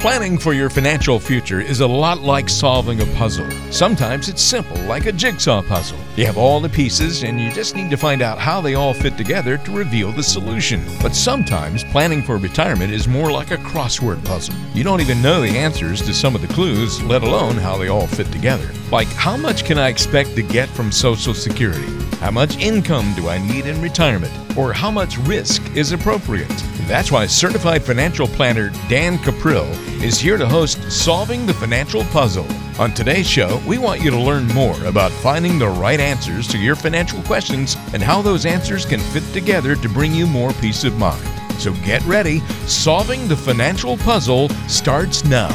Planning 0.00 0.38
for 0.38 0.52
your 0.52 0.70
financial 0.70 1.18
future 1.18 1.60
is 1.60 1.80
a 1.80 1.86
lot 1.86 2.20
like 2.20 2.48
solving 2.48 3.00
a 3.00 3.06
puzzle. 3.16 3.50
Sometimes 3.72 4.28
it's 4.28 4.40
simple, 4.40 4.80
like 4.82 5.06
a 5.06 5.12
jigsaw 5.12 5.60
puzzle. 5.60 5.98
You 6.14 6.24
have 6.24 6.38
all 6.38 6.60
the 6.60 6.68
pieces, 6.68 7.24
and 7.24 7.40
you 7.40 7.50
just 7.50 7.74
need 7.74 7.90
to 7.90 7.96
find 7.96 8.22
out 8.22 8.38
how 8.38 8.60
they 8.60 8.74
all 8.74 8.94
fit 8.94 9.16
together 9.16 9.58
to 9.58 9.76
reveal 9.76 10.12
the 10.12 10.22
solution. 10.22 10.84
But 11.02 11.16
sometimes 11.16 11.82
planning 11.82 12.22
for 12.22 12.36
retirement 12.36 12.92
is 12.92 13.08
more 13.08 13.32
like 13.32 13.50
a 13.50 13.56
crossword 13.56 14.24
puzzle. 14.24 14.54
You 14.72 14.84
don't 14.84 15.00
even 15.00 15.20
know 15.20 15.40
the 15.40 15.58
answers 15.58 16.00
to 16.02 16.14
some 16.14 16.36
of 16.36 16.42
the 16.42 16.54
clues, 16.54 17.02
let 17.02 17.24
alone 17.24 17.56
how 17.56 17.76
they 17.76 17.88
all 17.88 18.06
fit 18.06 18.30
together. 18.30 18.70
Like, 18.92 19.08
how 19.08 19.36
much 19.36 19.64
can 19.64 19.78
I 19.78 19.88
expect 19.88 20.36
to 20.36 20.42
get 20.42 20.68
from 20.68 20.92
Social 20.92 21.34
Security? 21.34 21.92
How 22.18 22.30
much 22.30 22.56
income 22.58 23.14
do 23.16 23.28
I 23.28 23.38
need 23.38 23.66
in 23.66 23.82
retirement? 23.82 24.32
Or 24.56 24.72
how 24.72 24.92
much 24.92 25.18
risk 25.18 25.60
is 25.76 25.90
appropriate? 25.90 26.77
That's 26.88 27.12
why 27.12 27.26
certified 27.26 27.82
financial 27.82 28.26
planner 28.26 28.70
Dan 28.88 29.18
Cuprill 29.18 29.68
is 30.02 30.18
here 30.18 30.38
to 30.38 30.48
host 30.48 30.90
Solving 30.90 31.44
the 31.44 31.52
Financial 31.52 32.02
Puzzle. 32.04 32.46
On 32.80 32.94
today's 32.94 33.28
show, 33.28 33.60
we 33.66 33.76
want 33.76 34.00
you 34.00 34.10
to 34.10 34.18
learn 34.18 34.46
more 34.46 34.82
about 34.84 35.10
finding 35.10 35.58
the 35.58 35.68
right 35.68 36.00
answers 36.00 36.48
to 36.48 36.56
your 36.56 36.74
financial 36.74 37.20
questions 37.24 37.76
and 37.92 38.02
how 38.02 38.22
those 38.22 38.46
answers 38.46 38.86
can 38.86 39.00
fit 39.00 39.22
together 39.34 39.76
to 39.76 39.88
bring 39.90 40.14
you 40.14 40.26
more 40.26 40.54
peace 40.54 40.82
of 40.82 40.96
mind. 40.96 41.22
So 41.60 41.74
get 41.84 42.02
ready. 42.06 42.40
Solving 42.66 43.28
the 43.28 43.36
Financial 43.36 43.98
Puzzle 43.98 44.48
starts 44.66 45.26
now. 45.26 45.50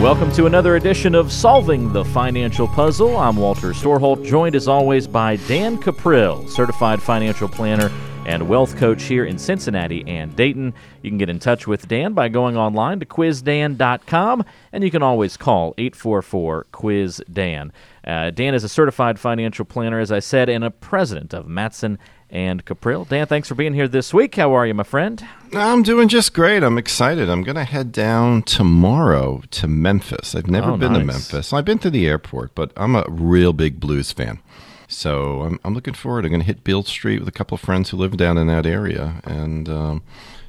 Welcome 0.00 0.32
to 0.32 0.46
another 0.46 0.76
edition 0.76 1.14
of 1.14 1.30
Solving 1.30 1.92
the 1.92 2.06
Financial 2.06 2.68
Puzzle. 2.68 3.18
I'm 3.18 3.36
Walter 3.36 3.74
Storholt, 3.74 4.24
joined 4.24 4.56
as 4.56 4.66
always 4.66 5.06
by 5.06 5.36
Dan 5.36 5.76
Cuprill, 5.76 6.48
certified 6.48 7.02
financial 7.02 7.48
planner 7.48 7.90
and 8.28 8.46
wealth 8.48 8.76
coach 8.76 9.04
here 9.04 9.24
in 9.24 9.38
Cincinnati 9.38 10.04
and 10.06 10.36
Dayton. 10.36 10.74
You 11.02 11.10
can 11.10 11.16
get 11.18 11.30
in 11.30 11.38
touch 11.38 11.66
with 11.66 11.88
Dan 11.88 12.12
by 12.12 12.28
going 12.28 12.56
online 12.58 13.00
to 13.00 13.06
quizdan.com, 13.06 14.44
and 14.72 14.84
you 14.84 14.90
can 14.90 15.02
always 15.02 15.36
call 15.36 15.74
844 15.78 16.66
Quiz 16.70 17.22
Dan. 17.32 17.72
Uh, 18.06 18.30
Dan 18.30 18.54
is 18.54 18.64
a 18.64 18.68
certified 18.68 19.18
financial 19.18 19.64
planner, 19.64 19.98
as 19.98 20.12
I 20.12 20.18
said, 20.20 20.48
and 20.48 20.62
a 20.62 20.70
president 20.70 21.32
of 21.32 21.48
Matson 21.48 21.98
and 22.30 22.62
Cuprill. 22.66 23.08
Dan, 23.08 23.26
thanks 23.26 23.48
for 23.48 23.54
being 23.54 23.72
here 23.72 23.88
this 23.88 24.12
week. 24.12 24.34
How 24.34 24.52
are 24.54 24.66
you, 24.66 24.74
my 24.74 24.82
friend? 24.82 25.26
I'm 25.54 25.82
doing 25.82 26.08
just 26.08 26.34
great. 26.34 26.62
I'm 26.62 26.76
excited. 26.76 27.30
I'm 27.30 27.42
going 27.42 27.56
to 27.56 27.64
head 27.64 27.92
down 27.92 28.42
tomorrow 28.42 29.42
to 29.52 29.66
Memphis. 29.66 30.34
I've 30.34 30.46
never 30.48 30.72
Oh, 30.72 30.76
been 30.76 30.92
to. 30.92 31.02
Memphis. 31.04 31.52
I've 31.54 31.64
been 31.64 31.78
to 31.78 31.88
the 31.90 32.06
airport, 32.06 32.54
but 32.54 32.72
I'm 32.76 32.94
a 32.94 33.04
real 33.08 33.54
big 33.54 33.80
blues 33.80 34.12
fan. 34.12 34.40
So 34.88 35.42
I'm, 35.42 35.60
I'm 35.64 35.74
looking 35.74 35.94
forward. 35.94 36.24
I'm 36.24 36.30
going 36.30 36.40
to 36.40 36.46
hit 36.46 36.64
Beale 36.64 36.82
Street 36.82 37.20
with 37.20 37.28
a 37.28 37.32
couple 37.32 37.54
of 37.54 37.60
friends 37.60 37.90
who 37.90 37.96
live 37.98 38.16
down 38.16 38.38
in 38.38 38.46
that 38.48 38.66
area. 38.66 39.20
And, 39.24 39.68
um, 39.68 40.02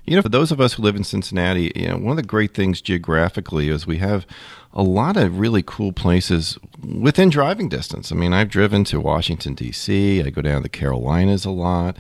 you 0.06 0.16
know, 0.16 0.22
for 0.22 0.30
those 0.30 0.52
of 0.52 0.62
us 0.62 0.74
who 0.74 0.82
live 0.82 0.96
in 0.96 1.04
Cincinnati, 1.04 1.72
you 1.76 1.90
know, 1.90 1.98
one 1.98 2.12
of 2.12 2.18
the 2.18 2.24
great 2.24 2.54
things 2.54 2.82
geographically 2.82 3.68
is 3.68 3.86
we 3.86 3.98
have 3.98 4.26
a 4.74 4.82
lot 4.82 5.18
of 5.18 5.40
really 5.40 5.62
cool 5.62 5.92
places 5.92 6.58
within 6.82 7.30
driving 7.30 7.70
distance. 7.70 8.12
I 8.12 8.16
mean, 8.16 8.34
I've 8.34 8.50
driven 8.50 8.86
to 8.86 9.00
Washington, 9.00 9.56
D.C., 9.56 10.24
I 10.24 10.30
go 10.30 10.42
down 10.42 10.58
to 10.58 10.64
the 10.64 10.70
Carolinas 10.70 11.46
a 11.46 11.52
lot. 11.52 11.98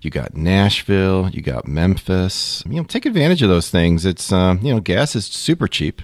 You 0.00 0.10
got 0.10 0.36
Nashville, 0.36 1.30
you 1.30 1.42
got 1.42 1.66
Memphis. 1.66 2.62
You 2.66 2.76
know, 2.76 2.84
take 2.84 3.06
advantage 3.06 3.42
of 3.42 3.48
those 3.48 3.70
things. 3.70 4.04
It's 4.04 4.32
uh, 4.32 4.56
you 4.60 4.72
know, 4.72 4.80
gas 4.80 5.16
is 5.16 5.26
super 5.26 5.66
cheap, 5.66 6.02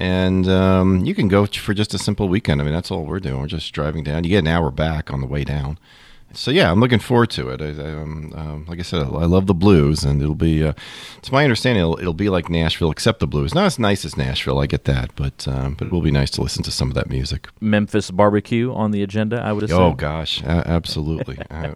and 0.00 0.48
um, 0.48 1.04
you 1.04 1.14
can 1.14 1.28
go 1.28 1.44
for 1.44 1.74
just 1.74 1.92
a 1.92 1.98
simple 1.98 2.26
weekend. 2.26 2.60
I 2.60 2.64
mean, 2.64 2.72
that's 2.72 2.90
all 2.90 3.04
we're 3.04 3.20
doing. 3.20 3.38
We're 3.38 3.46
just 3.46 3.70
driving 3.72 4.02
down. 4.02 4.24
You 4.24 4.30
get 4.30 4.38
an 4.38 4.46
hour 4.46 4.70
back 4.70 5.12
on 5.12 5.20
the 5.20 5.26
way 5.26 5.44
down. 5.44 5.78
So 6.32 6.50
yeah, 6.50 6.70
I'm 6.70 6.78
looking 6.78 7.00
forward 7.00 7.30
to 7.30 7.48
it. 7.50 7.60
I, 7.60 7.66
I, 7.66 7.92
um, 7.94 8.32
um, 8.36 8.66
like 8.68 8.78
I 8.78 8.82
said, 8.82 9.02
I 9.02 9.24
love 9.24 9.46
the 9.46 9.54
blues, 9.54 10.04
and 10.04 10.22
it'll 10.22 10.34
be. 10.34 10.62
Uh, 10.64 10.74
it's 11.18 11.32
my 11.32 11.42
understanding 11.42 11.82
it'll, 11.82 11.98
it'll 11.98 12.14
be 12.14 12.28
like 12.28 12.48
Nashville, 12.48 12.90
except 12.90 13.18
the 13.20 13.26
blues. 13.26 13.54
Not 13.54 13.66
as 13.66 13.78
nice 13.78 14.04
as 14.04 14.16
Nashville, 14.16 14.60
I 14.60 14.66
get 14.66 14.84
that, 14.84 15.14
but 15.16 15.46
um, 15.48 15.74
but 15.74 15.88
it 15.88 15.92
will 15.92 16.02
be 16.02 16.12
nice 16.12 16.30
to 16.32 16.42
listen 16.42 16.62
to 16.62 16.70
some 16.70 16.88
of 16.88 16.94
that 16.94 17.10
music. 17.10 17.48
Memphis 17.60 18.10
barbecue 18.10 18.72
on 18.72 18.92
the 18.92 19.02
agenda, 19.02 19.40
I 19.42 19.52
would 19.52 19.64
assume. 19.64 19.80
Oh 19.80 19.92
gosh, 19.92 20.42
absolutely. 20.44 21.38
Uh, 21.50 21.74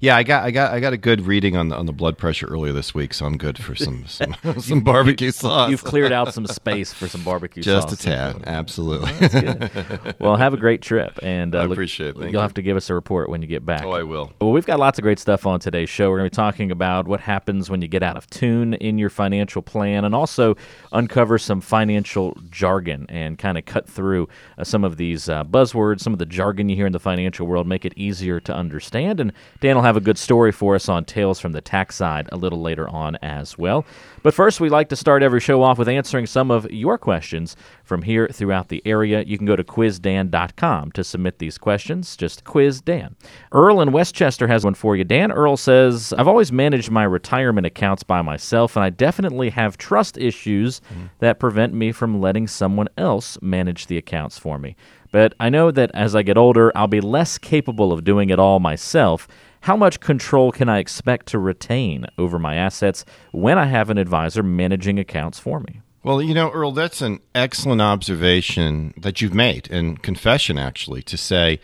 yeah, 0.00 0.16
I 0.16 0.22
got 0.22 0.44
I 0.44 0.50
got 0.50 0.72
I 0.72 0.80
got 0.80 0.92
a 0.92 0.96
good 0.96 1.20
reading 1.22 1.56
on 1.56 1.68
the, 1.68 1.76
on 1.76 1.86
the 1.86 1.92
blood 1.92 2.16
pressure 2.16 2.46
earlier 2.46 2.72
this 2.72 2.94
week, 2.94 3.12
so 3.12 3.26
I'm 3.26 3.36
good 3.36 3.62
for 3.62 3.74
some 3.74 4.06
some, 4.06 4.34
some 4.58 4.80
barbecue 4.80 5.30
sauce. 5.30 5.70
You've 5.70 5.84
cleared 5.84 6.12
out 6.12 6.32
some 6.32 6.46
space 6.46 6.92
for 6.92 7.08
some 7.08 7.22
barbecue 7.22 7.62
just 7.62 7.90
sauce. 7.90 7.98
Just 7.98 8.06
a 8.06 8.10
tad, 8.10 8.44
absolutely. 8.46 10.14
Well, 10.18 10.36
have 10.36 10.54
a 10.54 10.56
great 10.56 10.82
trip, 10.82 11.18
and 11.22 11.54
uh, 11.54 11.58
I 11.58 11.62
look- 11.62 11.72
appreciate 11.72 12.10
it. 12.10 12.12
Thank 12.14 12.32
you'll 12.32 12.40
you. 12.40 12.42
have 12.42 12.54
to 12.54 12.62
give 12.62 12.76
us 12.76 12.88
a 12.90 12.94
report 12.94 13.28
when 13.28 13.42
you 13.42 13.48
get 13.48 13.65
back. 13.66 13.84
oh, 13.84 13.90
I 13.90 14.02
will. 14.02 14.32
Well, 14.40 14.52
we've 14.52 14.64
got 14.64 14.78
lots 14.78 14.98
of 14.98 15.02
great 15.02 15.18
stuff 15.18 15.44
on 15.44 15.60
today's 15.60 15.90
show. 15.90 16.08
We're 16.10 16.18
going 16.18 16.30
to 16.30 16.34
be 16.34 16.36
talking 16.36 16.70
about 16.70 17.06
what 17.06 17.20
happens 17.20 17.68
when 17.68 17.82
you 17.82 17.88
get 17.88 18.02
out 18.02 18.16
of 18.16 18.28
tune 18.30 18.74
in 18.74 18.96
your 18.96 19.10
financial 19.10 19.60
plan 19.60 20.04
and 20.04 20.14
also 20.14 20.56
uncover 20.92 21.36
some 21.36 21.60
financial 21.60 22.36
jargon 22.50 23.06
and 23.08 23.36
kind 23.38 23.58
of 23.58 23.66
cut 23.66 23.88
through 23.88 24.28
uh, 24.56 24.64
some 24.64 24.84
of 24.84 24.96
these 24.96 25.28
uh, 25.28 25.44
buzzwords, 25.44 26.00
some 26.00 26.12
of 26.12 26.18
the 26.18 26.26
jargon 26.26 26.68
you 26.68 26.76
hear 26.76 26.86
in 26.86 26.92
the 26.92 27.00
financial 27.00 27.46
world, 27.46 27.66
make 27.66 27.84
it 27.84 27.92
easier 27.96 28.40
to 28.40 28.54
understand. 28.54 29.20
And 29.20 29.32
Dan 29.60 29.76
will 29.76 29.82
have 29.82 29.96
a 29.96 30.00
good 30.00 30.16
story 30.16 30.52
for 30.52 30.74
us 30.74 30.88
on 30.88 31.04
Tales 31.04 31.40
from 31.40 31.52
the 31.52 31.60
Tax 31.60 31.96
Side 31.96 32.28
a 32.32 32.36
little 32.36 32.62
later 32.62 32.88
on 32.88 33.16
as 33.16 33.58
well. 33.58 33.84
But 34.26 34.34
first, 34.34 34.58
we 34.58 34.68
like 34.68 34.88
to 34.88 34.96
start 34.96 35.22
every 35.22 35.38
show 35.38 35.62
off 35.62 35.78
with 35.78 35.88
answering 35.88 36.26
some 36.26 36.50
of 36.50 36.68
your 36.68 36.98
questions 36.98 37.54
from 37.84 38.02
here 38.02 38.26
throughout 38.26 38.70
the 38.70 38.82
area. 38.84 39.22
You 39.22 39.38
can 39.38 39.46
go 39.46 39.54
to 39.54 39.62
quizdan.com 39.62 40.90
to 40.90 41.04
submit 41.04 41.38
these 41.38 41.58
questions. 41.58 42.16
Just 42.16 42.42
quiz 42.42 42.80
Dan. 42.80 43.14
Earl 43.52 43.80
in 43.80 43.92
Westchester 43.92 44.48
has 44.48 44.64
one 44.64 44.74
for 44.74 44.96
you. 44.96 45.04
Dan 45.04 45.30
Earl 45.30 45.56
says, 45.56 46.12
I've 46.18 46.26
always 46.26 46.50
managed 46.50 46.90
my 46.90 47.04
retirement 47.04 47.68
accounts 47.68 48.02
by 48.02 48.20
myself, 48.20 48.74
and 48.74 48.82
I 48.82 48.90
definitely 48.90 49.50
have 49.50 49.78
trust 49.78 50.18
issues 50.18 50.80
mm-hmm. 50.80 51.06
that 51.20 51.38
prevent 51.38 51.72
me 51.72 51.92
from 51.92 52.20
letting 52.20 52.48
someone 52.48 52.88
else 52.98 53.38
manage 53.40 53.86
the 53.86 53.96
accounts 53.96 54.40
for 54.40 54.58
me. 54.58 54.74
But 55.12 55.34
I 55.38 55.50
know 55.50 55.70
that 55.70 55.92
as 55.94 56.16
I 56.16 56.22
get 56.22 56.36
older, 56.36 56.76
I'll 56.76 56.88
be 56.88 57.00
less 57.00 57.38
capable 57.38 57.92
of 57.92 58.02
doing 58.02 58.30
it 58.30 58.40
all 58.40 58.58
myself. 58.58 59.28
How 59.66 59.76
much 59.76 59.98
control 59.98 60.52
can 60.52 60.68
I 60.68 60.78
expect 60.78 61.26
to 61.26 61.40
retain 61.40 62.06
over 62.18 62.38
my 62.38 62.54
assets 62.54 63.04
when 63.32 63.58
I 63.58 63.64
have 63.64 63.90
an 63.90 63.98
advisor 63.98 64.44
managing 64.44 64.96
accounts 64.96 65.40
for 65.40 65.58
me? 65.58 65.80
Well, 66.04 66.22
you 66.22 66.34
know, 66.34 66.52
Earl, 66.52 66.70
that's 66.70 67.02
an 67.02 67.18
excellent 67.34 67.82
observation 67.82 68.94
that 68.96 69.20
you've 69.20 69.34
made, 69.34 69.68
and 69.68 70.00
confession 70.00 70.56
actually, 70.56 71.02
to 71.02 71.16
say 71.16 71.58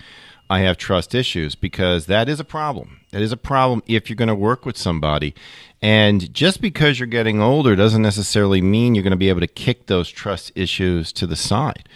I 0.51 0.63
have 0.63 0.79
trust 0.79 1.15
issues 1.15 1.55
because 1.55 2.07
that 2.07 2.29
is 2.29 2.41
a 2.41 2.45
problem. 2.45 3.03
That 3.13 3.23
is 3.23 3.31
a 3.31 3.37
problem 3.37 3.85
if 3.87 4.11
you're 4.11 4.17
going 4.17 4.27
to 4.27 4.35
work 4.35 4.67
with 4.67 4.77
somebody. 4.77 5.33
And 5.81 6.35
just 6.35 6.61
because 6.61 6.99
you're 6.99 7.07
getting 7.07 7.41
older 7.41 7.77
doesn't 7.77 8.03
necessarily 8.03 8.61
mean 8.61 8.97
you're 8.97 9.05
going 9.05 9.13
to 9.13 9.17
be 9.17 9.29
able 9.29 9.43
to 9.43 9.47
kick 9.47 9.87
those 9.87 10.09
trust 10.09 10.51
issues 10.57 11.13
to 11.13 11.27
the 11.29 11.37
side. 11.37 11.89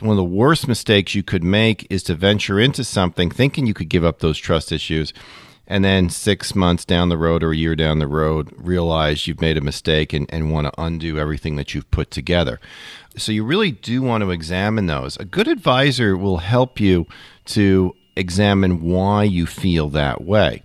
One 0.00 0.10
of 0.10 0.16
the 0.18 0.24
worst 0.24 0.68
mistakes 0.68 1.14
you 1.14 1.22
could 1.22 1.42
make 1.42 1.86
is 1.88 2.02
to 2.02 2.14
venture 2.14 2.60
into 2.60 2.84
something 2.84 3.30
thinking 3.30 3.64
you 3.64 3.72
could 3.72 3.88
give 3.88 4.04
up 4.04 4.18
those 4.18 4.36
trust 4.36 4.70
issues 4.70 5.14
and 5.66 5.84
then 5.84 6.10
six 6.10 6.54
months 6.54 6.84
down 6.84 7.08
the 7.08 7.18
road 7.18 7.42
or 7.42 7.52
a 7.52 7.56
year 7.56 7.74
down 7.74 7.98
the 7.98 8.06
road 8.06 8.52
realize 8.56 9.26
you've 9.26 9.40
made 9.40 9.56
a 9.56 9.62
mistake 9.62 10.12
and, 10.12 10.26
and 10.30 10.52
want 10.52 10.66
to 10.66 10.80
undo 10.80 11.18
everything 11.18 11.56
that 11.56 11.74
you've 11.74 11.90
put 11.90 12.10
together. 12.10 12.60
So 13.16 13.32
you 13.32 13.44
really 13.44 13.72
do 13.72 14.02
want 14.02 14.22
to 14.22 14.30
examine 14.30 14.86
those. 14.86 15.16
A 15.16 15.24
good 15.24 15.48
advisor 15.48 16.16
will 16.16 16.38
help 16.38 16.80
you 16.80 17.06
to 17.46 17.94
examine 18.16 18.82
why 18.82 19.24
you 19.24 19.46
feel 19.46 19.88
that 19.90 20.22
way 20.22 20.62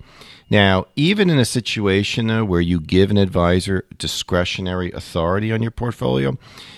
now 0.50 0.86
even 0.96 1.30
in 1.30 1.40
a 1.40 1.46
situation 1.46 2.28
though 2.28 2.46
where 2.46 2.62
you 2.62 2.80
give 2.80 3.12
an 3.12 3.18
advisor 3.18 3.86
discretionary 3.98 4.92
authority 4.92 5.52
on 5.52 5.62
your 5.62 5.72
portfolio 5.72 6.38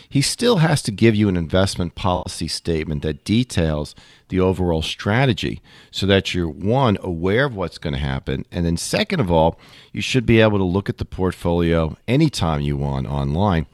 he 0.10 0.22
still 0.22 0.58
has 0.58 0.82
to 0.82 0.92
give 0.92 1.16
you 1.16 1.30
an 1.30 1.38
investment 1.38 1.96
policy 1.96 2.48
statement 2.48 3.02
that 3.02 3.24
details 3.24 3.96
the 4.28 4.40
overall 4.40 4.82
strategy 4.82 5.62
so 5.90 6.06
that 6.06 6.34
you're 6.34 6.50
one 6.50 6.98
aware 7.02 7.46
of 7.46 7.56
what's 7.56 7.78
going 7.78 7.94
to 7.94 8.00
happen 8.00 8.46
and 8.52 8.66
then 8.66 8.78
second 8.78 9.20
of 9.20 9.32
all 9.32 9.60
you 9.92 10.02
should 10.02 10.26
be 10.26 10.42
able 10.42 10.58
to 10.58 10.64
look 10.64 10.90
at 10.90 10.98
the 10.98 11.06
portfolio 11.06 11.96
anytime 12.08 12.62
you 12.62 12.76
want 12.76 13.08
online 13.08 13.66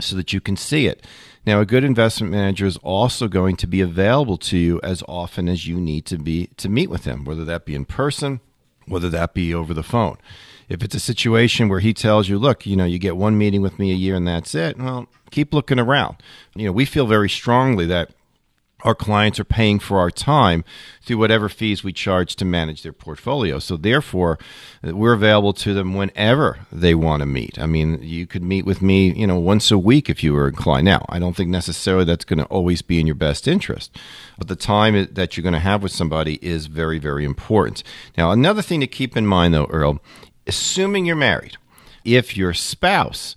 so 0.00 0.16
that 0.16 0.32
you 0.32 0.40
can 0.40 0.56
see 0.56 0.86
it. 0.86 1.04
Now 1.46 1.60
a 1.60 1.66
good 1.66 1.84
investment 1.84 2.32
manager 2.32 2.66
is 2.66 2.76
also 2.78 3.28
going 3.28 3.56
to 3.56 3.66
be 3.66 3.80
available 3.80 4.36
to 4.38 4.58
you 4.58 4.80
as 4.82 5.02
often 5.08 5.48
as 5.48 5.66
you 5.66 5.76
need 5.76 6.04
to 6.06 6.18
be 6.18 6.48
to 6.56 6.68
meet 6.68 6.90
with 6.90 7.04
him 7.04 7.24
whether 7.24 7.44
that 7.44 7.64
be 7.64 7.74
in 7.74 7.84
person 7.84 8.40
whether 8.86 9.08
that 9.10 9.34
be 9.34 9.54
over 9.54 9.74
the 9.74 9.82
phone. 9.82 10.16
If 10.68 10.82
it's 10.82 10.94
a 10.94 11.00
situation 11.00 11.68
where 11.68 11.80
he 11.80 11.94
tells 11.94 12.28
you 12.28 12.38
look 12.38 12.66
you 12.66 12.76
know 12.76 12.84
you 12.84 12.98
get 12.98 13.16
one 13.16 13.38
meeting 13.38 13.62
with 13.62 13.78
me 13.78 13.92
a 13.92 13.94
year 13.94 14.16
and 14.16 14.26
that's 14.26 14.54
it 14.54 14.78
well 14.78 15.06
keep 15.30 15.52
looking 15.54 15.78
around. 15.78 16.16
You 16.54 16.66
know 16.66 16.72
we 16.72 16.84
feel 16.84 17.06
very 17.06 17.28
strongly 17.28 17.86
that 17.86 18.10
our 18.86 18.94
clients 18.94 19.40
are 19.40 19.44
paying 19.44 19.80
for 19.80 19.98
our 19.98 20.12
time 20.12 20.64
through 21.02 21.18
whatever 21.18 21.48
fees 21.48 21.82
we 21.82 21.92
charge 21.92 22.36
to 22.36 22.44
manage 22.44 22.82
their 22.84 22.92
portfolio. 22.92 23.58
So 23.58 23.76
therefore, 23.76 24.38
we're 24.80 25.12
available 25.12 25.52
to 25.54 25.74
them 25.74 25.94
whenever 25.94 26.60
they 26.70 26.94
want 26.94 27.20
to 27.20 27.26
meet. 27.26 27.58
I 27.58 27.66
mean, 27.66 27.98
you 28.00 28.28
could 28.28 28.44
meet 28.44 28.64
with 28.64 28.80
me, 28.80 29.12
you 29.12 29.26
know, 29.26 29.40
once 29.40 29.72
a 29.72 29.78
week 29.78 30.08
if 30.08 30.22
you 30.22 30.32
were 30.32 30.46
inclined. 30.46 30.84
Now, 30.84 31.04
I 31.08 31.18
don't 31.18 31.34
think 31.34 31.50
necessarily 31.50 32.04
that's 32.04 32.24
going 32.24 32.38
to 32.38 32.44
always 32.44 32.80
be 32.80 33.00
in 33.00 33.06
your 33.06 33.16
best 33.16 33.48
interest, 33.48 33.90
but 34.38 34.46
the 34.46 34.54
time 34.54 35.08
that 35.12 35.36
you're 35.36 35.42
going 35.42 35.52
to 35.52 35.58
have 35.58 35.82
with 35.82 35.90
somebody 35.90 36.36
is 36.36 36.66
very, 36.66 37.00
very 37.00 37.24
important. 37.24 37.82
Now, 38.16 38.30
another 38.30 38.62
thing 38.62 38.78
to 38.80 38.86
keep 38.86 39.16
in 39.16 39.26
mind, 39.26 39.52
though, 39.52 39.66
Earl, 39.66 40.00
assuming 40.46 41.06
you're 41.06 41.16
married, 41.16 41.56
if 42.04 42.36
your 42.36 42.54
spouse 42.54 43.34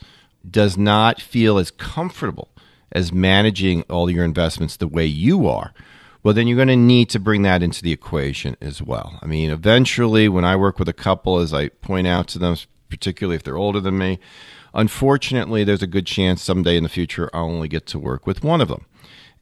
does 0.48 0.78
not 0.78 1.20
feel 1.20 1.58
as 1.58 1.72
comfortable 1.72 2.50
as 2.92 3.12
managing 3.12 3.84
all 3.84 4.10
your 4.10 4.26
investments 4.26 4.78
the 4.78 4.88
way 4.88 5.06
you 5.06 5.48
are, 5.48 5.74
well, 6.22 6.34
then 6.34 6.48
you're 6.48 6.58
going 6.58 6.68
to 6.68 6.76
need 6.76 7.10
to 7.12 7.20
bring 7.20 7.44
that 7.44 7.64
into 7.64 7.82
the 7.82 7.94
equation 7.94 8.58
as 8.60 8.82
well. 8.82 9.20
I 9.22 9.26
mean, 9.26 9.50
eventually, 9.50 10.28
when 10.28 10.44
I 10.44 10.56
work 10.56 10.78
with 10.78 10.90
a 10.90 10.94
couple, 10.94 11.40
as 11.40 11.54
I 11.54 11.70
point 11.70 12.08
out 12.08 12.28
to 12.30 12.40
them, 12.40 12.58
particularly 12.90 13.38
if 13.38 13.44
they're 13.44 13.56
older 13.56 13.80
than 13.80 13.98
me, 13.98 14.20
unfortunately, 14.74 15.64
there's 15.64 15.84
a 15.84 15.88
good 15.88 16.06
chance 16.06 16.42
someday 16.42 16.76
in 16.76 16.84
the 16.84 16.90
future 16.90 17.30
I'll 17.34 17.46
only 17.46 17.70
get 17.70 17.86
to 17.88 18.00
work 18.00 18.28
with 18.28 18.44
one 18.44 18.60
of 18.60 18.68
them. 18.68 18.86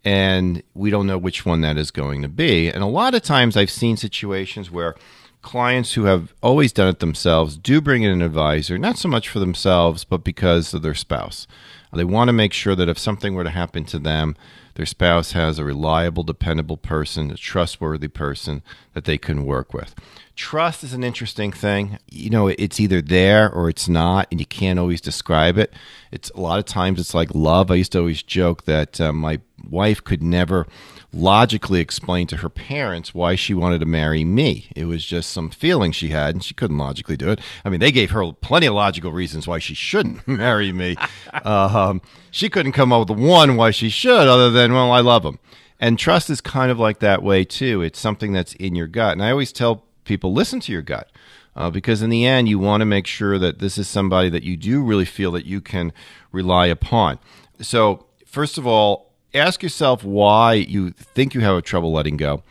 And 0.05 0.61
we 0.75 0.91
don't 0.91 1.07
know 1.07 1.17
which 1.17 1.45
one 1.45 1.61
that 1.61 1.77
is 1.77 1.89
going 1.89 2.21
to 2.21 2.29
be. 2.29 2.69
And 2.69 2.83
a 2.83 2.88
lot 2.88 3.15
of 3.15 3.23
times 3.23 3.57
I've 3.57 3.71
seen 3.71 3.97
situations 3.97 4.69
where 4.69 4.95
clients 5.41 5.93
who 5.93 6.03
have 6.05 6.33
always 6.43 6.71
done 6.71 6.88
it 6.88 7.00
themselves 7.00 7.57
do 7.57 7.81
bring 7.81 8.03
in 8.03 8.11
an 8.11 8.21
advisor, 8.21 8.77
not 8.77 8.97
so 8.97 9.07
much 9.07 9.29
for 9.29 9.39
themselves, 9.39 10.03
but 10.03 10.23
because 10.23 10.73
of 10.73 10.81
their 10.81 10.93
spouse. 10.93 11.47
They 11.94 12.04
want 12.04 12.28
to 12.28 12.34
make 12.34 12.54
sure 12.54 12.75
that 12.75 12.89
if 12.89 13.00
something 13.00 13.34
were 13.34 13.44
to 13.44 13.50
happen 13.50 13.86
to 13.86 14.00
them, 14.00 14.36
their 14.75 14.86
spouse 14.86 15.31
has 15.31 15.57
a 15.57 15.66
reliable, 15.66 16.24
dependable 16.24 16.78
person, 16.78 17.31
a 17.31 17.36
trustworthy 17.36 18.07
person 18.07 18.62
that 18.94 19.06
they 19.06 19.18
can 19.18 19.45
work 19.45 19.74
with. 19.74 19.95
Trust 20.36 20.84
is 20.84 20.94
an 20.94 21.04
interesting 21.04 21.51
thing. 21.51 21.98
You 22.12 22.30
know, 22.30 22.48
it's 22.48 22.80
either 22.80 23.01
there 23.01 23.51
or 23.51 23.69
it's 23.69 23.89
not, 23.89 24.28
and 24.30 24.39
you 24.39 24.45
can't 24.45 24.78
always 24.78 25.01
describe 25.01 25.57
it. 25.57 25.74
It's 26.12 26.30
a 26.31 26.39
lot 26.39 26.60
of 26.60 26.66
times 26.66 27.00
it's 27.00 27.16
like 27.16 27.34
love. 27.34 27.72
I 27.72 27.75
used 27.75 27.94
to 27.94 28.00
always 28.00 28.22
joke 28.22 28.66
that 28.66 29.01
uh, 29.01 29.12
my 29.12 29.39
wife 29.68 30.04
could 30.04 30.22
never 30.22 30.68
logically 31.13 31.80
explain 31.80 32.27
to 32.27 32.38
her 32.38 32.50
parents 32.50 33.13
why 33.13 33.36
she 33.36 33.54
wanted 33.54 33.80
to 33.80 33.86
marry 33.86 34.24
me. 34.25 34.68
It 34.75 34.86
was 34.86 35.06
just 35.06 35.31
some 35.31 35.50
feeling 35.50 35.92
she 35.92 36.09
had, 36.09 36.36
and 36.36 36.44
she 36.44 36.54
couldn't 36.54 36.77
logically 36.77 37.18
do 37.18 37.30
it. 37.30 37.39
I 37.63 37.69
mean, 37.69 37.80
they 37.80 37.92
gave 37.92 38.12
her 38.12 38.31
plenty 38.33 38.68
of 38.68 38.74
logical 38.74 39.12
reasons 39.12 39.48
why 39.48 39.59
she 39.59 39.74
shouldn't 39.74 40.27
marry 40.27 40.71
me. 40.71 40.95
um, 41.44 42.01
she 42.31 42.50
couldn't 42.50 42.74
come 42.74 42.92
up 42.92 43.09
with 43.09 43.19
one 43.19 43.56
why 43.56 43.71
she 43.71 43.89
should, 43.89 44.27
other 44.27 44.51
than, 44.51 44.74
well, 44.74 44.92
I 44.92 45.00
love 45.00 45.24
him. 45.24 45.39
And 45.80 45.98
trust 45.98 46.30
is 46.30 46.42
kind 46.42 46.71
of 46.71 46.80
like 46.80 47.00
that 47.00 47.24
way, 47.24 47.44
too. 47.44 47.81
It's 47.81 48.00
something 48.00 48.33
that's 48.33 48.53
in 48.56 48.75
your 48.75 48.88
gut. 48.88 49.13
And 49.13 49.24
I 49.24 49.31
always 49.31 49.51
tell 49.51 49.86
people 50.03 50.33
listen 50.33 50.60
to 50.62 50.71
your 50.71 50.81
gut. 50.81 51.10
Uh, 51.56 51.71
because 51.71 52.03
in 52.03 52.12
the 52.12 52.24
end, 52.24 52.48
you 52.48 52.60
want 52.60 52.81
to 52.81 52.86
make 52.86 53.07
sure 53.07 53.39
that 53.39 53.57
this 53.57 53.80
is 53.80 53.88
somebody 53.88 54.30
that 54.30 54.44
you 54.44 54.56
do 54.56 54.83
really 54.83 55.06
feel 55.06 55.31
that 55.31 55.45
you 55.45 55.60
can 55.60 55.92
rely 56.31 56.68
upon. 56.68 57.18
So, 57.60 58.06
first 58.27 58.60
of 58.60 58.68
all, 58.68 59.06
ask 59.38 59.63
yourself 59.63 60.04
why 60.04 60.54
you 60.54 60.92
think 60.92 61.34
you 61.34 61.42
have 61.42 61.57
a 61.57 61.62
trouble 61.62 61.92
letting 61.92 62.18
go. 62.18 62.44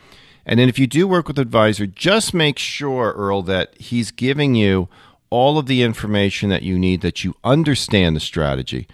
And 0.45 0.59
then 0.59 0.69
if 0.69 0.79
you 0.79 0.87
do 0.87 1.07
work 1.07 1.27
with 1.27 1.37
an 1.37 1.41
advisor, 1.41 1.85
just 1.85 2.33
make 2.33 2.57
sure, 2.57 3.11
Earl, 3.11 3.41
that 3.43 3.75
he's 3.79 4.11
giving 4.11 4.55
you 4.55 4.87
all 5.29 5.57
of 5.57 5.65
the 5.65 5.83
information 5.83 6.49
that 6.49 6.63
you 6.63 6.79
need, 6.79 7.01
that 7.01 7.23
you 7.23 7.35
understand 7.43 8.15
the 8.15 8.21
strategy, 8.21 8.87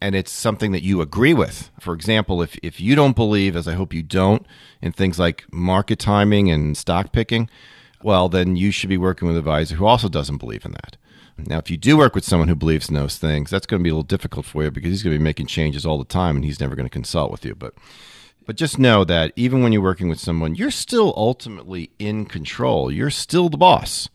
and 0.00 0.14
it's 0.14 0.32
something 0.32 0.72
that 0.72 0.82
you 0.82 1.00
agree 1.00 1.32
with. 1.32 1.70
For 1.80 1.94
example, 1.94 2.42
if, 2.42 2.58
if 2.62 2.80
you 2.80 2.96
don't 2.96 3.16
believe, 3.16 3.54
as 3.54 3.68
I 3.68 3.74
hope 3.74 3.94
you 3.94 4.02
don't, 4.02 4.44
in 4.82 4.92
things 4.92 5.18
like 5.18 5.44
market 5.52 5.98
timing 5.98 6.50
and 6.50 6.76
stock 6.76 7.12
picking, 7.12 7.48
well, 8.02 8.28
then 8.28 8.56
you 8.56 8.70
should 8.72 8.90
be 8.90 8.98
working 8.98 9.26
with 9.28 9.36
an 9.36 9.40
advisor 9.40 9.76
who 9.76 9.86
also 9.86 10.08
doesn't 10.08 10.38
believe 10.38 10.64
in 10.64 10.72
that. 10.72 10.96
Now, 11.38 11.58
if 11.58 11.70
you 11.70 11.76
do 11.76 11.96
work 11.96 12.14
with 12.14 12.24
someone 12.24 12.48
who 12.48 12.54
believes 12.54 12.88
in 12.88 12.94
those 12.94 13.18
things, 13.18 13.50
that's 13.50 13.66
going 13.66 13.80
to 13.80 13.84
be 13.84 13.90
a 13.90 13.92
little 13.92 14.02
difficult 14.02 14.46
for 14.46 14.64
you 14.64 14.70
because 14.70 14.90
he's 14.90 15.02
going 15.02 15.14
to 15.14 15.18
be 15.18 15.24
making 15.24 15.46
changes 15.46 15.84
all 15.84 15.98
the 15.98 16.04
time 16.04 16.36
and 16.36 16.44
he's 16.44 16.60
never 16.60 16.74
going 16.74 16.86
to 16.86 16.90
consult 16.90 17.30
with 17.30 17.44
you. 17.44 17.54
But 17.54 17.74
but 18.46 18.56
just 18.56 18.78
know 18.78 19.04
that 19.04 19.32
even 19.34 19.60
when 19.60 19.72
you're 19.72 19.82
working 19.82 20.08
with 20.08 20.20
someone, 20.20 20.54
you're 20.54 20.70
still 20.70 21.12
ultimately 21.16 21.90
in 21.98 22.26
control. 22.26 22.92
You're 22.92 23.10
still 23.10 23.48
the 23.48 23.56
boss. 23.56 24.08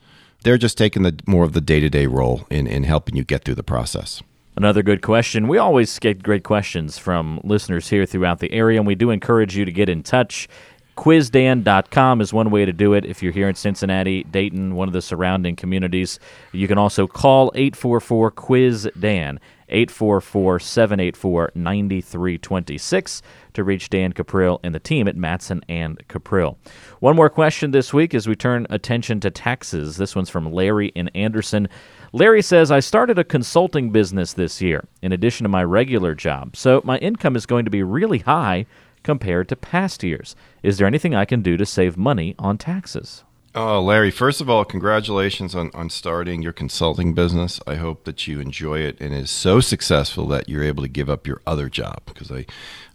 They're 0.43 0.57
just 0.57 0.77
taking 0.77 1.03
the 1.03 1.19
more 1.27 1.43
of 1.43 1.51
the 1.51 1.61
day-to-day 1.61 2.07
role 2.07 2.47
in, 2.49 2.65
in 2.65 2.83
helping 2.83 3.17
you 3.17 3.25
get 3.25 3.43
through 3.43 3.55
the 3.55 3.63
process. 3.63 4.23
Another 4.55 4.83
good 4.83 5.01
question. 5.01 5.47
We 5.47 5.57
always 5.57 5.99
get 5.99 6.23
great 6.23 6.43
questions 6.43 6.97
from 6.97 7.39
listeners 7.43 7.89
here 7.89 8.05
throughout 8.05 8.39
the 8.39 8.51
area, 8.51 8.79
and 8.79 8.87
we 8.87 8.95
do 8.95 9.09
encourage 9.09 9.55
you 9.55 9.65
to 9.65 9.71
get 9.71 9.89
in 9.89 10.01
touch 10.01 10.47
quizdan.com 10.95 12.21
is 12.21 12.33
one 12.33 12.51
way 12.51 12.65
to 12.65 12.73
do 12.73 12.93
it 12.93 13.05
if 13.05 13.23
you're 13.23 13.31
here 13.31 13.49
in 13.49 13.55
Cincinnati, 13.55 14.23
Dayton, 14.25 14.75
one 14.75 14.87
of 14.87 14.93
the 14.93 15.01
surrounding 15.01 15.55
communities. 15.55 16.19
You 16.51 16.67
can 16.67 16.77
also 16.77 17.07
call 17.07 17.51
844 17.55 18.31
Quiz 18.31 18.89
Dan, 18.99 19.39
844 19.69 20.59
784 20.59 21.51
9326 21.55 23.21
to 23.53 23.63
reach 23.63 23.89
Dan 23.89 24.13
Cuprill 24.13 24.59
and 24.63 24.75
the 24.75 24.79
team 24.79 25.07
at 25.07 25.15
Matson 25.15 25.61
and 25.69 25.97
Cuprill. 26.07 26.57
One 26.99 27.15
more 27.15 27.29
question 27.29 27.71
this 27.71 27.93
week 27.93 28.13
as 28.13 28.27
we 28.27 28.35
turn 28.35 28.67
attention 28.69 29.19
to 29.21 29.31
taxes. 29.31 29.97
This 29.97 30.15
one's 30.15 30.29
from 30.29 30.51
Larry 30.51 30.89
in 30.89 31.07
Anderson. 31.09 31.67
Larry 32.13 32.41
says, 32.41 32.71
I 32.71 32.81
started 32.81 33.17
a 33.17 33.23
consulting 33.23 33.91
business 33.91 34.33
this 34.33 34.61
year 34.61 34.83
in 35.01 35.13
addition 35.13 35.45
to 35.45 35.49
my 35.49 35.63
regular 35.63 36.13
job, 36.13 36.55
so 36.57 36.81
my 36.83 36.97
income 36.97 37.37
is 37.37 37.45
going 37.45 37.63
to 37.65 37.71
be 37.71 37.83
really 37.83 38.19
high 38.19 38.65
compared 39.03 39.49
to 39.49 39.55
past 39.55 40.03
years. 40.03 40.35
Is 40.63 40.77
there 40.77 40.87
anything 40.87 41.15
I 41.15 41.25
can 41.25 41.41
do 41.41 41.57
to 41.57 41.65
save 41.65 41.97
money 41.97 42.35
on 42.37 42.57
taxes? 42.57 43.23
Oh, 43.53 43.81
Larry, 43.81 44.11
first 44.11 44.39
of 44.39 44.49
all, 44.49 44.63
congratulations 44.63 45.55
on, 45.55 45.71
on 45.73 45.89
starting 45.89 46.41
your 46.41 46.53
consulting 46.53 47.13
business. 47.13 47.59
I 47.67 47.75
hope 47.75 48.05
that 48.05 48.25
you 48.25 48.39
enjoy 48.39 48.79
it 48.79 49.01
and 49.01 49.13
is 49.13 49.29
so 49.29 49.59
successful 49.59 50.25
that 50.27 50.47
you're 50.47 50.63
able 50.63 50.83
to 50.83 50.89
give 50.89 51.09
up 51.09 51.27
your 51.27 51.41
other 51.45 51.67
job. 51.67 52.01
Because 52.05 52.31
I, 52.31 52.45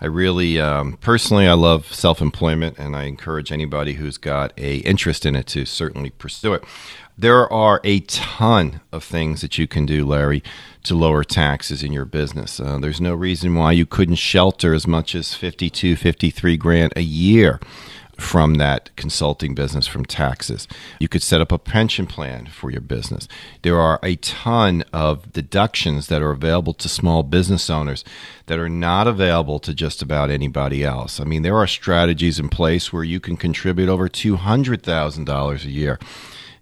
I 0.00 0.06
really, 0.06 0.58
um, 0.58 0.96
personally, 1.02 1.46
I 1.46 1.52
love 1.52 1.92
self 1.92 2.22
employment 2.22 2.78
and 2.78 2.96
I 2.96 3.02
encourage 3.02 3.52
anybody 3.52 3.94
who's 3.94 4.16
got 4.16 4.58
a 4.58 4.76
interest 4.78 5.26
in 5.26 5.36
it 5.36 5.46
to 5.48 5.66
certainly 5.66 6.08
pursue 6.08 6.54
it. 6.54 6.64
There 7.18 7.50
are 7.50 7.80
a 7.82 8.00
ton 8.00 8.80
of 8.92 9.02
things 9.02 9.40
that 9.40 9.56
you 9.56 9.66
can 9.66 9.86
do, 9.86 10.04
Larry, 10.04 10.42
to 10.84 10.94
lower 10.94 11.24
taxes 11.24 11.82
in 11.82 11.90
your 11.90 12.04
business. 12.04 12.60
Uh, 12.60 12.78
there's 12.78 13.00
no 13.00 13.14
reason 13.14 13.54
why 13.54 13.72
you 13.72 13.86
couldn't 13.86 14.16
shelter 14.16 14.74
as 14.74 14.86
much 14.86 15.14
as 15.14 15.32
52, 15.32 15.96
53 15.96 16.56
grand 16.58 16.92
a 16.94 17.00
year 17.00 17.58
from 18.18 18.54
that 18.54 18.94
consulting 18.96 19.54
business 19.54 19.86
from 19.86 20.04
taxes. 20.04 20.66
You 20.98 21.08
could 21.08 21.22
set 21.22 21.40
up 21.40 21.52
a 21.52 21.58
pension 21.58 22.06
plan 22.06 22.46
for 22.46 22.70
your 22.70 22.80
business. 22.80 23.28
There 23.62 23.78
are 23.78 23.98
a 24.02 24.16
ton 24.16 24.84
of 24.92 25.32
deductions 25.32 26.08
that 26.08 26.22
are 26.22 26.30
available 26.30 26.74
to 26.74 26.88
small 26.88 27.22
business 27.22 27.68
owners 27.68 28.04
that 28.46 28.58
are 28.58 28.68
not 28.68 29.06
available 29.06 29.58
to 29.60 29.74
just 29.74 30.02
about 30.02 30.30
anybody 30.30 30.82
else. 30.84 31.20
I 31.20 31.24
mean, 31.24 31.42
there 31.42 31.56
are 31.56 31.66
strategies 31.66 32.38
in 32.38 32.48
place 32.48 32.92
where 32.92 33.04
you 33.04 33.20
can 33.20 33.36
contribute 33.36 33.88
over 33.88 34.08
$200,000 34.08 35.64
a 35.64 35.70
year, 35.70 35.98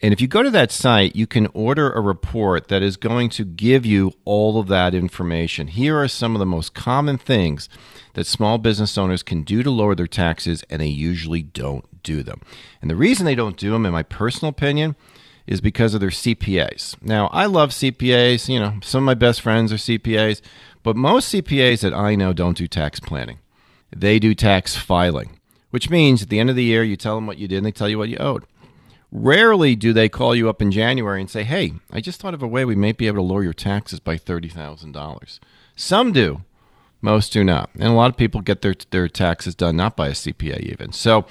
And 0.03 0.11
if 0.11 0.19
you 0.19 0.27
go 0.27 0.43
to 0.43 0.51
that 0.51 0.69
site, 0.69 1.15
you 1.15 1.25
can 1.25 1.47
order 1.53 1.89
a 1.89 2.01
report 2.01 2.67
that 2.67 2.83
is 2.83 2.97
going 2.97 3.29
to 3.29 3.45
give 3.45 3.85
you 3.85 4.11
all 4.25 4.59
of 4.59 4.67
that 4.67 4.93
information. 4.93 5.67
Here 5.67 5.97
are 5.97 6.09
some 6.09 6.35
of 6.35 6.39
the 6.39 6.45
most 6.45 6.73
common 6.73 7.17
things 7.17 7.69
that 8.13 8.27
small 8.27 8.57
business 8.57 8.97
owners 8.97 9.23
can 9.23 9.43
do 9.43 9.63
to 9.63 9.71
lower 9.71 9.95
their 9.95 10.05
taxes, 10.05 10.61
and 10.69 10.81
they 10.81 10.87
usually 10.87 11.41
don't 11.41 12.03
do 12.03 12.21
them. 12.21 12.41
And 12.81 12.91
the 12.91 12.97
reason 12.97 13.25
they 13.25 13.33
don't 13.33 13.55
do 13.55 13.71
them, 13.71 13.85
in 13.85 13.93
my 13.93 14.03
personal 14.03 14.49
opinion, 14.49 14.97
is 15.47 15.61
because 15.61 15.93
of 15.93 16.01
their 16.01 16.09
CPAs. 16.09 17.01
Now, 17.01 17.27
I 17.27 17.45
love 17.45 17.69
CPAs. 17.69 18.49
You 18.49 18.59
know, 18.59 18.79
some 18.83 19.03
of 19.03 19.05
my 19.05 19.13
best 19.13 19.39
friends 19.39 19.71
are 19.71 19.77
CPAs, 19.77 20.41
but 20.83 20.97
most 20.97 21.33
CPAs 21.33 21.79
that 21.79 21.93
I 21.93 22.15
know 22.15 22.33
don't 22.33 22.57
do 22.57 22.67
tax 22.67 22.99
planning. 22.99 23.39
They 23.95 24.19
do 24.19 24.35
tax 24.35 24.75
filing, 24.75 25.39
which 25.69 25.89
means 25.89 26.21
at 26.21 26.27
the 26.27 26.39
end 26.39 26.49
of 26.49 26.57
the 26.57 26.63
year, 26.65 26.83
you 26.83 26.97
tell 26.97 27.15
them 27.15 27.25
what 27.25 27.37
you 27.37 27.47
did 27.47 27.57
and 27.57 27.65
they 27.65 27.71
tell 27.71 27.87
you 27.87 27.97
what 27.97 28.09
you 28.09 28.17
owed. 28.17 28.45
Rarely 29.15 29.75
do 29.75 29.93
they 29.93 30.09
call 30.09 30.35
you 30.35 30.49
up 30.49 30.59
in 30.59 30.71
January 30.71 31.21
and 31.21 31.29
say, 31.29 31.43
Hey, 31.43 31.73
I 31.91 32.01
just 32.01 32.19
thought 32.19 32.33
of 32.33 32.41
a 32.41 32.47
way 32.47 32.65
we 32.65 32.75
might 32.75 32.97
be 32.97 33.05
able 33.05 33.17
to 33.17 33.21
lower 33.21 33.43
your 33.43 33.53
taxes 33.53 33.99
by 33.99 34.17
$30,000. 34.17 35.39
Some 35.75 36.11
do, 36.11 36.41
most 36.99 37.31
do 37.31 37.43
not. 37.43 37.69
And 37.75 37.83
a 37.83 37.91
lot 37.91 38.09
of 38.09 38.17
people 38.17 38.41
get 38.41 38.63
their, 38.63 38.73
their 38.89 39.07
taxes 39.07 39.53
done 39.53 39.75
not 39.75 39.95
by 39.95 40.07
a 40.07 40.13
CPA 40.13 40.61
even. 40.61 40.91
So 40.93 41.27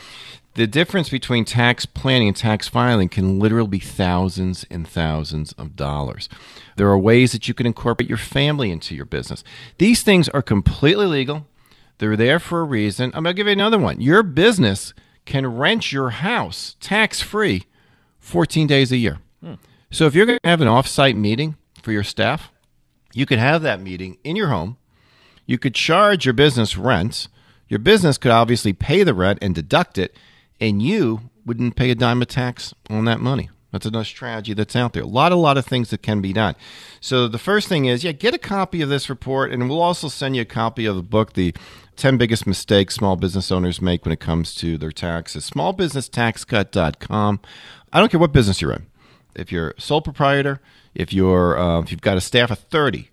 the 0.55 0.69
difference 0.69 1.09
between 1.09 1.45
tax 1.45 1.85
planning 1.85 2.29
and 2.29 2.37
tax 2.37 2.69
filing 2.69 3.09
can 3.09 3.41
literally 3.41 3.69
be 3.69 3.81
thousands 3.81 4.65
and 4.71 4.87
thousands 4.87 5.51
of 5.55 5.75
dollars. 5.75 6.29
There 6.77 6.89
are 6.89 6.99
ways 6.99 7.33
that 7.33 7.49
you 7.49 7.55
can 7.55 7.67
incorporate 7.67 8.09
your 8.09 8.17
family 8.17 8.71
into 8.71 8.95
your 8.95 9.07
business. 9.07 9.43
These 9.79 10.05
things 10.05 10.29
are 10.29 10.43
completely 10.43 11.07
legal. 11.07 11.49
They're 11.99 12.17
there 12.17 12.39
for 12.39 12.61
a 12.61 12.65
reason. 12.65 13.07
I'm 13.07 13.25
going 13.25 13.35
to 13.35 13.37
give 13.37 13.49
you 13.49 13.55
another 13.55 13.79
one. 13.79 14.01
Your 14.01 14.23
business 14.23 14.95
can 15.25 15.49
rent 15.49 15.91
your 15.91 16.11
house 16.11 16.77
tax 16.79 17.21
free 17.21 17.65
14 18.23 18.67
days 18.67 18.91
a 18.93 18.97
year. 18.97 19.19
Hmm. 19.43 19.55
So 19.91 20.07
if 20.07 20.14
you're 20.14 20.25
going 20.25 20.38
to 20.43 20.49
have 20.49 20.62
an 20.62 20.69
offsite 20.69 21.17
meeting 21.17 21.57
for 21.83 21.93
your 21.93 22.05
staff, 22.05 22.50
you 23.12 23.26
could 23.26 23.38
have 23.38 23.61
that 23.62 23.81
meeting 23.81 24.17
in 24.25 24.37
your 24.37 24.49
home. 24.49 24.79
You 25.45 25.59
could 25.59 25.75
charge 25.75 26.25
your 26.25 26.33
business 26.33 26.79
rent. 26.79 27.29
Your 27.69 27.79
business 27.79 28.17
could 28.17 28.31
obviously 28.31 28.73
pay 28.73 29.02
the 29.02 29.12
rent 29.12 29.41
and 29.43 29.55
deduct 29.55 29.99
it, 29.99 30.17
and 30.61 30.83
you 30.83 31.31
wouldn't 31.45 31.76
pay 31.76 31.91
a 31.91 31.95
dime 31.95 32.23
of 32.23 32.29
tax 32.29 32.73
on 32.88 33.05
that 33.05 33.21
money. 33.21 33.50
That's 33.73 33.87
another 33.87 34.05
strategy 34.05 34.52
that's 34.52 34.76
out 34.76 34.93
there. 34.93 35.02
A 35.02 35.07
lot, 35.07 35.33
a 35.33 35.37
lot 35.37 35.57
of 35.57 35.64
things 35.64 35.91
that 35.91 36.02
can 36.02 36.21
be 36.21 36.33
done. 36.33 36.55
So 37.00 37.26
the 37.26 37.38
first 37.38 37.69
thing 37.69 37.87
is, 37.87 38.05
yeah, 38.05 38.12
get 38.12 38.35
a 38.35 38.38
copy 38.38 38.83
of 38.83 38.91
this 38.91 39.09
report, 39.09 39.50
and 39.50 39.69
we'll 39.69 39.81
also 39.81 40.09
send 40.09 40.37
you 40.37 40.43
a 40.43 40.47
copy 40.47 40.85
of 40.85 40.95
the 40.95 41.02
book, 41.02 41.33
the 41.33 41.55
10 41.97 42.19
biggest 42.19 42.47
mistakes 42.47 42.95
small 42.95 43.17
business 43.17 43.50
owners 43.50 43.81
make 43.81 44.05
when 44.05 44.12
it 44.12 44.21
comes 44.21 44.55
to 44.57 44.76
their 44.76 44.93
taxes. 44.93 45.50
Smallbusinesstaxcut.com. 45.50 47.41
I 47.93 47.99
don't 47.99 48.11
care 48.11 48.21
what 48.21 48.33
business 48.33 48.61
you're 48.61 48.73
in. 48.73 48.87
If 49.35 49.50
you're 49.50 49.71
a 49.71 49.81
sole 49.81 50.02
proprietor, 50.02 50.61
if 50.95 51.12
you're 51.12 51.59
uh, 51.59 51.81
if 51.81 51.91
you've 51.91 52.02
got 52.02 52.19
a 52.19 52.21
staff 52.21 52.50
of 52.50 52.59
30, 52.59 53.09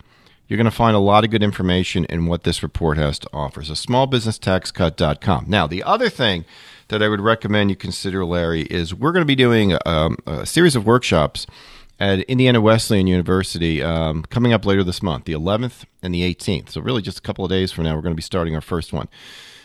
you're 0.47 0.57
going 0.57 0.65
to 0.65 0.71
find 0.71 0.95
a 0.95 0.99
lot 0.99 1.23
of 1.23 1.29
good 1.29 1.43
information 1.43 2.05
in 2.05 2.25
what 2.25 2.43
this 2.43 2.61
report 2.63 2.97
has 2.97 3.19
to 3.19 3.29
offer. 3.31 3.63
So 3.63 3.73
smallbusinesstaxcut.com. 3.73 5.45
Now, 5.47 5.67
the 5.67 5.83
other 5.83 6.09
thing 6.09 6.43
that 6.89 7.01
I 7.01 7.07
would 7.07 7.21
recommend 7.21 7.69
you 7.69 7.75
consider, 7.75 8.25
Larry, 8.25 8.63
is 8.63 8.93
we're 8.93 9.11
going 9.11 9.21
to 9.21 9.27
be 9.27 9.35
doing 9.35 9.77
um, 9.85 10.17
a 10.27 10.45
series 10.45 10.75
of 10.75 10.85
workshops 10.85 11.47
at 11.99 12.19
Indiana 12.21 12.61
Wesleyan 12.61 13.07
University 13.07 13.81
um, 13.81 14.23
coming 14.23 14.53
up 14.53 14.65
later 14.65 14.83
this 14.83 15.01
month, 15.01 15.25
the 15.25 15.33
11th 15.33 15.85
and 16.01 16.13
the 16.13 16.21
18th. 16.21 16.69
So, 16.69 16.81
really, 16.81 17.01
just 17.01 17.19
a 17.19 17.21
couple 17.21 17.45
of 17.45 17.49
days 17.49 17.71
from 17.71 17.85
now, 17.85 17.95
we're 17.95 18.01
going 18.01 18.13
to 18.13 18.17
be 18.17 18.21
starting 18.21 18.55
our 18.55 18.61
first 18.61 18.91
one. 18.93 19.07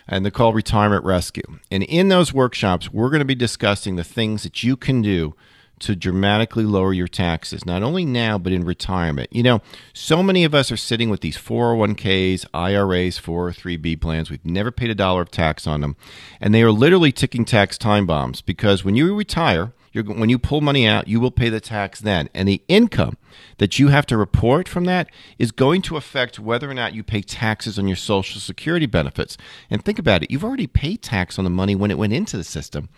And 0.07 0.25
they're 0.25 0.31
called 0.31 0.55
Retirement 0.55 1.05
Rescue. 1.05 1.61
And 1.71 1.83
in 1.83 2.09
those 2.09 2.33
workshops, 2.33 2.93
we're 2.93 3.09
going 3.09 3.21
to 3.21 3.25
be 3.25 3.35
discussing 3.35 3.97
the 3.97 4.05
things 4.05 4.43
that 4.43 4.63
you 4.63 4.77
can 4.77 5.01
do 5.01 5.35
to 5.81 5.97
dramatically 5.97 6.65
lower 6.65 6.93
your 6.93 7.09
taxes, 7.09 7.67
not 7.67 7.83
only 7.83 8.05
now, 8.05 8.39
but 8.39 8.53
in 8.53 8.65
retirement. 8.65 9.29
You 9.33 9.43
know, 9.43 9.63
so 9.93 10.23
many 10.23 10.45
of 10.45 10.55
us 10.55 10.71
are 10.71 10.77
sitting 10.77 11.11
with 11.11 11.21
these 11.21 11.37
401ks, 11.37 12.47
IRAs, 12.55 13.19
403b 13.19 14.01
plans. 14.01 14.31
We've 14.31 14.45
never 14.45 14.71
paid 14.71 14.91
a 14.91 14.95
dollar 14.95 15.23
of 15.23 15.31
tax 15.31 15.67
on 15.67 15.81
them. 15.81 15.97
And 16.41 16.55
they 16.55 16.63
are 16.63 16.73
literally 16.73 17.13
ticking 17.13 17.45
tax 17.45 17.77
time 17.77 18.07
bombs 18.07 18.41
because 18.41 18.85
when 18.85 18.97
you 18.97 19.15
retire, 19.15 19.73
when 20.03 20.29
you 20.29 20.39
pull 20.39 20.61
money 20.61 20.87
out, 20.87 21.07
you 21.07 21.21
will 21.21 21.31
pay 21.31 21.49
the 21.49 21.61
tax 21.61 22.01
then. 22.01 22.29
And 22.35 22.49
the 22.49 22.63
income 22.67 23.17
that 23.59 23.79
you 23.79 23.89
have 23.89 24.07
to 24.07 24.17
report 24.17 24.69
from 24.69 24.85
that 24.87 25.09
is 25.39 25.53
going 25.53 25.83
to 25.83 25.97
affect 25.97 26.39
whether 26.39 26.69
or 26.69 26.75
not 26.75 26.95
you 26.95 27.05
pay 27.05 27.23
taxes 27.23 27.79
on 27.79 27.87
your 27.87 27.97
Social 27.97 28.41
Security 28.41 28.87
benefits. 28.87 29.37
And 29.71 29.85
think 29.85 29.99
about 29.99 30.23
it 30.23 30.31
you've 30.31 30.45
already 30.45 30.67
paid 30.67 31.03
tax 31.03 31.39
on 31.39 31.45
the 31.45 31.51
money 31.51 31.77
when 31.77 31.91
it 31.91 31.99
went 31.99 32.13
into 32.13 32.37
the 32.37 32.45
system. 32.45 32.89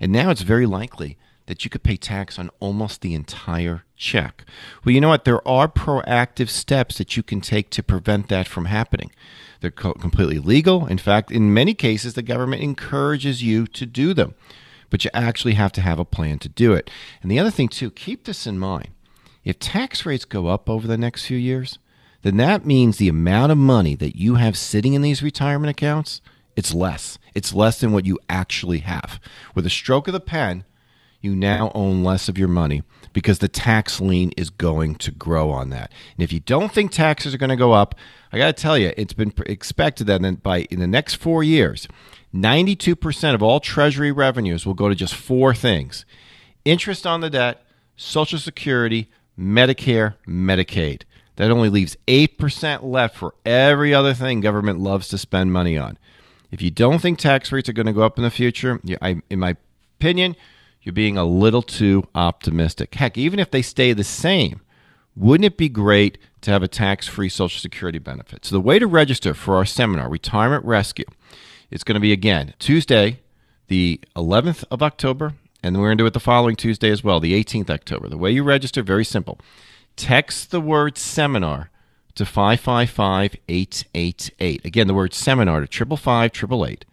And 0.00 0.12
now 0.12 0.30
it's 0.30 0.42
very 0.42 0.66
likely 0.66 1.18
that 1.46 1.64
you 1.64 1.70
could 1.70 1.82
pay 1.82 1.96
tax 1.96 2.38
on 2.38 2.50
almost 2.60 3.00
the 3.00 3.14
entire 3.14 3.84
check. 3.96 4.44
Well, 4.84 4.94
you 4.94 5.00
know 5.00 5.08
what? 5.08 5.24
There 5.24 5.46
are 5.46 5.68
proactive 5.68 6.48
steps 6.48 6.98
that 6.98 7.16
you 7.16 7.22
can 7.22 7.40
take 7.40 7.70
to 7.70 7.82
prevent 7.82 8.28
that 8.28 8.48
from 8.48 8.66
happening. 8.66 9.10
They're 9.60 9.70
co- 9.70 9.94
completely 9.94 10.38
legal. 10.38 10.86
In 10.86 10.98
fact, 10.98 11.30
in 11.30 11.54
many 11.54 11.74
cases, 11.74 12.14
the 12.14 12.22
government 12.22 12.62
encourages 12.62 13.42
you 13.42 13.66
to 13.68 13.86
do 13.86 14.12
them, 14.12 14.34
but 14.90 15.04
you 15.04 15.10
actually 15.14 15.54
have 15.54 15.72
to 15.72 15.80
have 15.80 15.98
a 15.98 16.04
plan 16.04 16.38
to 16.40 16.48
do 16.48 16.72
it. 16.72 16.90
And 17.22 17.30
the 17.30 17.38
other 17.38 17.50
thing, 17.50 17.68
too, 17.68 17.90
keep 17.90 18.24
this 18.24 18.46
in 18.46 18.58
mind. 18.58 18.88
If 19.44 19.58
tax 19.58 20.04
rates 20.04 20.24
go 20.24 20.48
up 20.48 20.68
over 20.68 20.86
the 20.86 20.98
next 20.98 21.26
few 21.26 21.38
years, 21.38 21.78
then 22.22 22.36
that 22.38 22.66
means 22.66 22.96
the 22.96 23.08
amount 23.08 23.52
of 23.52 23.58
money 23.58 23.94
that 23.94 24.16
you 24.16 24.34
have 24.34 24.58
sitting 24.58 24.94
in 24.94 25.02
these 25.02 25.22
retirement 25.22 25.70
accounts, 25.70 26.20
it's 26.56 26.74
less. 26.74 27.18
It's 27.34 27.54
less 27.54 27.78
than 27.78 27.92
what 27.92 28.06
you 28.06 28.18
actually 28.28 28.80
have. 28.80 29.20
With 29.54 29.64
a 29.64 29.70
stroke 29.70 30.08
of 30.08 30.12
the 30.12 30.20
pen, 30.20 30.64
you 31.26 31.36
now 31.36 31.70
own 31.74 32.02
less 32.02 32.28
of 32.28 32.38
your 32.38 32.48
money 32.48 32.82
because 33.12 33.40
the 33.40 33.48
tax 33.48 34.00
lien 34.00 34.32
is 34.36 34.48
going 34.48 34.94
to 34.94 35.10
grow 35.10 35.50
on 35.50 35.70
that. 35.70 35.92
And 36.16 36.22
if 36.22 36.32
you 36.32 36.40
don't 36.40 36.72
think 36.72 36.90
taxes 36.90 37.34
are 37.34 37.38
going 37.38 37.50
to 37.50 37.56
go 37.56 37.72
up, 37.72 37.94
I 38.32 38.38
got 38.38 38.56
to 38.56 38.62
tell 38.62 38.78
you, 38.78 38.92
it's 38.96 39.12
been 39.12 39.32
expected 39.44 40.06
that 40.06 40.42
by 40.42 40.62
in 40.70 40.80
the 40.80 40.86
next 40.86 41.14
4 41.16 41.42
years, 41.42 41.88
92% 42.34 43.34
of 43.34 43.42
all 43.42 43.60
treasury 43.60 44.12
revenues 44.12 44.66
will 44.66 44.74
go 44.74 44.88
to 44.88 44.94
just 44.94 45.14
four 45.14 45.54
things. 45.54 46.04
Interest 46.64 47.06
on 47.06 47.20
the 47.20 47.30
debt, 47.30 47.62
social 47.96 48.38
security, 48.38 49.10
Medicare, 49.38 50.14
Medicaid. 50.26 51.02
That 51.36 51.50
only 51.50 51.68
leaves 51.68 51.96
8% 52.08 52.82
left 52.82 53.16
for 53.16 53.34
every 53.44 53.94
other 53.94 54.14
thing 54.14 54.40
government 54.40 54.80
loves 54.80 55.08
to 55.08 55.18
spend 55.18 55.52
money 55.52 55.76
on. 55.76 55.98
If 56.50 56.62
you 56.62 56.70
don't 56.70 57.00
think 57.00 57.18
tax 57.18 57.52
rates 57.52 57.68
are 57.68 57.74
going 57.74 57.86
to 57.86 57.92
go 57.92 58.02
up 58.02 58.18
in 58.18 58.24
the 58.24 58.30
future, 58.30 58.80
I, 59.02 59.20
in 59.28 59.38
my 59.38 59.56
opinion, 59.98 60.36
you're 60.86 60.92
being 60.92 61.18
a 61.18 61.24
little 61.24 61.62
too 61.62 62.06
optimistic. 62.14 62.94
Heck, 62.94 63.18
even 63.18 63.40
if 63.40 63.50
they 63.50 63.60
stay 63.60 63.92
the 63.92 64.04
same, 64.04 64.60
wouldn't 65.16 65.44
it 65.44 65.56
be 65.56 65.68
great 65.68 66.16
to 66.42 66.52
have 66.52 66.62
a 66.62 66.68
tax 66.68 67.08
free 67.08 67.28
Social 67.28 67.60
Security 67.60 67.98
benefit? 67.98 68.44
So, 68.44 68.54
the 68.54 68.60
way 68.60 68.78
to 68.78 68.86
register 68.86 69.34
for 69.34 69.56
our 69.56 69.64
seminar, 69.64 70.08
Retirement 70.08 70.64
Rescue, 70.64 71.06
is 71.72 71.82
going 71.82 71.94
to 71.94 72.00
be 72.00 72.12
again 72.12 72.54
Tuesday, 72.60 73.18
the 73.66 74.00
11th 74.14 74.62
of 74.70 74.80
October, 74.80 75.34
and 75.60 75.76
we're 75.76 75.88
going 75.88 75.98
to 75.98 76.02
do 76.02 76.06
it 76.06 76.12
the 76.12 76.20
following 76.20 76.54
Tuesday 76.54 76.90
as 76.90 77.02
well, 77.02 77.18
the 77.18 77.34
18th 77.34 77.68
October. 77.68 78.08
The 78.08 78.16
way 78.16 78.30
you 78.30 78.44
register, 78.44 78.84
very 78.84 79.04
simple. 79.04 79.40
Text 79.96 80.52
the 80.52 80.60
word 80.60 80.96
seminar 80.96 81.70
to 82.14 82.24
555 82.24 83.34
888. 83.48 84.64
Again, 84.64 84.86
the 84.86 84.94
word 84.94 85.14
seminar 85.14 85.66
to 85.66 85.66
555 85.66 86.30
888. 86.46 86.84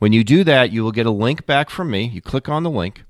When 0.00 0.12
you 0.12 0.24
do 0.24 0.42
that, 0.42 0.72
you 0.72 0.82
will 0.82 0.92
get 0.92 1.06
a 1.06 1.10
link 1.12 1.46
back 1.46 1.70
from 1.70 1.90
me. 1.90 2.08
You 2.08 2.20
click 2.20 2.48
on 2.48 2.64
the 2.64 2.70
link 2.70 3.04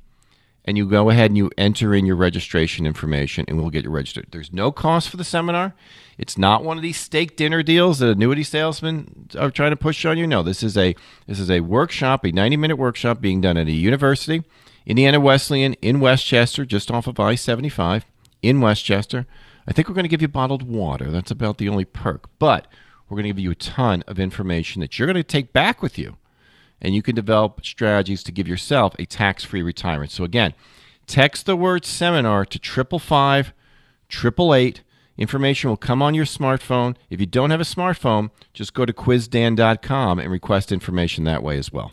and 0.69 0.77
you 0.77 0.85
go 0.85 1.09
ahead 1.09 1.31
and 1.31 1.39
you 1.39 1.51
enter 1.57 1.95
in 1.95 2.05
your 2.05 2.15
registration 2.15 2.85
information 2.85 3.43
and 3.49 3.57
we'll 3.57 3.71
get 3.71 3.85
you 3.85 3.91
registered. 3.91 4.27
There's 4.31 4.53
no 4.53 4.71
cost 4.71 5.09
for 5.09 5.17
the 5.17 5.25
seminar. 5.25 5.75
It's 6.19 6.37
not 6.37 6.63
one 6.63 6.77
of 6.77 6.83
these 6.83 7.01
steak 7.01 7.39
dinner 7.39 7.63
deals 7.63 8.01
that 8.01 8.11
annuity 8.11 8.43
salesmen 8.43 9.31
are 9.39 9.51
trying 9.51 9.71
to 9.71 9.77
push 9.77 10.05
on 10.05 10.19
you. 10.19 10.27
No, 10.27 10.43
this 10.43 10.63
is 10.63 10.77
a 10.77 10.95
this 11.27 11.41
is 11.41 11.51
a 11.51 11.61
workshop, 11.61 12.23
a 12.23 12.33
90-minute 12.33 12.77
workshop 12.77 13.23
being 13.23 13.41
done 13.41 13.57
at 13.57 13.67
a 13.67 13.73
university, 13.73 14.45
Indiana 14.85 15.19
Wesleyan 15.19 15.73
in 15.81 16.01
Westchester, 16.01 16.67
just 16.67 16.91
off 16.91 17.07
of 17.07 17.19
I-75 17.19 18.03
in 18.43 18.61
Westchester. 18.61 19.27
I 19.67 19.73
think 19.73 19.89
we're 19.89 19.95
going 19.95 20.05
to 20.05 20.11
give 20.11 20.21
you 20.21 20.29
bottled 20.29 20.69
water. 20.69 21.11
That's 21.11 21.31
about 21.31 21.57
the 21.57 21.71
only 21.71 21.87
perk. 21.87 22.29
But 22.39 22.67
we're 23.09 23.17
going 23.17 23.25
to 23.25 23.31
give 23.31 23.39
you 23.39 23.53
a 23.53 23.55
ton 23.55 24.05
of 24.07 24.19
information 24.19 24.81
that 24.81 24.99
you're 24.99 25.07
going 25.07 25.17
to 25.17 25.23
take 25.23 25.55
back 25.55 25.81
with 25.81 25.99
you 25.99 26.19
and 26.81 26.95
you 26.95 27.03
can 27.03 27.15
develop 27.15 27.65
strategies 27.65 28.23
to 28.25 28.33
give 28.33 28.49
yourself 28.49 28.95
a 28.99 29.07
tax 29.07 29.45
free 29.45 29.63
retirement. 29.63 30.11
So, 30.11 30.25
again, 30.25 30.55
text 31.07 31.47
the 31.47 31.57
word 31.57 31.85
seminar 31.85 32.45
to 32.45 32.59
555 32.59 33.53
888. 34.11 34.83
Information 35.17 35.69
will 35.69 35.77
come 35.77 36.01
on 36.01 36.15
your 36.15 36.25
smartphone. 36.25 36.95
If 37.11 37.19
you 37.19 37.27
don't 37.27 37.51
have 37.51 37.61
a 37.61 37.65
smartphone, 37.65 38.31
just 38.53 38.73
go 38.73 38.87
to 38.87 38.93
quizdan.com 38.93 40.19
and 40.21 40.31
request 40.31 40.71
information 40.71 41.25
that 41.25 41.43
way 41.43 41.59
as 41.59 41.73
well. 41.73 41.93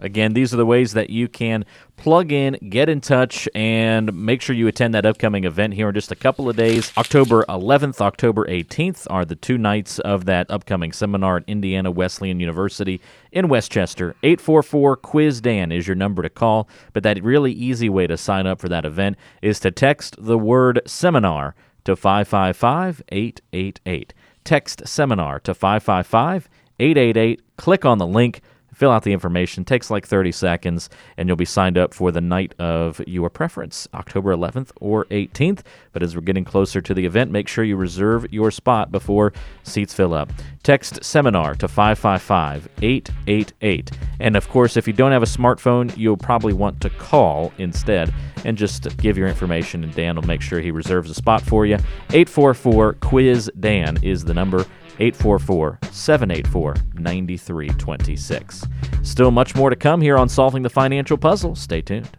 Again, 0.00 0.32
these 0.32 0.52
are 0.54 0.56
the 0.56 0.66
ways 0.66 0.92
that 0.94 1.10
you 1.10 1.28
can 1.28 1.64
plug 1.96 2.32
in, 2.32 2.58
get 2.70 2.88
in 2.88 3.00
touch, 3.00 3.48
and 3.54 4.12
make 4.14 4.40
sure 4.40 4.56
you 4.56 4.66
attend 4.66 4.94
that 4.94 5.04
upcoming 5.04 5.44
event 5.44 5.74
here 5.74 5.88
in 5.88 5.94
just 5.94 6.10
a 6.10 6.16
couple 6.16 6.48
of 6.48 6.56
days. 6.56 6.92
October 6.96 7.44
11th, 7.48 8.00
October 8.00 8.46
18th 8.46 9.06
are 9.10 9.24
the 9.24 9.36
two 9.36 9.58
nights 9.58 9.98
of 9.98 10.24
that 10.24 10.50
upcoming 10.50 10.92
seminar 10.92 11.38
at 11.38 11.44
Indiana 11.46 11.90
Wesleyan 11.90 12.40
University 12.40 13.00
in 13.32 13.48
Westchester. 13.48 14.16
844 14.22 14.96
Quiz 14.96 15.40
Dan 15.40 15.70
is 15.70 15.86
your 15.86 15.94
number 15.96 16.22
to 16.22 16.30
call, 16.30 16.68
but 16.92 17.02
that 17.02 17.22
really 17.22 17.52
easy 17.52 17.88
way 17.88 18.06
to 18.06 18.16
sign 18.16 18.46
up 18.46 18.58
for 18.60 18.68
that 18.68 18.84
event 18.84 19.16
is 19.42 19.60
to 19.60 19.70
text 19.70 20.16
the 20.18 20.38
word 20.38 20.80
seminar 20.86 21.54
to 21.84 21.96
555 21.96 23.02
888. 23.10 24.14
Text 24.44 24.86
seminar 24.86 25.38
to 25.40 25.54
555 25.54 26.48
888. 26.78 27.56
Click 27.56 27.84
on 27.84 27.98
the 27.98 28.06
link 28.06 28.40
fill 28.80 28.90
out 28.90 29.02
the 29.02 29.12
information. 29.12 29.62
Takes 29.62 29.90
like 29.90 30.06
30 30.06 30.32
seconds, 30.32 30.88
and 31.18 31.28
you'll 31.28 31.36
be 31.36 31.44
signed 31.44 31.76
up 31.76 31.92
for 31.92 32.10
the 32.10 32.20
night 32.22 32.54
of 32.58 32.98
your 33.06 33.28
preference, 33.28 33.86
October 33.92 34.34
11th 34.34 34.70
or 34.80 35.04
18th. 35.06 35.60
But 35.92 36.02
as 36.02 36.16
we're 36.16 36.22
getting 36.22 36.46
closer 36.46 36.80
to 36.80 36.94
the 36.94 37.04
event, 37.04 37.30
make 37.30 37.46
sure 37.46 37.62
you 37.62 37.76
reserve 37.76 38.32
your 38.32 38.50
spot 38.50 38.90
before 38.90 39.34
seats 39.64 39.92
fill 39.92 40.14
up. 40.14 40.32
Text 40.62 41.04
seminar 41.04 41.54
to 41.56 41.68
555 41.68 42.70
888. 42.80 43.90
And 44.18 44.34
of 44.34 44.48
course, 44.48 44.78
if 44.78 44.86
you 44.86 44.94
don't 44.94 45.12
have 45.12 45.22
a 45.22 45.26
smartphone, 45.26 45.94
you'll 45.98 46.16
probably 46.16 46.54
want 46.54 46.80
to 46.80 46.88
call 46.88 47.52
instead 47.58 48.14
and 48.46 48.56
just 48.56 48.96
give 48.96 49.18
your 49.18 49.28
information, 49.28 49.84
and 49.84 49.94
Dan 49.94 50.16
will 50.16 50.22
make 50.22 50.40
sure 50.40 50.58
he 50.58 50.70
reserves 50.70 51.10
a 51.10 51.14
spot 51.14 51.42
for 51.42 51.66
you. 51.66 51.74
844 52.14 52.94
Quiz 52.94 53.50
Dan 53.60 53.98
is 54.02 54.24
the 54.24 54.32
number. 54.32 54.64
844 55.00 55.78
784 55.90 56.74
9326. 56.94 58.64
Still 59.02 59.30
much 59.30 59.54
more 59.54 59.70
to 59.70 59.76
come 59.76 60.00
here 60.00 60.16
on 60.16 60.28
Solving 60.28 60.62
the 60.62 60.70
Financial 60.70 61.16
Puzzle. 61.16 61.56
Stay 61.56 61.80
tuned. 61.80 62.16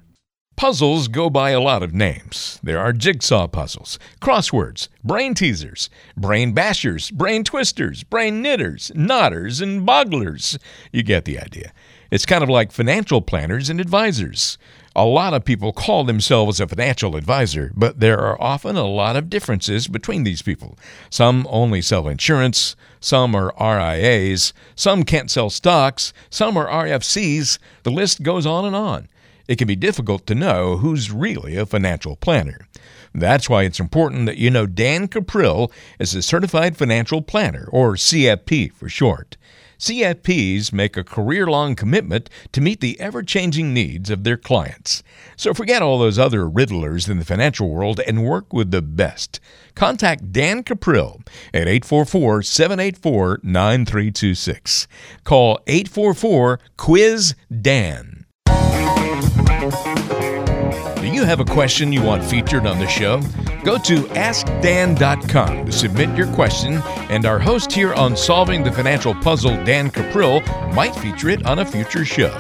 Puzzles 0.58 1.08
go 1.08 1.30
by 1.30 1.52
a 1.52 1.60
lot 1.62 1.82
of 1.82 1.94
names. 1.94 2.60
There 2.62 2.78
are 2.78 2.94
jigsaw 2.94 3.48
puzzles, 3.48 3.98
crosswords, 4.22 4.90
brain 5.04 5.34
teasers, 5.34 5.90
brain 6.16 6.54
bashers, 6.54 7.12
brain 7.12 7.44
twisters, 7.44 8.04
brain 8.04 8.44
knitters, 8.44 8.92
knotters, 8.94 9.60
and 9.60 9.88
bogglers. 9.88 10.60
You 10.92 11.02
get 11.02 11.26
the 11.26 11.40
idea. 11.40 11.74
It's 12.12 12.28
kind 12.28 12.44
of 12.44 12.50
like 12.50 12.72
financial 12.72 13.22
planners 13.22 13.70
and 13.70 13.82
advisors. 13.82 14.60
A 14.94 15.06
lot 15.06 15.34
of 15.34 15.46
people 15.46 15.72
call 15.72 16.04
themselves 16.04 16.60
a 16.60 16.68
financial 16.68 17.16
advisor, 17.16 17.72
but 17.76 18.02
there 18.02 18.20
are 18.20 18.42
often 18.42 18.76
a 18.76 18.86
lot 18.86 19.16
of 19.16 19.30
differences 19.30 19.88
between 19.88 20.26
these 20.26 20.42
people. 20.42 20.78
Some 21.10 21.48
only 21.50 21.82
sell 21.82 22.10
insurance, 22.10 22.76
some 23.00 23.34
are 23.34 23.54
RIAs, 23.58 24.52
some 24.76 25.04
can't 25.04 25.32
sell 25.32 25.50
stocks, 25.50 26.12
some 26.30 26.58
are 26.58 26.68
RFCs. 26.68 27.58
The 27.84 27.92
list 27.92 28.22
goes 28.22 28.46
on 28.46 28.66
and 28.66 28.76
on. 28.76 29.08
It 29.48 29.58
can 29.58 29.68
be 29.68 29.78
difficult 29.78 30.28
to 30.28 30.36
know 30.36 30.78
who's 30.78 31.10
really 31.10 31.56
a 31.56 31.66
financial 31.66 32.18
planner. 32.18 32.68
That's 33.14 33.50
why 33.50 33.64
it's 33.64 33.80
important 33.80 34.26
that 34.26 34.38
you 34.38 34.50
know 34.50 34.66
Dan 34.66 35.08
Cuprill 35.08 35.72
is 36.00 36.16
a 36.16 36.22
certified 36.22 36.78
financial 36.78 37.22
planner, 37.22 37.68
or 37.72 37.96
CFP 37.96 38.74
for 38.74 38.88
short. 38.88 39.38
CFPs 39.82 40.72
make 40.72 40.96
a 40.96 41.04
career 41.04 41.48
long 41.48 41.74
commitment 41.74 42.30
to 42.52 42.62
meet 42.62 42.82
the 42.82 43.00
ever 43.00 43.24
changing 43.24 43.74
needs 43.74 44.12
of 44.12 44.24
their 44.24 44.38
clients. 44.38 45.02
So 45.36 45.56
forget 45.56 45.82
all 45.82 45.98
those 45.98 46.20
other 46.20 46.48
riddlers 46.48 47.10
in 47.10 47.18
the 47.18 47.26
financial 47.26 47.68
world 47.68 48.00
and 48.00 48.24
work 48.24 48.54
with 48.54 48.70
the 48.70 48.84
best. 48.84 49.40
Contact 49.74 50.32
Dan 50.32 50.64
Cuprill 50.64 51.26
at 51.52 51.68
844 51.68 52.44
784 52.44 53.40
9326. 53.42 54.88
Call 55.24 55.60
844 55.66 56.60
Quiz 56.78 57.34
Dan. 57.50 58.21
You 61.22 61.28
have 61.28 61.40
a 61.40 61.46
question 61.46 61.94
you 61.94 62.02
want 62.02 62.24
featured 62.24 62.66
on 62.66 62.80
the 62.80 62.88
show? 62.88 63.22
Go 63.64 63.78
to 63.78 63.98
AskDan.com 64.16 65.66
to 65.68 65.72
submit 65.72 66.18
your 66.18 66.26
question, 66.34 66.82
and 67.12 67.28
our 67.28 67.38
host 67.38 67.72
here 67.72 67.94
on 67.94 68.18
Solving 68.18 68.64
the 68.64 68.72
Financial 68.72 69.14
Puzzle, 69.14 69.64
Dan 69.64 69.92
Cuprill, 69.92 70.42
might 70.74 70.96
feature 70.96 71.30
it 71.30 71.46
on 71.46 71.60
a 71.60 71.66
future 71.66 72.06
show. 72.06 72.34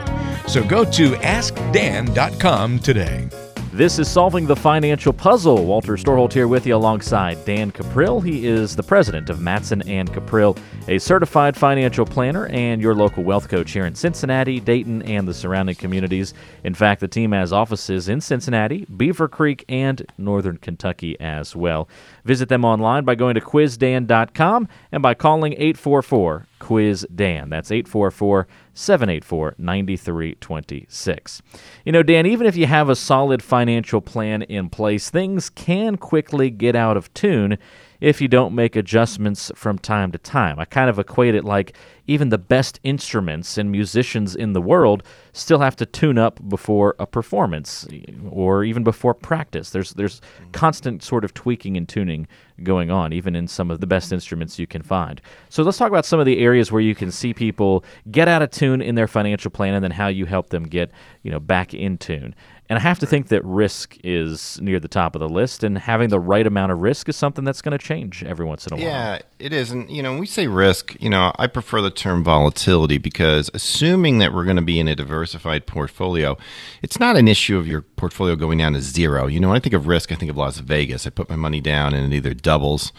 So 0.47 0.63
go 0.63 0.83
to 0.83 1.11
AskDan.com 1.11 2.79
today. 2.79 3.29
This 3.73 3.99
is 3.99 4.11
Solving 4.11 4.47
the 4.47 4.55
Financial 4.55 5.13
Puzzle. 5.13 5.63
Walter 5.63 5.93
Storholt 5.93 6.33
here 6.33 6.49
with 6.49 6.67
you 6.67 6.75
alongside 6.75 7.45
Dan 7.45 7.71
Cuprill. 7.71 8.21
He 8.21 8.45
is 8.45 8.75
the 8.75 8.83
president 8.83 9.29
of 9.29 9.39
Matson 9.39 9.81
and 9.87 10.11
Cuprill, 10.11 10.59
a 10.89 10.99
certified 10.99 11.55
financial 11.55 12.05
planner 12.05 12.47
and 12.47 12.81
your 12.81 12.93
local 12.93 13.23
wealth 13.23 13.47
coach 13.47 13.71
here 13.71 13.85
in 13.85 13.95
Cincinnati, 13.95 14.59
Dayton, 14.59 15.03
and 15.03 15.25
the 15.25 15.33
surrounding 15.33 15.75
communities. 15.75 16.33
In 16.65 16.73
fact, 16.73 16.99
the 16.99 17.07
team 17.07 17.31
has 17.31 17.53
offices 17.53 18.09
in 18.09 18.19
Cincinnati, 18.19 18.85
Beavercreek, 18.87 19.63
and 19.69 20.05
Northern 20.17 20.57
Kentucky 20.57 21.17
as 21.21 21.55
well. 21.55 21.87
Visit 22.25 22.49
them 22.49 22.65
online 22.65 23.05
by 23.05 23.15
going 23.15 23.35
to 23.35 23.41
quizdan.com 23.41 24.67
and 24.91 25.01
by 25.01 25.13
calling 25.13 25.53
844 25.53 26.45
Quiz 26.59 27.07
Dan. 27.15 27.49
That's 27.49 27.71
844 27.71 28.47
784 28.73 29.55
9326. 29.57 31.41
You 31.85 31.91
know, 31.91 32.03
Dan, 32.03 32.25
even 32.25 32.47
if 32.47 32.55
you 32.55 32.65
have 32.67 32.89
a 32.89 32.95
solid 32.95 33.43
financial 33.43 34.01
plan 34.01 34.41
in 34.43 34.69
place, 34.69 35.09
things 35.09 35.49
can 35.49 35.97
quickly 35.97 36.49
get 36.49 36.75
out 36.75 36.97
of 36.97 37.13
tune 37.13 37.57
if 38.01 38.20
you 38.20 38.27
don't 38.27 38.53
make 38.53 38.75
adjustments 38.75 39.51
from 39.55 39.77
time 39.77 40.12
to 40.12 40.17
time. 40.17 40.60
I 40.60 40.65
kind 40.65 40.89
of 40.89 40.98
equate 40.98 41.36
it 41.36 41.46
like 41.46 41.77
even 42.08 42.29
the 42.29 42.38
best 42.38 42.79
instruments 42.84 43.58
and 43.58 43.72
musicians 43.72 44.36
in 44.36 44.53
the 44.53 44.62
world 44.62 45.03
still 45.34 45.60
have 45.60 45.75
to 45.77 45.86
tune 45.86 46.17
up 46.17 46.39
before 46.50 46.96
a 47.00 47.05
performance 47.05 47.88
or 48.29 48.63
even 48.63 48.84
before 48.84 49.13
practice. 49.13 49.70
There's 49.70 49.93
there's 49.93 50.20
mm-hmm. 50.20 50.51
constant 50.51 51.03
sort 51.03 51.24
of 51.24 51.34
tweaking 51.34 51.77
and 51.77 51.88
tuning 51.88 52.27
going 52.63 52.91
on 52.91 53.13
even 53.13 53.36
in 53.36 53.48
some 53.48 53.72
of 53.72 53.79
the 53.79 53.88
best 53.88 54.12
instruments 54.12 54.60
you 54.60 54.67
can 54.67 54.81
find. 54.81 55.22
So 55.50 55.63
let's 55.63 55.77
talk 55.77 55.89
about 55.89 56.05
some 56.05 56.20
of 56.20 56.25
the 56.25 56.39
areas 56.39 56.72
where 56.72 56.81
you 56.81 56.96
can 56.96 57.12
see 57.12 57.34
people 57.34 57.86
get 58.10 58.27
out 58.27 58.41
of 58.41 58.51
tune 58.51 58.81
in 58.81 58.96
their 58.96 59.08
financial 59.08 59.51
plan 59.51 59.74
and 59.74 59.84
then 59.84 59.91
how 59.91 60.08
you 60.08 60.25
help 60.25 60.50
them 60.50 60.63
get, 60.63 60.91
you 61.24 61.31
know, 61.31 61.39
back 61.39 61.74
in 61.74 61.98
tune. 61.98 62.36
And 62.71 62.77
I 62.77 62.83
have 62.83 62.99
to 62.99 63.05
think 63.05 63.27
that 63.27 63.43
risk 63.43 63.97
is 64.01 64.57
near 64.61 64.79
the 64.79 64.87
top 64.87 65.13
of 65.13 65.19
the 65.19 65.27
list, 65.27 65.61
and 65.61 65.77
having 65.77 66.07
the 66.07 66.21
right 66.21 66.47
amount 66.47 66.71
of 66.71 66.79
risk 66.79 67.09
is 67.09 67.17
something 67.17 67.43
that's 67.43 67.61
going 67.61 67.77
to 67.77 67.85
change 67.85 68.23
every 68.23 68.45
once 68.45 68.65
in 68.65 68.71
a 68.71 68.75
while. 68.77 68.85
Yeah, 68.85 69.19
it 69.39 69.51
is. 69.51 69.71
And, 69.71 69.91
you 69.91 70.01
know, 70.01 70.11
when 70.11 70.21
we 70.21 70.25
say 70.25 70.47
risk, 70.47 70.95
you 71.01 71.09
know, 71.09 71.33
I 71.37 71.47
prefer 71.47 71.81
the 71.81 71.91
term 71.91 72.23
volatility 72.23 72.97
because 72.97 73.51
assuming 73.53 74.19
that 74.19 74.33
we're 74.33 74.45
going 74.45 74.55
to 74.55 74.61
be 74.61 74.79
in 74.79 74.87
a 74.87 74.95
diversified 74.95 75.67
portfolio, 75.67 76.37
it's 76.81 76.97
not 76.97 77.17
an 77.17 77.27
issue 77.27 77.57
of 77.57 77.67
your 77.67 77.81
portfolio 77.81 78.37
going 78.37 78.59
down 78.59 78.71
to 78.71 78.81
zero. 78.81 79.27
You 79.27 79.41
know, 79.41 79.49
when 79.49 79.57
I 79.57 79.60
think 79.60 79.75
of 79.75 79.88
risk, 79.88 80.13
I 80.13 80.15
think 80.15 80.31
of 80.31 80.38
Las 80.38 80.60
Vegas. 80.60 81.05
I 81.05 81.10
put 81.10 81.29
my 81.29 81.36
money 81.36 81.60
down 81.60 81.93
and 81.93 82.13
it 82.13 82.15
either 82.15 82.34
doubles 82.34 82.93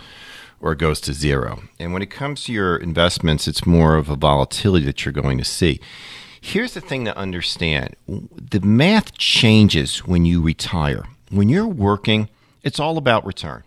or 0.61 0.73
it 0.73 0.81
goes 0.81 1.01
to 1.01 1.15
zero. 1.15 1.63
And 1.79 1.95
when 1.95 2.03
it 2.03 2.11
comes 2.11 2.45
to 2.45 2.53
your 2.53 2.77
investments, 2.77 3.49
it's 3.49 3.65
more 3.65 3.97
of 3.97 4.11
a 4.11 4.17
volatility 4.17 4.85
that 4.85 5.07
you're 5.07 5.13
going 5.13 5.39
to 5.39 5.45
see. 5.45 5.81
Here's 6.45 6.75
the 6.75 6.81
thing 6.81 7.05
to 7.05 7.17
understand 7.17 7.95
the 8.09 8.61
math 8.61 9.17
changes 9.17 10.01
when 10.01 10.25
you 10.25 10.43
retire. 10.43 11.05
When 11.31 11.49
you're 11.49 11.69
working, 11.69 12.29
it's 12.65 12.81
all 12.81 12.99
about 12.99 13.25
return, 13.25 13.63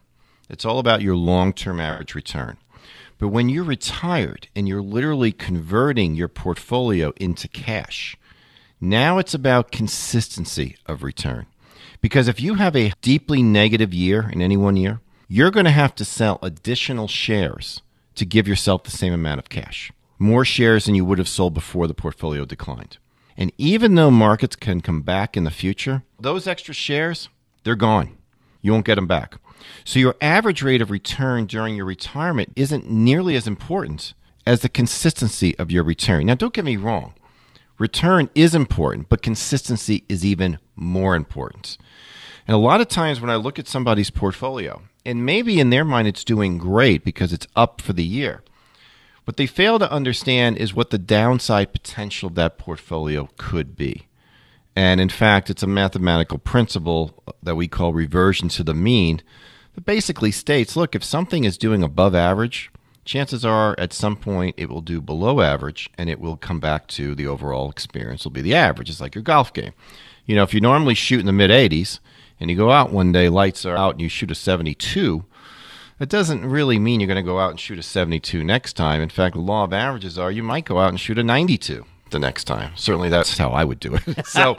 it's 0.49 0.65
all 0.65 0.77
about 0.77 1.01
your 1.01 1.15
long 1.15 1.53
term 1.53 1.79
average 1.79 2.13
return. 2.13 2.57
But 3.17 3.29
when 3.29 3.47
you're 3.47 3.63
retired 3.63 4.49
and 4.55 4.67
you're 4.67 4.81
literally 4.81 5.31
converting 5.31 6.15
your 6.15 6.27
portfolio 6.27 7.13
into 7.15 7.47
cash, 7.47 8.17
now 8.81 9.19
it's 9.19 9.33
about 9.33 9.71
consistency 9.71 10.75
of 10.85 11.01
return. 11.01 11.45
Because 12.01 12.27
if 12.27 12.41
you 12.41 12.55
have 12.55 12.75
a 12.75 12.91
deeply 13.01 13.41
negative 13.41 13.93
year 13.93 14.29
in 14.29 14.41
any 14.41 14.57
one 14.57 14.75
year, 14.75 14.99
you're 15.29 15.49
going 15.49 15.65
to 15.65 15.71
have 15.71 15.95
to 15.95 16.05
sell 16.05 16.39
additional 16.41 17.07
shares 17.07 17.81
to 18.15 18.25
give 18.25 18.49
yourself 18.49 18.83
the 18.83 18.91
same 18.91 19.13
amount 19.13 19.39
of 19.39 19.47
cash 19.47 19.93
more 20.17 20.45
shares 20.45 20.86
than 20.86 20.95
you 20.95 21.06
would 21.06 21.17
have 21.17 21.28
sold 21.28 21.54
before 21.54 21.88
the 21.88 21.93
portfolio 21.93 22.45
declined. 22.45 22.97
And 23.38 23.51
even 23.58 23.95
though 23.95 24.12
markets 24.12 24.56
can 24.56 24.82
come 24.82 25.01
back 25.01 25.36
in 25.36 25.43
the 25.43 25.51
future, 25.51 26.04
those 26.19 26.47
extra 26.47 26.73
shares, 26.73 27.30
they're 27.63 27.75
gone. 27.75 28.17
You 28.62 28.71
won't 28.71 28.86
get 28.86 28.95
them 28.95 29.08
back. 29.08 29.36
So 29.84 29.99
your 29.99 30.15
average 30.21 30.62
rate 30.62 30.82
of 30.82 30.91
return 30.91 31.45
during 31.45 31.75
your 31.75 31.86
retirement 31.86 32.54
isn't 32.56 32.89
nearly 32.89 33.36
as 33.36 33.47
important 33.47 34.13
as 34.45 34.62
the 34.62 34.69
consistency 34.69 35.58
of 35.58 35.71
your 35.71 35.84
return. 35.84 36.28
Now, 36.28 36.36
don't 36.36 36.54
get 36.54 36.65
me 36.65 36.78
wrong. 36.78 37.13
Return 37.78 38.30
is 38.36 38.56
important, 38.56 39.10
but 39.10 39.21
consistency 39.21 40.06
is 40.08 40.23
even 40.23 40.60
more 40.75 41.15
important. 41.15 41.78
And 42.47 42.56
a 42.56 42.60
lot 42.60 42.80
of 42.80 42.88
times 42.88 43.19
when 43.19 43.30
I 43.30 43.36
look 43.36 43.60
at 43.60 43.67
somebody's 43.67 44.12
portfolio, 44.12 44.84
and 45.06 45.25
maybe 45.25 45.60
in 45.60 45.71
their 45.71 45.84
mind 45.84 46.08
it's 46.08 46.23
doing 46.23 46.58
great 46.58 47.04
because 47.04 47.34
it's 47.34 47.47
up 47.56 47.82
for 47.82 47.93
the 47.93 48.04
year, 48.04 48.43
what 49.25 49.38
they 49.38 49.47
fail 49.47 49.79
to 49.79 49.91
understand 49.91 50.57
is 50.57 50.73
what 50.73 50.91
the 50.91 50.97
downside 50.97 51.73
potential 51.73 52.27
of 52.27 52.35
that 52.35 52.57
portfolio 52.57 53.29
could 53.38 53.75
be. 53.75 54.07
And 54.75 54.99
in 54.99 55.09
fact, 55.09 55.49
it's 55.49 55.63
a 55.63 55.67
mathematical 55.67 56.38
principle 56.38 57.23
that 57.41 57.55
we 57.55 57.67
call 57.67 57.93
reversion 57.93 58.49
to 58.49 58.63
the 58.63 58.73
mean 58.73 59.21
that 59.73 59.85
basically 59.85 60.31
states 60.31 60.75
look, 60.75 60.95
if 60.95 61.03
something 61.03 61.43
is 61.43 61.57
doing 61.57 61.81
above 61.81 62.13
average, 62.13 62.71
chances 63.03 63.45
are 63.45 63.75
at 63.77 63.93
some 63.93 64.15
point 64.15 64.55
it 64.57 64.69
will 64.69 64.81
do 64.81 64.99
below 64.99 65.41
average 65.41 65.89
and 65.97 66.09
it 66.09 66.19
will 66.19 66.38
come 66.38 66.59
back 66.59 66.88
to 66.88 67.15
the 67.15 67.27
overall 67.27 67.69
experience 67.69 68.23
will 68.23 68.31
be 68.31 68.41
the 68.41 68.55
average. 68.55 68.89
It's 68.89 69.01
like 69.01 69.15
your 69.15 69.23
golf 69.23 69.53
game. 69.53 69.73
You 70.25 70.35
know, 70.35 70.43
if 70.43 70.53
you 70.53 70.61
normally 70.61 70.95
shoot 70.95 71.19
in 71.19 71.25
the 71.25 71.31
mid 71.31 71.51
80s 71.51 71.99
and 72.39 72.49
you 72.49 72.57
go 72.57 72.71
out 72.71 72.91
one 72.91 73.11
day, 73.11 73.29
lights 73.29 73.65
are 73.65 73.77
out, 73.77 73.93
and 73.93 74.01
you 74.01 74.09
shoot 74.09 74.31
a 74.31 74.35
72, 74.35 75.23
that 75.99 76.10
doesn't 76.10 76.45
really 76.45 76.79
mean 76.79 76.99
you're 76.99 77.08
going 77.08 77.15
to 77.15 77.23
go 77.23 77.39
out 77.39 77.51
and 77.51 77.60
shoot 77.60 77.79
a 77.79 77.84
72 77.84 78.43
next 78.43 78.73
time. 78.73 79.01
In 79.01 79.10
fact, 79.10 79.36
the 79.36 79.41
law 79.41 79.63
of 79.63 79.73
averages 79.73 80.19
are 80.19 80.31
you 80.31 80.43
might 80.43 80.65
go 80.65 80.79
out 80.79 80.89
and 80.89 80.99
shoot 80.99 81.17
a 81.17 81.23
92 81.23 81.86
the 82.12 82.19
next 82.19 82.43
time. 82.45 82.71
Certainly, 82.75 83.10
that's 83.10 83.38
how 83.38 83.51
I 83.51 83.63
would 83.63 83.79
do 83.79 83.95
it. 83.95 84.25
so. 84.25 84.58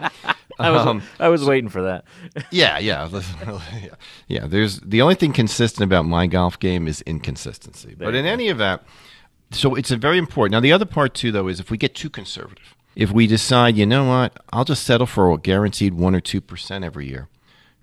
I 0.58 0.70
was, 0.70 0.86
um, 0.86 1.02
I 1.20 1.28
was 1.28 1.44
waiting 1.44 1.68
for 1.68 1.82
that. 1.82 2.04
yeah, 2.50 2.78
yeah, 2.78 3.08
yeah, 3.12 3.90
yeah. 4.26 4.46
There's 4.46 4.80
the 4.80 5.02
only 5.02 5.14
thing 5.14 5.34
consistent 5.34 5.84
about 5.84 6.06
my 6.06 6.26
golf 6.26 6.58
game 6.58 6.88
is 6.88 7.02
inconsistency. 7.02 7.94
There 7.94 8.08
but 8.08 8.14
in 8.14 8.24
go. 8.24 8.30
any 8.30 8.48
event, 8.48 8.80
so 9.50 9.74
it's 9.74 9.90
a 9.90 9.98
very 9.98 10.16
important. 10.16 10.52
Now, 10.52 10.60
the 10.60 10.72
other 10.72 10.86
part 10.86 11.12
too, 11.12 11.30
though, 11.30 11.48
is 11.48 11.60
if 11.60 11.70
we 11.70 11.76
get 11.76 11.94
too 11.94 12.08
conservative, 12.08 12.74
if 12.94 13.10
we 13.10 13.26
decide, 13.26 13.76
you 13.76 13.84
know 13.84 14.04
what, 14.04 14.38
I'll 14.50 14.64
just 14.64 14.84
settle 14.84 15.06
for 15.06 15.30
a 15.30 15.36
guaranteed 15.36 15.92
one 15.92 16.14
or 16.14 16.20
two 16.20 16.40
percent 16.40 16.84
every 16.84 17.06
year. 17.06 17.28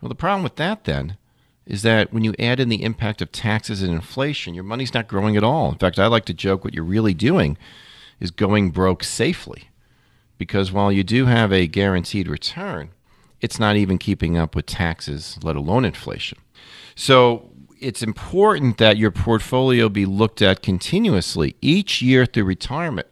Well, 0.02 0.10
the 0.10 0.16
problem 0.16 0.42
with 0.42 0.56
that 0.56 0.86
then 0.86 1.18
is 1.66 1.82
that 1.84 2.12
when 2.12 2.24
you 2.24 2.34
add 2.38 2.60
in 2.60 2.70
the 2.70 2.84
impact 2.84 3.22
of 3.22 3.32
taxes 3.32 3.82
and 3.82 3.94
inflation, 3.94 4.54
your 4.54 4.64
money's 4.64 4.94
not 4.94 5.08
growing 5.08 5.38
at 5.38 5.44
all. 5.44 5.72
In 5.72 5.78
fact, 5.78 6.00
I 6.00 6.08
like 6.08 6.26
to 6.26 6.34
joke 6.34 6.64
what 6.64 6.74
you're 6.74 6.84
really 6.84 7.14
doing 7.14 7.58
is 8.20 8.32
going 8.32 8.72
broke 8.72 9.04
safely. 9.04 9.70
Because 10.38 10.72
while 10.72 10.92
you 10.92 11.04
do 11.04 11.26
have 11.26 11.54
a 11.54 11.68
guaranteed 11.68 12.28
return, 12.28 12.90
it's 13.40 13.60
not 13.60 13.76
even 13.76 13.98
keeping 13.98 14.38
up 14.38 14.56
with 14.56 14.66
taxes, 14.66 15.38
let 15.42 15.56
alone 15.56 15.86
inflation. 15.86 16.38
So 16.96 17.52
it's 17.80 18.04
important 18.04 18.78
that 18.78 18.98
your 18.98 19.12
portfolio 19.12 19.90
be 19.90 20.06
looked 20.06 20.42
at 20.42 20.64
continuously 20.64 21.56
each 21.62 22.02
year 22.02 22.26
through 22.26 22.46
retirement 22.46 23.08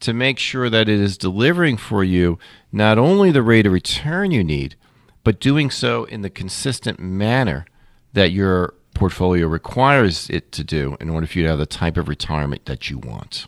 to 0.00 0.12
make 0.12 0.38
sure 0.38 0.70
that 0.70 0.88
it 0.88 1.00
is 1.00 1.18
delivering 1.18 1.76
for 1.76 2.04
you 2.04 2.38
not 2.70 2.98
only 2.98 3.30
the 3.30 3.42
rate 3.42 3.66
of 3.66 3.72
return 3.72 4.30
you 4.30 4.44
need, 4.44 4.76
but 5.24 5.40
doing 5.40 5.70
so 5.70 6.04
in 6.04 6.22
the 6.22 6.30
consistent 6.30 6.98
manner 6.98 7.66
that 8.18 8.32
your 8.32 8.74
portfolio 8.94 9.46
requires 9.46 10.28
it 10.28 10.50
to 10.50 10.64
do 10.64 10.96
in 11.00 11.08
order 11.08 11.26
for 11.26 11.38
you 11.38 11.44
to 11.44 11.50
have 11.50 11.58
the 11.58 11.66
type 11.66 11.96
of 11.96 12.08
retirement 12.08 12.64
that 12.64 12.90
you 12.90 12.98
want. 12.98 13.46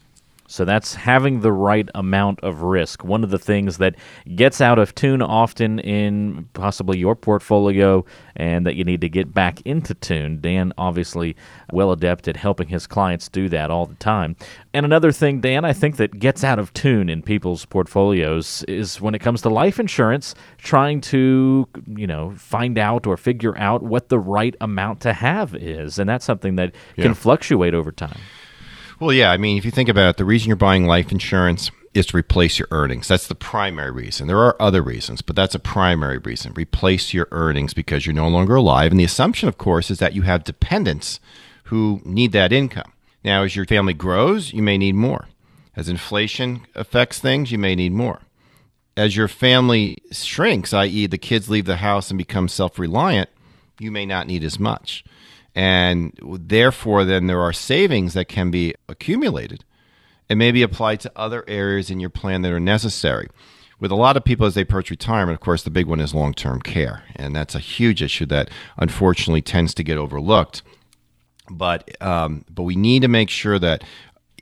So 0.51 0.65
that's 0.65 0.97
having 0.97 1.43
the 1.43 1.53
right 1.53 1.89
amount 1.95 2.41
of 2.41 2.63
risk. 2.63 3.05
One 3.05 3.23
of 3.23 3.31
the 3.31 3.39
things 3.39 3.79
that 3.79 3.95
gets 4.35 4.61
out 4.61 4.81
of 4.81 4.97
tune 4.97 5.23
often 5.23 5.79
in 5.79 6.49
possibly 6.55 6.99
your 6.99 7.15
portfolio 7.15 8.05
and 8.35 8.67
that 8.67 8.75
you 8.75 8.83
need 8.83 9.01
to 9.03 9.09
get 9.09 9.33
back 9.33 9.61
into 9.61 9.95
tune. 9.95 10.41
Dan, 10.41 10.73
obviously, 10.77 11.37
well 11.73 11.93
adept 11.93 12.27
at 12.27 12.37
helping 12.37 12.67
his 12.67 12.89
clients 12.89 13.29
do 13.29 13.49
that 13.49 13.71
all 13.71 13.87
the 13.87 13.95
time. 13.95 14.35
And 14.75 14.85
another 14.85 15.13
thing, 15.13 15.41
Dan, 15.41 15.65
I 15.65 15.73
think 15.73 15.99
that 15.99 16.19
gets 16.19 16.43
out 16.43 16.59
of 16.59 16.73
tune 16.75 17.09
in 17.09 17.23
people's 17.23 17.65
portfolios 17.65 18.65
is 18.65 19.01
when 19.01 19.15
it 19.15 19.21
comes 19.21 19.43
to 19.43 19.51
life 19.51 19.79
insurance, 19.79 20.35
trying 20.59 21.01
to, 21.03 21.69
you 21.87 22.09
know, 22.09 22.35
find 22.37 22.77
out 22.77 23.07
or 23.07 23.17
figure 23.17 23.57
out 23.57 23.85
what 23.85 24.09
the 24.09 24.19
right 24.19 24.57
amount 24.61 25.01
to 25.03 25.13
have 25.13 25.55
is. 25.55 26.01
And 26.01 26.11
that's 26.11 26.25
something 26.25 26.57
that 26.57 26.75
yeah. 26.97 27.05
can 27.05 27.15
fluctuate 27.15 27.73
over 27.73 27.93
time. 27.93 28.19
Well, 29.01 29.15
yeah. 29.15 29.31
I 29.31 29.39
mean, 29.39 29.57
if 29.57 29.65
you 29.65 29.71
think 29.71 29.89
about 29.89 30.11
it, 30.11 30.17
the 30.19 30.27
reason 30.27 30.49
you're 30.49 30.57
buying 30.57 30.87
life 30.87 31.11
insurance 31.11 31.71
is 31.95 32.07
to 32.07 32.17
replace 32.19 32.59
your 32.59 32.69
earnings. 32.71 33.09
That's 33.09 33.27
the 33.27 33.35
primary 33.35 33.91
reason. 33.91 34.27
There 34.27 34.39
are 34.39 34.61
other 34.61 34.83
reasons, 34.83 35.23
but 35.23 35.35
that's 35.35 35.55
a 35.55 35.59
primary 35.59 36.19
reason. 36.19 36.53
Replace 36.55 37.15
your 37.15 37.27
earnings 37.33 37.73
because 37.73 38.05
you're 38.05 38.15
no 38.15 38.29
longer 38.29 38.57
alive. 38.57 38.93
And 38.93 39.01
the 39.01 39.05
assumption, 39.05 39.49
of 39.49 39.57
course, 39.57 39.91
is 39.91 39.99
that 40.01 40.15
you 40.15 40.23
have 40.23 40.45
dependents 40.45 41.19
who 41.65 42.03
need 42.05 42.33
that 42.33 42.53
income. 42.53 42.93
Now, 43.25 43.43
as 43.43 43.57
your 43.57 43.65
family 43.65 43.95
grows, 43.95 44.53
you 44.53 44.63
may 44.63 44.77
need 44.77 44.95
more. 44.95 45.29
As 45.75 45.89
inflation 45.89 46.67
affects 46.75 47.19
things, 47.19 47.51
you 47.51 47.59
may 47.59 47.75
need 47.75 47.93
more. 47.93 48.21
As 48.97 49.17
your 49.17 49.29
family 49.29 49.97
shrinks, 50.13 50.75
i.e., 50.75 51.07
the 51.07 51.17
kids 51.19 51.49
leave 51.49 51.65
the 51.65 51.77
house 51.77 52.11
and 52.11 52.19
become 52.19 52.49
self 52.49 52.79
reliant, 52.79 53.31
you 53.79 53.91
may 53.91 54.05
not 54.05 54.27
need 54.27 54.45
as 54.45 54.59
much. 54.61 55.05
And 55.61 56.19
therefore, 56.23 57.05
then 57.05 57.27
there 57.27 57.43
are 57.43 57.53
savings 57.53 58.15
that 58.15 58.29
can 58.29 58.51
be 58.51 58.75
accumulated 58.89 59.63
and 60.31 60.39
maybe 60.39 60.63
applied 60.63 61.01
to 61.01 61.13
other 61.15 61.45
areas 61.47 61.91
in 61.91 62.01
your 62.01 62.09
plan 62.09 62.41
that 62.41 62.53
are 62.53 62.59
necessary. 62.59 63.29
With 63.79 63.91
a 63.91 63.95
lot 63.95 64.17
of 64.17 64.25
people 64.25 64.47
as 64.47 64.55
they 64.55 64.63
approach 64.63 64.89
retirement, 64.89 65.35
of 65.35 65.43
course, 65.43 65.63
the 65.63 65.69
big 65.69 65.85
one 65.85 66.01
is 66.01 66.15
long 66.15 66.33
term 66.33 66.63
care. 66.63 67.03
And 67.15 67.37
that's 67.37 67.55
a 67.55 67.59
huge 67.59 68.01
issue 68.01 68.25
that 68.27 68.49
unfortunately 68.79 69.43
tends 69.43 69.75
to 69.75 69.83
get 69.83 69.99
overlooked. 69.99 70.63
But, 71.51 71.91
um, 72.03 72.47
but 72.49 72.63
we 72.63 72.75
need 72.75 73.03
to 73.03 73.09
make 73.09 73.29
sure 73.29 73.59
that 73.59 73.85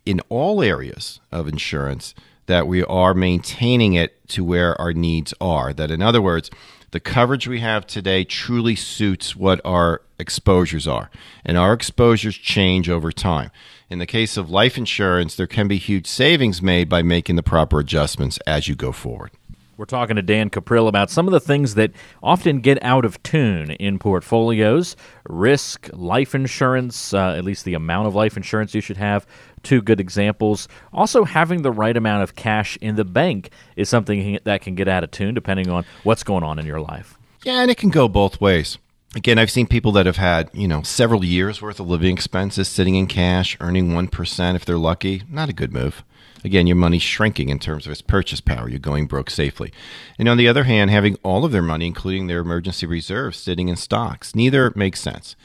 in 0.06 0.20
all 0.28 0.62
areas 0.62 1.18
of 1.32 1.48
insurance, 1.48 2.14
that 2.46 2.68
we 2.68 2.84
are 2.84 3.12
maintaining 3.12 3.94
it 3.94 4.28
to 4.28 4.44
where 4.44 4.80
our 4.80 4.92
needs 4.92 5.34
are. 5.40 5.72
That, 5.72 5.90
in 5.90 6.00
other 6.00 6.22
words, 6.22 6.48
the 6.92 7.00
coverage 7.00 7.48
we 7.48 7.58
have 7.58 7.88
today 7.88 8.22
truly 8.22 8.76
suits 8.76 9.34
what 9.34 9.60
our 9.64 10.02
exposures 10.18 10.86
are. 10.88 11.10
And 11.44 11.56
our 11.56 11.72
exposures 11.72 12.36
change 12.36 12.88
over 12.88 13.12
time. 13.12 13.50
In 13.90 13.98
the 13.98 14.06
case 14.06 14.36
of 14.36 14.50
life 14.50 14.76
insurance, 14.76 15.34
there 15.34 15.46
can 15.46 15.68
be 15.68 15.78
huge 15.78 16.06
savings 16.06 16.60
made 16.60 16.88
by 16.88 17.02
making 17.02 17.36
the 17.36 17.42
proper 17.42 17.80
adjustments 17.80 18.38
as 18.46 18.68
you 18.68 18.74
go 18.74 18.92
forward. 18.92 19.30
We're 19.78 19.84
talking 19.84 20.16
to 20.16 20.22
Dan 20.22 20.50
Cuprill 20.50 20.88
about 20.88 21.08
some 21.08 21.28
of 21.28 21.32
the 21.32 21.38
things 21.38 21.76
that 21.76 21.92
often 22.20 22.58
get 22.58 22.82
out 22.82 23.04
of 23.04 23.22
tune 23.22 23.70
in 23.70 24.00
portfolios 24.00 24.96
risk, 25.28 25.88
life 25.92 26.34
insurance, 26.34 27.14
uh, 27.14 27.34
at 27.36 27.44
least 27.44 27.64
the 27.64 27.74
amount 27.74 28.08
of 28.08 28.14
life 28.16 28.36
insurance 28.36 28.74
you 28.74 28.80
should 28.80 28.96
have. 28.96 29.24
Two 29.62 29.80
good 29.80 30.00
examples. 30.00 30.66
Also, 30.92 31.22
having 31.22 31.62
the 31.62 31.70
right 31.70 31.96
amount 31.96 32.24
of 32.24 32.34
cash 32.34 32.76
in 32.80 32.96
the 32.96 33.04
bank 33.04 33.50
is 33.76 33.88
something 33.88 34.40
that 34.42 34.62
can 34.62 34.74
get 34.74 34.88
out 34.88 35.04
of 35.04 35.12
tune 35.12 35.32
depending 35.32 35.70
on 35.70 35.84
what's 36.02 36.24
going 36.24 36.42
on 36.42 36.58
in 36.58 36.66
your 36.66 36.80
life. 36.80 37.16
Yeah, 37.44 37.60
and 37.62 37.70
it 37.70 37.76
can 37.76 37.90
go 37.90 38.08
both 38.08 38.40
ways. 38.40 38.78
Again, 39.14 39.38
I've 39.38 39.50
seen 39.50 39.66
people 39.66 39.92
that 39.92 40.04
have 40.04 40.18
had, 40.18 40.50
you 40.52 40.68
know, 40.68 40.82
several 40.82 41.24
years 41.24 41.62
worth 41.62 41.80
of 41.80 41.88
living 41.88 42.12
expenses 42.12 42.68
sitting 42.68 42.94
in 42.94 43.06
cash, 43.06 43.56
earning 43.58 43.90
1% 43.90 44.54
if 44.54 44.66
they're 44.66 44.76
lucky. 44.76 45.22
Not 45.30 45.48
a 45.48 45.54
good 45.54 45.72
move. 45.72 46.04
Again, 46.44 46.66
your 46.66 46.76
money's 46.76 47.02
shrinking 47.02 47.48
in 47.48 47.58
terms 47.58 47.86
of 47.86 47.92
its 47.92 48.02
purchase 48.02 48.40
power. 48.40 48.68
You're 48.68 48.78
going 48.78 49.06
broke 49.06 49.30
safely. 49.30 49.72
And 50.18 50.28
on 50.28 50.36
the 50.36 50.46
other 50.46 50.64
hand, 50.64 50.90
having 50.90 51.16
all 51.22 51.44
of 51.44 51.52
their 51.52 51.62
money, 51.62 51.86
including 51.86 52.26
their 52.26 52.40
emergency 52.40 52.86
reserves, 52.86 53.38
sitting 53.38 53.68
in 53.68 53.76
stocks. 53.76 54.36
Neither 54.36 54.72
makes 54.76 55.00
sense. 55.00 55.36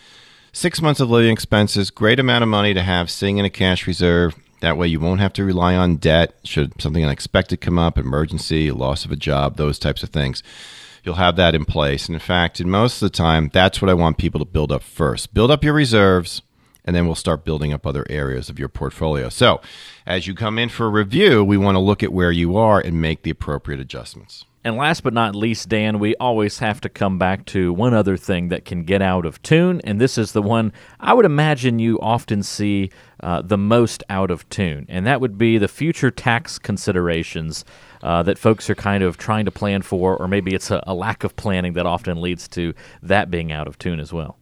Six 0.52 0.82
months 0.82 0.99
of 0.99 1.10
living 1.10 1.32
expenses, 1.32 1.89
great 1.89 2.19
amount 2.19 2.43
of 2.43 2.49
money 2.49 2.73
to 2.73 2.84
have 2.84 3.10
sitting 3.10 3.38
in 3.38 3.45
a 3.45 3.49
cash 3.49 3.88
reserve. 3.88 4.36
That 4.60 4.78
way, 4.78 4.88
you 4.88 4.99
won't 4.99 5.19
have 5.19 5.34
to 5.34 5.43
rely 5.43 5.76
on 5.76 5.95
debt 5.95 6.36
should 6.43 6.80
something 6.82 7.04
unexpected 7.04 7.60
come 7.60 7.80
up, 7.80 7.97
emergency, 7.97 8.71
loss 8.71 9.04
of 9.04 9.12
a 9.12 9.15
job, 9.15 9.56
those 9.56 9.80
types 9.80 10.04
of 10.04 10.10
things. 10.10 10.43
You'll 11.03 11.15
have 11.15 11.35
that 11.35 11.53
in 11.53 11.65
place. 11.65 12.07
And 12.07 12.15
in 12.15 12.21
fact, 12.21 12.61
in 12.61 12.69
most 12.69 13.01
of 13.01 13.11
the 13.11 13.17
time, 13.17 13.49
that's 13.51 13.81
what 13.81 13.89
I 13.89 13.93
want 13.93 14.17
people 14.17 14.39
to 14.39 14.45
build 14.45 14.71
up 14.71 14.83
first. 14.83 15.33
Build 15.33 15.51
up 15.51 15.63
your 15.63 15.73
reserves, 15.73 16.41
and 16.85 16.95
then 16.95 17.05
we'll 17.05 17.15
start 17.15 17.43
building 17.43 17.73
up 17.73 17.85
other 17.85 18.05
areas 18.09 18.49
of 18.49 18.57
your 18.57 18.69
portfolio. 18.69 19.29
So, 19.29 19.61
as 20.05 20.27
you 20.27 20.33
come 20.33 20.57
in 20.57 20.69
for 20.69 20.85
a 20.85 20.89
review, 20.89 21.43
we 21.43 21.57
want 21.57 21.75
to 21.75 21.79
look 21.79 22.03
at 22.03 22.13
where 22.13 22.31
you 22.31 22.55
are 22.57 22.79
and 22.79 23.01
make 23.01 23.23
the 23.23 23.31
appropriate 23.31 23.81
adjustments. 23.81 24.45
And 24.65 24.77
last 24.77 25.03
but 25.03 25.13
not 25.13 25.35
least, 25.35 25.67
Dan, 25.67 25.99
we 25.99 26.15
always 26.15 26.59
have 26.59 26.79
to 26.81 26.89
come 26.89 27.19
back 27.19 27.45
to 27.47 27.73
one 27.73 27.93
other 27.93 28.15
thing 28.15 28.47
that 28.47 28.63
can 28.63 28.85
get 28.85 29.01
out 29.01 29.25
of 29.25 29.41
tune, 29.41 29.81
and 29.83 29.99
this 29.99 30.17
is 30.17 30.31
the 30.31 30.41
one 30.41 30.71
I 31.01 31.13
would 31.13 31.25
imagine 31.25 31.79
you 31.79 31.99
often 31.99 32.43
see 32.43 32.89
uh, 33.19 33.41
the 33.41 33.57
most 33.57 34.03
out 34.09 34.31
of 34.31 34.47
tune, 34.47 34.85
and 34.87 35.05
that 35.05 35.19
would 35.19 35.37
be 35.37 35.57
the 35.57 35.67
future 35.67 36.11
tax 36.11 36.59
considerations 36.59 37.65
uh, 38.03 38.21
that 38.21 38.37
folks 38.37 38.69
are 38.69 38.75
kind 38.75 39.01
of 39.01 39.17
trying 39.17 39.45
to 39.45 39.51
plan 39.51 39.81
for, 39.81 40.15
or 40.15 40.27
maybe 40.27 40.53
it's 40.53 40.69
a, 40.69 40.83
a 40.85 40.93
lack 40.93 41.23
of 41.23 41.35
planning 41.35 41.73
that 41.73 41.85
often 41.85 42.21
leads 42.21 42.47
to 42.49 42.73
that 43.01 43.31
being 43.31 43.51
out 43.51 43.67
of 43.67 43.79
tune 43.79 43.99
as 43.99 44.11
well. 44.11 44.37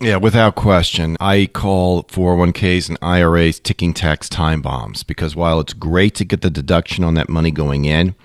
Yeah, 0.00 0.16
without 0.16 0.56
question. 0.56 1.16
I 1.20 1.46
call 1.46 2.02
401ks 2.04 2.88
and 2.88 2.98
IRAs 3.00 3.60
ticking 3.60 3.94
tax 3.94 4.28
time 4.28 4.60
bombs 4.60 5.04
because 5.04 5.36
while 5.36 5.60
it's 5.60 5.74
great 5.74 6.14
to 6.16 6.24
get 6.24 6.40
the 6.40 6.50
deduction 6.50 7.04
on 7.04 7.14
that 7.14 7.28
money 7.28 7.50
going 7.50 7.84
in, 7.84 8.16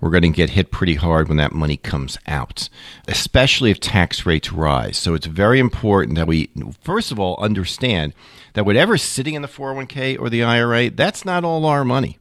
we're 0.00 0.10
going 0.10 0.22
to 0.22 0.28
get 0.28 0.50
hit 0.50 0.70
pretty 0.70 0.94
hard 0.94 1.28
when 1.28 1.36
that 1.38 1.52
money 1.52 1.76
comes 1.76 2.16
out, 2.28 2.68
especially 3.08 3.72
if 3.72 3.80
tax 3.80 4.24
rates 4.24 4.52
rise. 4.52 4.96
So 4.96 5.14
it's 5.14 5.26
very 5.26 5.58
important 5.58 6.14
that 6.16 6.28
we, 6.28 6.50
first 6.80 7.10
of 7.10 7.18
all, 7.18 7.36
understand 7.42 8.14
that 8.54 8.64
whatever's 8.64 9.02
sitting 9.02 9.34
in 9.34 9.42
the 9.42 9.48
401k 9.48 10.18
or 10.18 10.30
the 10.30 10.44
IRA, 10.44 10.90
that's 10.90 11.24
not 11.24 11.44
all 11.44 11.66
our 11.66 11.84
money. 11.84 12.18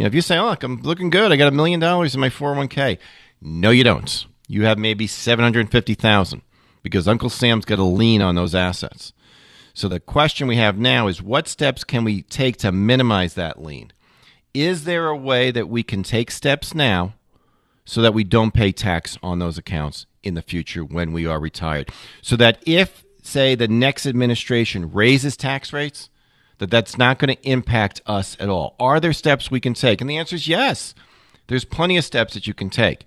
You 0.00 0.04
know, 0.04 0.08
if 0.08 0.14
you 0.14 0.22
say, 0.22 0.38
oh, 0.38 0.46
look, 0.46 0.62
I'm 0.62 0.80
looking 0.80 1.10
good, 1.10 1.30
I 1.30 1.36
got 1.36 1.48
a 1.48 1.54
million 1.54 1.78
dollars 1.78 2.14
in 2.14 2.22
my 2.22 2.30
401k. 2.30 2.96
No, 3.42 3.68
you 3.68 3.84
don't. 3.84 4.26
You 4.48 4.64
have 4.64 4.78
maybe 4.78 5.06
750,000 5.06 6.40
because 6.82 7.06
Uncle 7.06 7.28
Sam's 7.28 7.66
got 7.66 7.78
a 7.78 7.84
lien 7.84 8.22
on 8.22 8.34
those 8.34 8.54
assets. 8.54 9.12
So 9.74 9.88
the 9.88 10.00
question 10.00 10.48
we 10.48 10.56
have 10.56 10.78
now 10.78 11.06
is 11.08 11.20
what 11.20 11.48
steps 11.48 11.84
can 11.84 12.02
we 12.02 12.22
take 12.22 12.56
to 12.60 12.72
minimize 12.72 13.34
that 13.34 13.60
lien? 13.60 13.92
Is 14.54 14.84
there 14.84 15.08
a 15.08 15.16
way 15.16 15.50
that 15.50 15.68
we 15.68 15.82
can 15.82 16.02
take 16.02 16.30
steps 16.30 16.74
now 16.74 17.12
so 17.84 18.00
that 18.00 18.14
we 18.14 18.24
don't 18.24 18.54
pay 18.54 18.72
tax 18.72 19.18
on 19.22 19.38
those 19.38 19.58
accounts 19.58 20.06
in 20.22 20.32
the 20.32 20.40
future 20.40 20.82
when 20.82 21.12
we 21.12 21.26
are 21.26 21.38
retired? 21.38 21.90
So 22.22 22.36
that 22.36 22.62
if, 22.64 23.04
say, 23.22 23.54
the 23.54 23.68
next 23.68 24.06
administration 24.06 24.92
raises 24.92 25.36
tax 25.36 25.74
rates, 25.74 26.08
that 26.60 26.70
that's 26.70 26.96
not 26.96 27.18
going 27.18 27.34
to 27.34 27.48
impact 27.48 28.00
us 28.06 28.36
at 28.38 28.48
all. 28.48 28.76
Are 28.78 29.00
there 29.00 29.12
steps 29.12 29.50
we 29.50 29.60
can 29.60 29.74
take? 29.74 30.00
And 30.00 30.08
the 30.08 30.18
answer 30.18 30.36
is 30.36 30.46
yes. 30.46 30.94
There's 31.48 31.64
plenty 31.64 31.96
of 31.96 32.04
steps 32.04 32.34
that 32.34 32.46
you 32.46 32.54
can 32.54 32.70
take 32.70 33.04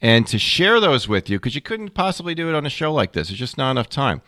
and 0.00 0.26
to 0.26 0.38
share 0.38 0.80
those 0.80 1.06
with 1.06 1.30
you 1.30 1.38
because 1.38 1.54
you 1.54 1.60
couldn't 1.60 1.94
possibly 1.94 2.34
do 2.34 2.48
it 2.48 2.54
on 2.54 2.66
a 2.66 2.70
show 2.70 2.92
like 2.92 3.12
this. 3.12 3.28
There's 3.28 3.38
just 3.38 3.58
not 3.58 3.70
enough 3.70 3.88
time. 3.88 4.22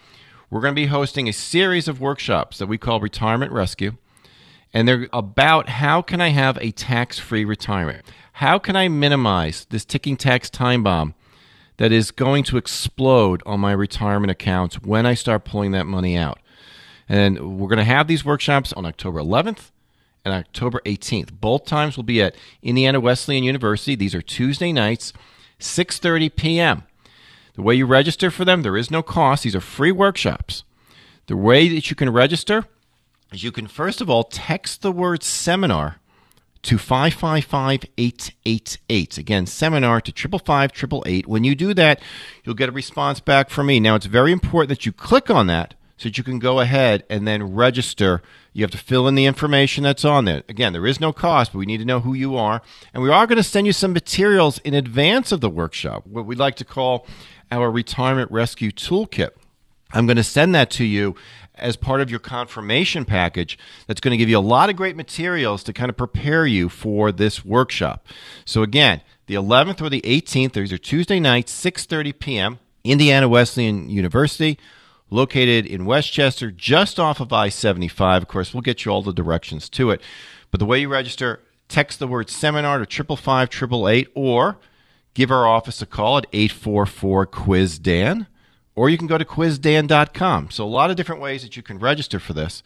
We're 0.51 0.61
going 0.61 0.75
to 0.75 0.81
be 0.81 0.87
hosting 0.87 1.29
a 1.29 1.33
series 1.33 1.89
of 1.89 2.01
workshops 2.01 2.59
that 2.59 2.67
we 2.67 2.79
call 2.79 3.01
Retirement 3.01 3.51
Rescue, 3.51 3.97
and 4.73 4.87
they're 4.87 5.09
about 5.13 5.69
how 5.69 6.03
can 6.03 6.21
I 6.21 6.29
have 6.29 6.57
a 6.61 6.71
tax 6.71 7.19
free 7.19 7.45
retirement? 7.45 8.07
How 8.35 8.59
can 8.59 8.77
I 8.77 8.89
minimize 8.89 9.67
this 9.71 9.85
ticking 9.85 10.17
tax 10.17 10.49
time 10.49 10.83
bomb 10.83 11.15
that 11.79 11.93
is 11.93 12.11
going 12.11 12.45
to 12.45 12.59
explode 12.59 13.43
on 13.45 13.59
my 13.61 13.73
retirement 13.73 14.31
accounts 14.31 14.81
when 14.83 15.05
I 15.05 15.15
start 15.15 15.45
pulling 15.45 15.73
that 15.73 15.87
money 15.87 16.17
out? 16.17 16.39
And 17.09 17.59
we're 17.59 17.69
going 17.69 17.79
to 17.79 17.85
have 17.85 18.09
these 18.09 18.25
workshops 18.25 18.73
on 18.73 18.85
October 18.85 19.21
11th 19.21 19.71
and 20.25 20.35
October 20.35 20.81
18th. 20.85 21.41
Both 21.41 21.67
times 21.67 21.97
will 21.97 22.05
be 22.05 22.21
at 22.21 22.35
Indiana 22.63 23.01
Wesleyan 23.01 23.45
University. 23.45 23.95
These 23.95 24.15
are 24.15 24.23
Tuesday 24.23 24.73
nights. 24.73 25.13
6:30 25.61 26.37
p.m. 26.37 26.83
The 27.55 27.63
way 27.63 27.77
you 27.77 27.87
register 27.87 28.31
for 28.31 28.45
them, 28.45 28.63
there 28.63 28.77
is 28.77 28.91
no 28.91 29.03
cost. 29.03 29.45
These 29.45 29.57
are 29.57 29.61
free 29.61 29.93
workshops. 29.93 30.65
The 31.27 31.37
way 31.37 31.69
that 31.69 31.91
you 31.91 31.97
can 31.97 32.11
register 32.11 32.65
is 33.33 33.43
you 33.43 33.53
can 33.53 33.67
first 33.67 34.01
of 34.01 34.09
all 34.11 34.25
text 34.25 34.83
the 34.83 34.93
word 34.93 35.23
seminar 35.23 36.01
to 36.63 36.77
555-888. 36.77 39.19
Again, 39.19 39.47
seminar 39.47 40.01
to 40.01 40.13
555-888. 40.13 41.27
When 41.27 41.45
you 41.45 41.55
do 41.55 41.73
that, 41.75 42.01
you'll 42.45 42.57
get 42.57 42.69
a 42.69 42.73
response 42.73 43.21
back 43.21 43.51
from 43.51 43.69
me. 43.69 43.79
Now, 43.79 43.95
it's 43.95 44.07
very 44.07 44.33
important 44.33 44.71
that 44.71 44.85
you 44.85 44.91
click 44.93 45.31
on 45.31 45.47
that 45.47 45.75
so 45.97 46.09
that 46.09 46.19
you 46.19 46.25
can 46.25 46.39
go 46.39 46.61
ahead 46.61 47.05
and 47.09 47.27
then 47.27 47.55
register. 47.55 48.23
You 48.53 48.63
have 48.63 48.71
to 48.73 48.79
fill 48.79 49.09
in 49.09 49.15
the 49.15 49.27
information 49.27 49.85
that's 49.85 50.05
on 50.05 50.25
there. 50.25 50.43
Again, 50.49 50.73
there 50.73 50.87
is 50.87 51.01
no 51.01 51.13
cost, 51.13 51.53
but 51.53 51.59
we 51.59 51.67
need 51.67 51.79
to 51.79 51.85
know 51.85 52.01
who 52.01 52.15
you 52.15 52.37
are. 52.37 52.63
And 52.93 53.03
we 53.03 53.11
are 53.11 53.27
going 53.27 53.37
to 53.37 53.43
send 53.43 53.67
you 53.67 53.73
some 53.73 53.93
materials 53.93 54.59
in 54.59 54.75
advance 54.75 55.33
of 55.33 55.41
the 55.41 55.51
workshop, 55.51 56.07
what 56.07 56.27
we 56.27 56.35
like 56.35 56.57
to 56.57 56.65
call 56.65 57.07
our 57.51 57.71
retirement 57.71 58.31
rescue 58.31 58.71
toolkit. 58.71 59.31
I'm 59.93 60.07
going 60.07 60.17
to 60.17 60.25
send 60.25 60.55
that 60.55 60.71
to 60.73 60.85
you 60.85 61.15
as 61.55 61.77
part 61.77 62.01
of 62.01 62.11
your 62.11 62.21
confirmation 62.21 63.05
package 63.05 63.59
that's 63.87 64.01
going 64.01 64.11
to 64.11 64.17
give 64.17 64.29
you 64.29 64.39
a 64.39 64.41
lot 64.41 64.69
of 64.69 64.77
great 64.77 64.97
materials 64.97 65.63
to 65.65 65.73
kind 65.73 65.89
of 65.89 65.97
prepare 65.97 66.47
you 66.47 66.69
for 66.69 67.11
this 67.11 67.45
workshop. 67.45 68.07
So 68.45 68.63
again, 68.63 69.01
the 69.27 69.35
11th 69.35 69.81
or 69.81 69.89
the 69.89 70.03
18th, 70.03 70.53
these 70.53 70.73
are 70.73 70.79
Tuesday 70.79 71.21
nights, 71.21 71.53
6:30 71.53 72.19
p.m. 72.19 72.59
Indiana 72.85 73.29
Wesleyan 73.29 73.89
University, 73.89 74.59
located 75.11 75.67
in 75.67 75.85
Westchester, 75.85 76.51
just 76.51 76.99
off 76.99 77.21
of 77.21 77.33
I-75. 77.33 78.19
Of 78.19 78.29
course, 78.29 78.53
we'll 78.53 78.63
get 78.63 78.85
you 78.85 78.93
all 78.93 79.03
the 79.03 79.13
directions 79.13 79.69
to 79.71 79.91
it. 79.91 80.01
But 80.51 80.61
the 80.61 80.67
way 80.67 80.81
you 80.81 80.89
register, 80.89 81.41
text 81.69 81.99
the 81.99 82.09
word 82.09 82.31
seminar 82.31 82.79
to 82.79 82.87
triple 82.87 83.17
five 83.17 83.51
triple 83.51 83.89
eight, 83.89 84.09
or 84.15 84.59
give 85.15 85.31
our 85.31 85.47
office 85.47 85.81
a 85.83 85.87
call 85.87 86.19
at 86.19 86.27
844 86.33 87.27
quiz 87.27 87.79
Dan 87.79 88.27
or 88.77 88.91
you 88.91 88.99
can 88.99 89.07
go 89.09 89.19
to 89.19 89.25
quizdan.com. 89.25 90.51
So, 90.51 90.65
a 90.65 90.69
lot 90.69 90.91
of 90.91 90.97
different 90.97 91.23
ways 91.23 91.43
that 91.43 91.57
you 91.57 91.63
can 91.63 91.79
register 91.79 92.21
for 92.21 92.35
this. 92.35 92.63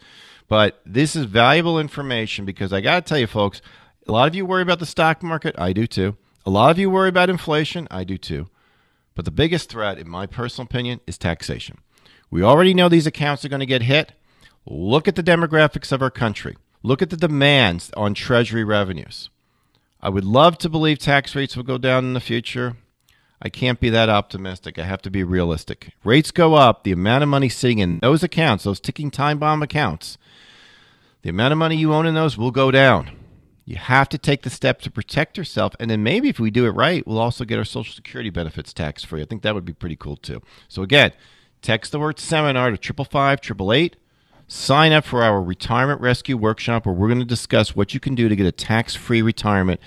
But 0.47 0.81
this 0.85 1.15
is 1.15 1.25
valuable 1.25 1.79
information 1.79 2.45
because 2.45 2.73
I 2.73 2.81
got 2.81 2.95
to 3.05 3.09
tell 3.09 3.17
you, 3.17 3.27
folks, 3.27 3.61
a 4.05 4.11
lot 4.11 4.27
of 4.27 4.35
you 4.35 4.45
worry 4.45 4.61
about 4.61 4.79
the 4.79 4.85
stock 4.85 5.23
market. 5.23 5.55
I 5.57 5.71
do 5.71 5.87
too. 5.87 6.17
A 6.45 6.49
lot 6.49 6.71
of 6.71 6.77
you 6.77 6.89
worry 6.89 7.07
about 7.07 7.29
inflation. 7.29 7.87
I 7.89 8.03
do 8.03 8.17
too. 8.17 8.49
But 9.15 9.23
the 9.23 9.31
biggest 9.31 9.69
threat, 9.69 9.97
in 9.97 10.09
my 10.09 10.25
personal 10.25 10.65
opinion, 10.65 10.99
is 11.07 11.17
taxation. 11.17 11.77
We 12.31 12.41
already 12.41 12.73
know 12.73 12.87
these 12.87 13.05
accounts 13.05 13.43
are 13.43 13.49
going 13.49 13.59
to 13.59 13.65
get 13.65 13.83
hit. 13.83 14.13
Look 14.65 15.07
at 15.07 15.15
the 15.15 15.23
demographics 15.23 15.91
of 15.91 16.01
our 16.01 16.09
country. 16.09 16.57
Look 16.81 17.01
at 17.01 17.09
the 17.09 17.17
demands 17.17 17.91
on 17.95 18.13
Treasury 18.13 18.63
revenues. 18.63 19.29
I 20.01 20.09
would 20.09 20.23
love 20.23 20.57
to 20.59 20.69
believe 20.69 20.97
tax 20.97 21.35
rates 21.35 21.55
will 21.55 21.63
go 21.63 21.77
down 21.77 22.05
in 22.05 22.13
the 22.13 22.19
future. 22.19 22.77
I 23.41 23.49
can't 23.49 23.79
be 23.79 23.89
that 23.89 24.09
optimistic. 24.09 24.79
I 24.79 24.83
have 24.83 25.01
to 25.03 25.11
be 25.11 25.23
realistic. 25.23 25.93
Rates 26.03 26.31
go 26.31 26.53
up, 26.53 26.83
the 26.83 26.91
amount 26.91 27.23
of 27.23 27.29
money 27.29 27.49
sitting 27.49 27.79
in 27.79 27.99
those 27.99 28.23
accounts, 28.23 28.63
those 28.63 28.79
ticking 28.79 29.11
time 29.11 29.37
bomb 29.37 29.61
accounts, 29.61 30.17
the 31.23 31.29
amount 31.29 31.51
of 31.51 31.57
money 31.57 31.75
you 31.75 31.93
own 31.93 32.05
in 32.05 32.15
those 32.15 32.37
will 32.37 32.51
go 32.51 32.71
down. 32.71 33.11
You 33.65 33.75
have 33.75 34.09
to 34.09 34.17
take 34.17 34.43
the 34.43 34.49
step 34.49 34.81
to 34.81 34.91
protect 34.91 35.37
yourself. 35.37 35.75
And 35.79 35.89
then 35.89 36.01
maybe 36.01 36.29
if 36.29 36.39
we 36.39 36.49
do 36.49 36.65
it 36.65 36.71
right, 36.71 37.05
we'll 37.05 37.19
also 37.19 37.45
get 37.45 37.59
our 37.59 37.65
Social 37.65 37.93
Security 37.93 38.29
benefits 38.29 38.73
tax 38.73 39.03
free. 39.03 39.21
I 39.21 39.25
think 39.25 39.41
that 39.41 39.53
would 39.53 39.65
be 39.65 39.73
pretty 39.73 39.95
cool 39.95 40.17
too. 40.17 40.41
So 40.67 40.81
again, 40.81 41.11
text 41.61 41.91
the 41.91 41.99
word 41.99 42.19
seminar 42.19 42.71
to 42.71 42.77
555 42.77 43.39
888. 43.39 43.95
Sign 44.47 44.91
up 44.91 45.05
for 45.05 45.23
our 45.23 45.41
retirement 45.41 46.01
rescue 46.01 46.35
workshop 46.35 46.85
where 46.85 46.93
we're 46.93 47.07
going 47.07 47.19
to 47.19 47.25
discuss 47.25 47.75
what 47.75 47.93
you 47.93 47.99
can 47.99 48.15
do 48.15 48.27
to 48.27 48.35
get 48.35 48.45
a 48.45 48.51
tax 48.51 48.95
free 48.95 49.21
retirement 49.21 49.79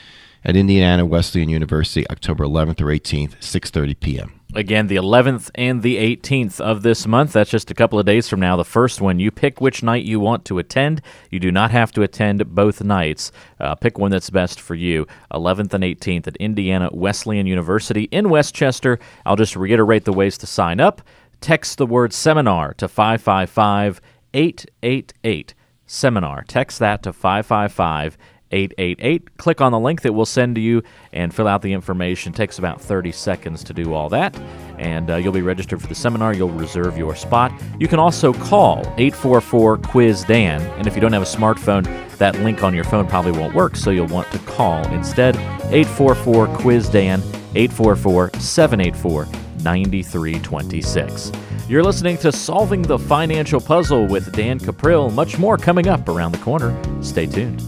at 0.44 0.56
Indiana 0.56 1.06
Wesleyan 1.06 1.48
University, 1.48 2.08
October 2.10 2.44
11th 2.44 2.80
or 2.80 2.86
18th, 2.86 3.36
6:30 3.40 4.00
p.m. 4.00 4.40
Again, 4.54 4.86
the 4.86 4.96
11th 4.96 5.50
and 5.56 5.82
the 5.82 5.96
18th 5.96 6.60
of 6.60 6.82
this 6.82 7.08
month. 7.08 7.32
That's 7.32 7.50
just 7.50 7.72
a 7.72 7.74
couple 7.74 7.98
of 7.98 8.06
days 8.06 8.28
from 8.28 8.38
now. 8.38 8.54
The 8.54 8.64
first 8.64 9.00
one, 9.00 9.18
you 9.18 9.32
pick 9.32 9.60
which 9.60 9.82
night 9.82 10.04
you 10.04 10.20
want 10.20 10.44
to 10.44 10.60
attend. 10.60 11.02
You 11.28 11.40
do 11.40 11.50
not 11.50 11.72
have 11.72 11.90
to 11.92 12.02
attend 12.02 12.54
both 12.54 12.84
nights. 12.84 13.32
Uh, 13.58 13.74
pick 13.74 13.98
one 13.98 14.12
that's 14.12 14.30
best 14.30 14.60
for 14.60 14.76
you. 14.76 15.08
11th 15.32 15.74
and 15.74 15.82
18th 15.82 16.28
at 16.28 16.36
Indiana 16.36 16.88
Wesleyan 16.92 17.46
University 17.48 18.04
in 18.12 18.28
Westchester. 18.28 19.00
I'll 19.26 19.34
just 19.34 19.56
reiterate 19.56 20.04
the 20.04 20.12
ways 20.12 20.38
to 20.38 20.46
sign 20.46 20.78
up. 20.78 21.02
Text 21.40 21.78
the 21.78 21.86
word 21.86 22.12
seminar 22.12 22.74
to 22.74 22.88
555 22.88 24.00
888. 24.32 25.54
Seminar. 25.86 26.44
Text 26.48 26.78
that 26.78 27.02
to 27.02 27.12
555 27.12 28.16
888. 28.50 29.36
Click 29.36 29.60
on 29.60 29.72
the 29.72 29.78
link 29.78 30.02
that 30.02 30.12
we'll 30.12 30.24
send 30.24 30.54
to 30.54 30.60
you 30.60 30.82
and 31.12 31.34
fill 31.34 31.48
out 31.48 31.62
the 31.62 31.72
information. 31.72 32.32
It 32.32 32.36
takes 32.36 32.58
about 32.58 32.80
30 32.80 33.10
seconds 33.12 33.64
to 33.64 33.74
do 33.74 33.94
all 33.94 34.08
that. 34.10 34.38
And 34.78 35.10
uh, 35.10 35.16
you'll 35.16 35.32
be 35.32 35.42
registered 35.42 35.80
for 35.80 35.88
the 35.88 35.94
seminar. 35.94 36.34
You'll 36.34 36.50
reserve 36.50 36.96
your 36.96 37.16
spot. 37.16 37.52
You 37.78 37.88
can 37.88 37.98
also 37.98 38.32
call 38.32 38.80
844 38.96 39.78
Quiz 39.78 40.24
Dan. 40.24 40.62
And 40.78 40.86
if 40.86 40.94
you 40.94 41.00
don't 41.00 41.12
have 41.12 41.22
a 41.22 41.26
smartphone, 41.26 41.84
that 42.18 42.38
link 42.40 42.62
on 42.62 42.74
your 42.74 42.84
phone 42.84 43.06
probably 43.06 43.32
won't 43.32 43.54
work. 43.54 43.76
So 43.76 43.90
you'll 43.90 44.06
want 44.06 44.30
to 44.32 44.38
call 44.40 44.86
instead 44.92 45.36
844 45.36 46.46
Quiz 46.58 46.88
Dan, 46.88 47.20
844 47.54 48.30
784 48.38 49.26
9326. 49.64 51.32
You're 51.68 51.82
listening 51.82 52.18
to 52.18 52.30
Solving 52.30 52.82
the 52.82 52.98
Financial 52.98 53.60
Puzzle 53.60 54.06
with 54.06 54.32
Dan 54.32 54.60
Cuprill. 54.60 55.12
Much 55.12 55.38
more 55.38 55.56
coming 55.56 55.88
up 55.88 56.08
around 56.08 56.32
the 56.32 56.38
corner. 56.38 56.78
Stay 57.02 57.26
tuned. 57.26 57.62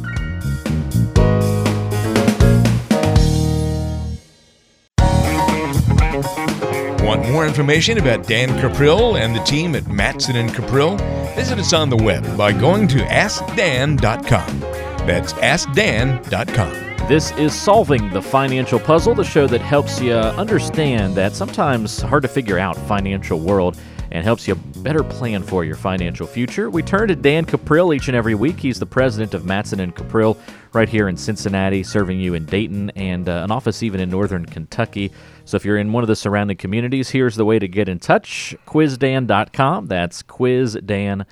Want 7.06 7.30
more 7.30 7.46
information 7.46 7.98
about 7.98 8.26
Dan 8.26 8.48
Cuprill 8.60 9.18
and 9.18 9.34
the 9.34 9.42
team 9.44 9.74
at 9.74 9.86
Matson 9.86 10.36
and 10.36 10.50
Cuprill? 10.50 10.98
Visit 11.36 11.58
us 11.58 11.72
on 11.72 11.88
the 11.88 11.96
web 11.96 12.36
by 12.36 12.52
going 12.52 12.88
to 12.88 12.98
AskDan.com. 12.98 14.60
That's 15.06 15.32
AskDan.com. 15.34 16.85
This 17.08 17.30
is 17.38 17.54
Solving 17.54 18.10
the 18.10 18.20
Financial 18.20 18.80
Puzzle, 18.80 19.14
the 19.14 19.22
show 19.22 19.46
that 19.46 19.60
helps 19.60 20.00
you 20.00 20.12
understand 20.12 21.14
that 21.14 21.36
sometimes 21.36 22.00
hard 22.00 22.22
to 22.22 22.28
figure 22.28 22.58
out 22.58 22.76
financial 22.76 23.38
world 23.38 23.78
and 24.10 24.24
helps 24.24 24.48
you 24.48 24.56
better 24.56 25.04
plan 25.04 25.44
for 25.44 25.64
your 25.64 25.76
financial 25.76 26.26
future. 26.26 26.68
We 26.68 26.82
turn 26.82 27.06
to 27.06 27.14
Dan 27.14 27.46
Cuprill 27.46 27.94
each 27.94 28.08
and 28.08 28.16
every 28.16 28.34
week. 28.34 28.58
He's 28.58 28.80
the 28.80 28.86
president 28.86 29.34
of 29.34 29.44
Matson 29.44 29.78
and 29.78 29.94
Cuprill 29.94 30.36
right 30.72 30.88
here 30.88 31.06
in 31.08 31.16
Cincinnati, 31.16 31.84
serving 31.84 32.18
you 32.18 32.34
in 32.34 32.44
Dayton 32.44 32.90
and 32.96 33.28
uh, 33.28 33.42
an 33.44 33.52
office 33.52 33.84
even 33.84 34.00
in 34.00 34.10
northern 34.10 34.44
Kentucky. 34.44 35.12
So 35.44 35.56
if 35.56 35.64
you're 35.64 35.78
in 35.78 35.92
one 35.92 36.02
of 36.02 36.08
the 36.08 36.16
surrounding 36.16 36.56
communities, 36.56 37.10
here's 37.10 37.36
the 37.36 37.44
way 37.44 37.60
to 37.60 37.68
get 37.68 37.88
in 37.88 38.00
touch 38.00 38.52
quizdan.com. 38.66 39.86
That's 39.86 40.24
quizdan.com. 40.24 41.26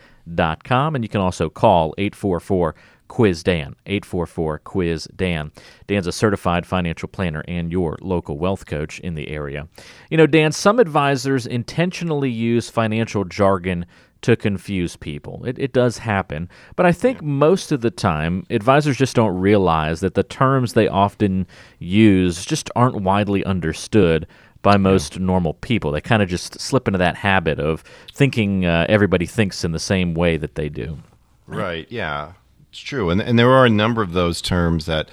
And 0.94 1.04
you 1.04 1.08
can 1.08 1.20
also 1.20 1.50
call 1.50 1.96
844 1.98 2.76
Quiz 3.14 3.44
Dan, 3.44 3.76
844 3.86 4.58
Quiz 4.58 5.04
Dan. 5.14 5.52
Dan's 5.86 6.08
a 6.08 6.10
certified 6.10 6.66
financial 6.66 7.08
planner 7.08 7.44
and 7.46 7.70
your 7.70 7.96
local 8.00 8.38
wealth 8.38 8.66
coach 8.66 8.98
in 8.98 9.14
the 9.14 9.28
area. 9.28 9.68
You 10.10 10.16
know, 10.16 10.26
Dan, 10.26 10.50
some 10.50 10.80
advisors 10.80 11.46
intentionally 11.46 12.28
use 12.28 12.68
financial 12.68 13.22
jargon 13.22 13.86
to 14.22 14.34
confuse 14.34 14.96
people. 14.96 15.44
It, 15.44 15.60
it 15.60 15.72
does 15.72 15.98
happen. 15.98 16.48
But 16.74 16.86
I 16.86 16.92
think 16.92 17.22
most 17.22 17.70
of 17.70 17.82
the 17.82 17.90
time, 17.92 18.46
advisors 18.50 18.96
just 18.96 19.14
don't 19.14 19.38
realize 19.38 20.00
that 20.00 20.14
the 20.14 20.24
terms 20.24 20.72
they 20.72 20.88
often 20.88 21.46
use 21.78 22.44
just 22.44 22.68
aren't 22.74 23.02
widely 23.02 23.44
understood 23.44 24.26
by 24.62 24.76
most 24.76 25.20
normal 25.20 25.54
people. 25.54 25.92
They 25.92 26.00
kind 26.00 26.20
of 26.20 26.28
just 26.28 26.60
slip 26.60 26.88
into 26.88 26.98
that 26.98 27.14
habit 27.14 27.60
of 27.60 27.84
thinking 28.12 28.66
uh, 28.66 28.86
everybody 28.88 29.26
thinks 29.26 29.62
in 29.62 29.70
the 29.70 29.78
same 29.78 30.14
way 30.14 30.36
that 30.36 30.56
they 30.56 30.68
do. 30.68 30.98
Right, 31.46 31.86
yeah. 31.90 32.32
It's 32.74 32.80
true. 32.80 33.08
And, 33.08 33.22
and 33.22 33.38
there 33.38 33.52
are 33.52 33.64
a 33.64 33.70
number 33.70 34.02
of 34.02 34.14
those 34.14 34.42
terms 34.42 34.86
that 34.86 35.08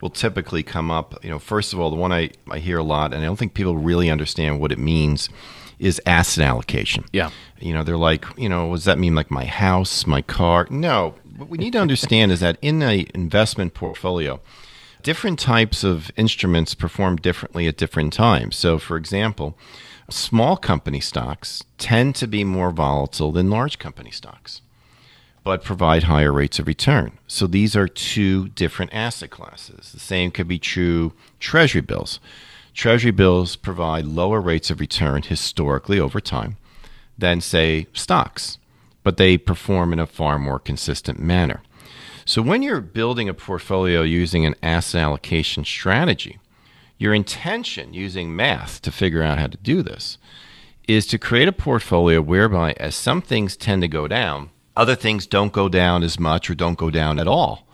will 0.00 0.10
typically 0.10 0.64
come 0.64 0.90
up. 0.90 1.22
You 1.22 1.30
know, 1.30 1.38
first 1.38 1.72
of 1.72 1.78
all, 1.78 1.88
the 1.88 1.94
one 1.94 2.10
I, 2.10 2.30
I 2.50 2.58
hear 2.58 2.78
a 2.78 2.82
lot, 2.82 3.14
and 3.14 3.22
I 3.22 3.26
don't 3.26 3.36
think 3.36 3.54
people 3.54 3.76
really 3.76 4.10
understand 4.10 4.58
what 4.58 4.72
it 4.72 4.80
means 4.80 5.28
is 5.78 6.02
asset 6.06 6.44
allocation. 6.44 7.04
Yeah. 7.12 7.30
You 7.60 7.72
know, 7.72 7.84
they're 7.84 7.96
like, 7.96 8.24
you 8.36 8.48
know, 8.48 8.66
what 8.66 8.78
does 8.78 8.84
that 8.86 8.98
mean? 8.98 9.14
Like 9.14 9.30
my 9.30 9.44
house, 9.44 10.08
my 10.08 10.22
car? 10.22 10.66
No. 10.70 11.14
What 11.36 11.48
we 11.48 11.56
need 11.56 11.74
to 11.74 11.78
understand 11.78 12.32
is 12.32 12.40
that 12.40 12.58
in 12.60 12.82
an 12.82 13.06
investment 13.14 13.74
portfolio, 13.74 14.40
different 15.04 15.38
types 15.38 15.84
of 15.84 16.10
instruments 16.16 16.74
perform 16.74 17.14
differently 17.14 17.68
at 17.68 17.76
different 17.76 18.12
times. 18.12 18.56
So, 18.56 18.76
for 18.76 18.96
example, 18.96 19.56
small 20.10 20.56
company 20.56 20.98
stocks 20.98 21.62
tend 21.78 22.16
to 22.16 22.26
be 22.26 22.42
more 22.42 22.72
volatile 22.72 23.30
than 23.30 23.50
large 23.50 23.78
company 23.78 24.10
stocks, 24.10 24.62
but 25.44 25.62
provide 25.62 26.04
higher 26.04 26.32
rates 26.32 26.58
of 26.58 26.66
return. 26.66 27.12
So, 27.26 27.46
these 27.46 27.76
are 27.76 27.86
two 27.86 28.48
different 28.48 28.94
asset 28.94 29.30
classes. 29.30 29.92
The 29.92 30.00
same 30.00 30.30
could 30.30 30.48
be 30.48 30.58
true 30.58 31.12
treasury 31.38 31.82
bills. 31.82 32.18
Treasury 32.72 33.12
bills 33.12 33.54
provide 33.54 34.06
lower 34.06 34.40
rates 34.40 34.70
of 34.70 34.80
return 34.80 35.22
historically 35.22 36.00
over 36.00 36.18
time 36.18 36.56
than, 37.16 37.40
say, 37.40 37.86
stocks, 37.92 38.58
but 39.04 39.18
they 39.18 39.38
perform 39.38 39.92
in 39.92 40.00
a 40.00 40.06
far 40.06 40.38
more 40.38 40.58
consistent 40.58 41.20
manner. 41.20 41.62
So, 42.24 42.40
when 42.40 42.62
you're 42.62 42.80
building 42.80 43.28
a 43.28 43.34
portfolio 43.34 44.00
using 44.00 44.46
an 44.46 44.54
asset 44.62 45.02
allocation 45.02 45.64
strategy, 45.64 46.38
your 46.96 47.12
intention 47.12 47.92
using 47.92 48.34
math 48.34 48.80
to 48.80 48.90
figure 48.90 49.22
out 49.22 49.38
how 49.38 49.48
to 49.48 49.58
do 49.58 49.82
this 49.82 50.16
is 50.88 51.06
to 51.06 51.18
create 51.18 51.48
a 51.48 51.52
portfolio 51.52 52.22
whereby, 52.22 52.72
as 52.78 52.94
some 52.94 53.20
things 53.20 53.56
tend 53.56 53.82
to 53.82 53.88
go 53.88 54.08
down, 54.08 54.50
other 54.76 54.94
things 54.94 55.26
don't 55.26 55.52
go 55.52 55.68
down 55.68 56.02
as 56.02 56.18
much 56.18 56.50
or 56.50 56.54
don't 56.54 56.78
go 56.78 56.90
down 56.90 57.18
at 57.18 57.28
all 57.28 57.66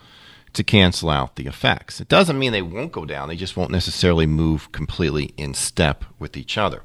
to 0.53 0.65
cancel 0.65 1.11
out 1.11 1.37
the 1.37 1.47
effects. 1.47 2.01
It 2.01 2.09
doesn't 2.09 2.39
mean 2.39 2.53
they 2.53 2.63
won't 2.63 2.93
go 2.93 3.05
down, 3.05 3.29
they 3.29 3.37
just 3.37 3.57
won't 3.57 3.71
necessarily 3.71 4.27
move 4.27 4.73
completely 4.73 5.33
in 5.37 5.55
step 5.55 6.05
with 6.19 6.37
each 6.37 6.59
other. 6.59 6.83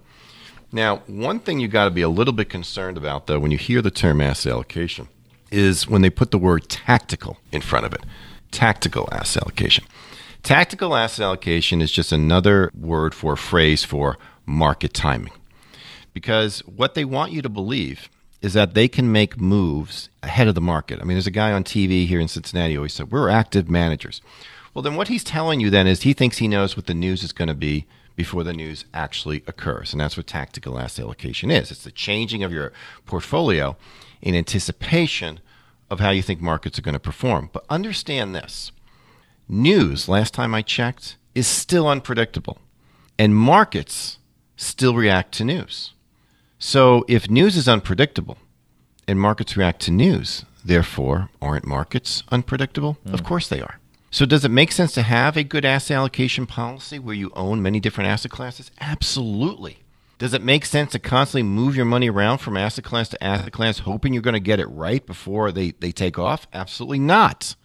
Now, 0.72 0.98
one 1.08 1.40
thing 1.40 1.60
you 1.60 1.68
got 1.68 1.86
to 1.86 1.92
be 1.92 2.02
a 2.02 2.10
little 2.10 2.34
bit 2.34 2.50
concerned 2.50 2.98
about, 2.98 3.28
though, 3.28 3.40
when 3.40 3.52
you 3.52 3.58
hear 3.58 3.82
the 3.82 3.92
term 3.92 4.20
asset 4.20 4.52
allocation, 4.52 5.08
is 5.52 5.88
when 5.88 6.02
they 6.02 6.10
put 6.10 6.32
the 6.32 6.38
word 6.38 6.68
tactical 6.70 7.38
in 7.52 7.62
front 7.62 7.86
of 7.86 7.94
it. 7.94 8.02
Tactical 8.52 9.08
asset 9.12 9.44
allocation. 9.44 9.86
Tactical 10.44 10.96
asset 10.96 11.24
allocation 11.24 11.82
is 11.82 11.92
just 11.92 12.12
another 12.12 12.72
word 12.78 13.16
for 13.16 13.36
phrase 13.36 13.84
for 13.84 14.18
market 14.46 14.94
timing. 14.94 15.34
Because 16.14 16.60
what 16.62 16.94
they 16.94 17.06
want 17.06 17.32
you 17.32 17.42
to 17.42 17.50
believe 17.50 18.10
is 18.46 18.54
that 18.54 18.76
they 18.76 18.88
can 18.88 19.12
make 19.12 19.42
moves 19.42 20.10
ahead 20.22 20.48
of 20.48 20.54
the 20.54 20.62
market. 20.62 21.00
I 21.02 21.04
mean, 21.04 21.16
there's 21.16 21.26
a 21.26 21.32
guy 21.32 21.52
on 21.52 21.64
TV 21.64 22.06
here 22.06 22.20
in 22.20 22.28
Cincinnati 22.28 22.76
who 22.76 22.80
always 22.80 22.94
said, 22.94 23.12
We're 23.12 23.28
active 23.28 23.70
managers. 23.70 24.22
Well, 24.74 24.84
then 24.84 24.96
what 24.96 25.08
he's 25.08 25.24
telling 25.24 25.60
you 25.60 25.72
then 25.72 25.88
is 25.88 26.04
he 26.04 26.14
thinks 26.14 26.38
he 26.38 26.48
knows 26.48 26.78
what 26.78 26.86
the 26.86 26.94
news 26.94 27.24
is 27.24 27.32
going 27.32 27.48
to 27.48 27.56
be 27.56 27.88
before 28.16 28.44
the 28.44 28.54
news 28.54 28.86
actually 28.94 29.44
occurs. 29.48 29.94
And 29.94 30.00
that's 30.00 30.16
what 30.16 30.28
tactical 30.28 30.78
asset 30.78 31.06
allocation 31.06 31.50
is 31.50 31.72
it's 31.72 31.84
the 31.84 31.92
changing 31.92 32.44
of 32.44 32.52
your 32.52 32.72
portfolio 33.06 33.78
in 34.22 34.36
anticipation 34.36 35.40
of 35.90 36.00
how 36.00 36.12
you 36.12 36.22
think 36.22 36.40
markets 36.40 36.78
are 36.78 36.84
going 36.84 36.94
to 36.94 37.00
perform. 37.00 37.50
But 37.52 37.66
understand 37.68 38.36
this 38.36 38.72
news, 39.50 40.08
last 40.08 40.36
time 40.36 40.54
I 40.54 40.62
checked, 40.62 41.18
is 41.34 41.48
still 41.48 41.88
unpredictable, 41.88 42.60
and 43.18 43.36
markets 43.36 44.20
still 44.56 44.94
react 44.94 45.34
to 45.36 45.44
news. 45.44 45.95
So 46.60 47.06
if 47.08 47.30
news 47.30 47.58
is 47.58 47.68
unpredictable 47.68 48.38
and 49.08 49.20
markets 49.20 49.58
react 49.58 49.82
to 49.82 49.92
news, 49.92 50.46
therefore, 50.64 51.30
aren't 51.42 51.66
markets 51.66 52.24
unpredictable? 52.30 52.98
Mm. 53.06 53.14
Of 53.14 53.24
course 53.24 53.48
they 53.48 53.62
are. 53.62 53.80
So, 54.12 54.26
does 54.26 54.46
it 54.46 54.50
make 54.50 54.72
sense 54.72 54.94
to 54.94 55.02
have 55.02 55.36
a 55.36 55.44
good 55.44 55.66
asset 55.66 55.98
allocation 55.98 56.46
policy 56.46 57.00
where 57.00 57.14
you 57.16 57.32
own 57.36 57.62
many 57.62 57.82
different 57.82 58.10
asset 58.10 58.32
classes? 58.32 58.72
Absolutely. 58.80 59.80
Does 60.20 60.34
it 60.34 60.42
make 60.42 60.66
sense 60.66 60.94
to 60.94 61.00
constantly 61.00 61.44
move 61.44 61.76
your 61.76 61.84
money 61.84 62.10
around 62.10 62.38
from 62.38 62.56
asset 62.56 62.86
class 62.86 63.10
to 63.10 63.22
asset 63.22 63.52
class, 63.52 63.80
hoping 63.80 64.14
you're 64.14 64.22
going 64.22 64.34
to 64.34 64.40
get 64.40 64.62
it 64.62 64.68
right 64.68 65.06
before 65.06 65.52
they, 65.52 65.72
they 65.72 65.92
take 65.92 66.18
off? 66.18 66.48
Absolutely 66.54 67.00
not. 67.00 67.56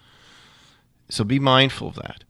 So, 1.08 1.22
be 1.22 1.38
mindful 1.38 1.86
of 1.88 1.94
that. 1.96 2.24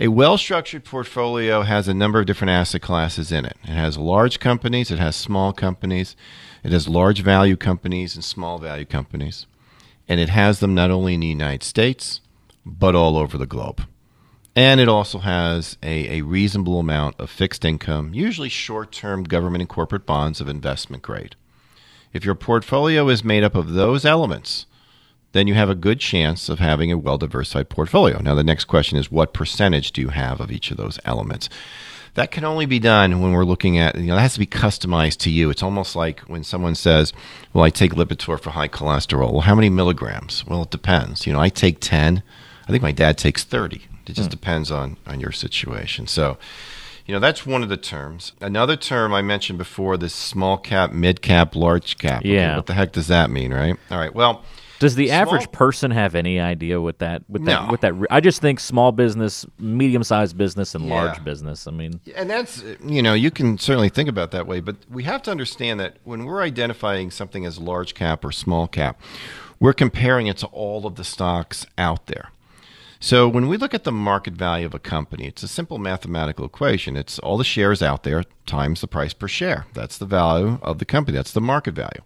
A 0.00 0.06
well 0.06 0.38
structured 0.38 0.84
portfolio 0.84 1.62
has 1.62 1.88
a 1.88 1.94
number 1.94 2.20
of 2.20 2.26
different 2.26 2.52
asset 2.52 2.80
classes 2.80 3.32
in 3.32 3.44
it. 3.44 3.56
It 3.64 3.70
has 3.70 3.98
large 3.98 4.38
companies, 4.38 4.92
it 4.92 5.00
has 5.00 5.16
small 5.16 5.52
companies, 5.52 6.14
it 6.62 6.70
has 6.70 6.86
large 6.86 7.20
value 7.20 7.56
companies 7.56 8.14
and 8.14 8.22
small 8.22 8.58
value 8.58 8.84
companies. 8.84 9.46
And 10.06 10.20
it 10.20 10.28
has 10.28 10.60
them 10.60 10.72
not 10.72 10.92
only 10.92 11.14
in 11.14 11.20
the 11.20 11.26
United 11.26 11.64
States, 11.64 12.20
but 12.64 12.94
all 12.94 13.16
over 13.16 13.36
the 13.36 13.44
globe. 13.44 13.88
And 14.54 14.78
it 14.78 14.88
also 14.88 15.18
has 15.18 15.76
a, 15.82 16.18
a 16.18 16.22
reasonable 16.22 16.78
amount 16.78 17.18
of 17.18 17.28
fixed 17.28 17.64
income, 17.64 18.14
usually 18.14 18.48
short 18.48 18.92
term 18.92 19.24
government 19.24 19.62
and 19.62 19.68
corporate 19.68 20.06
bonds 20.06 20.40
of 20.40 20.48
investment 20.48 21.02
grade. 21.02 21.34
If 22.12 22.24
your 22.24 22.36
portfolio 22.36 23.08
is 23.08 23.24
made 23.24 23.42
up 23.42 23.56
of 23.56 23.72
those 23.72 24.04
elements, 24.04 24.66
then 25.32 25.46
you 25.46 25.54
have 25.54 25.68
a 25.68 25.74
good 25.74 26.00
chance 26.00 26.48
of 26.48 26.58
having 26.58 26.90
a 26.90 26.98
well 26.98 27.18
diversified 27.18 27.68
portfolio. 27.68 28.20
Now, 28.20 28.34
the 28.34 28.44
next 28.44 28.64
question 28.64 28.98
is 28.98 29.10
what 29.10 29.32
percentage 29.32 29.92
do 29.92 30.00
you 30.00 30.08
have 30.08 30.40
of 30.40 30.50
each 30.50 30.70
of 30.70 30.76
those 30.76 30.98
elements? 31.04 31.48
That 32.14 32.30
can 32.30 32.44
only 32.44 32.66
be 32.66 32.78
done 32.78 33.20
when 33.20 33.32
we're 33.32 33.44
looking 33.44 33.78
at, 33.78 33.94
you 33.96 34.06
know, 34.06 34.16
that 34.16 34.22
has 34.22 34.32
to 34.32 34.40
be 34.40 34.46
customized 34.46 35.18
to 35.18 35.30
you. 35.30 35.50
It's 35.50 35.62
almost 35.62 35.94
like 35.94 36.20
when 36.20 36.42
someone 36.42 36.74
says, 36.74 37.12
well, 37.52 37.64
I 37.64 37.70
take 37.70 37.92
Lipitor 37.92 38.40
for 38.40 38.50
high 38.50 38.68
cholesterol. 38.68 39.30
Well, 39.30 39.42
how 39.42 39.54
many 39.54 39.68
milligrams? 39.68 40.44
Well, 40.46 40.62
it 40.62 40.70
depends. 40.70 41.26
You 41.26 41.32
know, 41.32 41.40
I 41.40 41.48
take 41.48 41.80
10. 41.80 42.22
I 42.66 42.70
think 42.70 42.82
my 42.82 42.92
dad 42.92 43.18
takes 43.18 43.44
30. 43.44 43.82
It 44.06 44.14
just 44.14 44.28
hmm. 44.28 44.30
depends 44.30 44.70
on, 44.70 44.96
on 45.06 45.20
your 45.20 45.32
situation. 45.32 46.06
So, 46.06 46.38
you 47.06 47.14
know, 47.14 47.20
that's 47.20 47.46
one 47.46 47.62
of 47.62 47.68
the 47.68 47.76
terms. 47.76 48.32
Another 48.40 48.76
term 48.76 49.14
I 49.14 49.22
mentioned 49.22 49.58
before, 49.58 49.96
this 49.96 50.14
small 50.14 50.58
cap, 50.58 50.92
mid 50.92 51.22
cap, 51.22 51.54
large 51.54 51.98
cap. 51.98 52.22
Yeah. 52.24 52.56
what 52.56 52.66
the 52.66 52.74
heck 52.74 52.92
does 52.92 53.06
that 53.08 53.30
mean, 53.30 53.52
right? 53.52 53.76
All 53.90 53.98
right. 53.98 54.14
Well, 54.14 54.44
does 54.78 54.94
the 54.94 55.08
small, 55.08 55.20
average 55.20 55.50
person 55.52 55.90
have 55.90 56.14
any 56.14 56.38
idea 56.38 56.80
what 56.80 57.00
that 57.00 57.22
with 57.28 57.44
that 57.46 57.64
no. 57.64 57.70
with 57.70 57.80
that? 57.80 57.94
I 58.10 58.20
just 58.20 58.40
think 58.40 58.60
small 58.60 58.92
business, 58.92 59.44
medium 59.58 60.04
sized 60.04 60.36
business, 60.36 60.74
and 60.74 60.86
yeah. 60.86 60.94
large 60.94 61.24
business. 61.24 61.66
I 61.66 61.72
mean, 61.72 62.00
and 62.14 62.30
that's 62.30 62.62
you 62.84 63.02
know 63.02 63.14
you 63.14 63.30
can 63.30 63.58
certainly 63.58 63.88
think 63.88 64.08
about 64.08 64.30
that 64.30 64.46
way, 64.46 64.60
but 64.60 64.76
we 64.90 65.02
have 65.04 65.22
to 65.22 65.30
understand 65.30 65.80
that 65.80 65.96
when 66.04 66.24
we're 66.24 66.42
identifying 66.42 67.10
something 67.10 67.44
as 67.44 67.58
large 67.58 67.94
cap 67.94 68.24
or 68.24 68.30
small 68.30 68.68
cap, 68.68 69.00
we're 69.58 69.72
comparing 69.72 70.26
it 70.28 70.36
to 70.38 70.46
all 70.46 70.86
of 70.86 70.94
the 70.94 71.04
stocks 71.04 71.66
out 71.76 72.06
there. 72.06 72.30
So 73.00 73.28
when 73.28 73.46
we 73.46 73.56
look 73.56 73.74
at 73.74 73.84
the 73.84 73.92
market 73.92 74.34
value 74.34 74.66
of 74.66 74.74
a 74.74 74.80
company, 74.80 75.26
it's 75.26 75.44
a 75.44 75.48
simple 75.48 75.78
mathematical 75.78 76.44
equation. 76.44 76.96
It's 76.96 77.18
all 77.20 77.38
the 77.38 77.44
shares 77.44 77.80
out 77.80 78.02
there 78.02 78.24
times 78.44 78.80
the 78.80 78.88
price 78.88 79.12
per 79.12 79.28
share. 79.28 79.66
That's 79.72 79.98
the 79.98 80.06
value 80.06 80.58
of 80.62 80.78
the 80.78 80.84
company. 80.84 81.16
That's 81.16 81.32
the 81.32 81.40
market 81.40 81.74
value. 81.74 82.02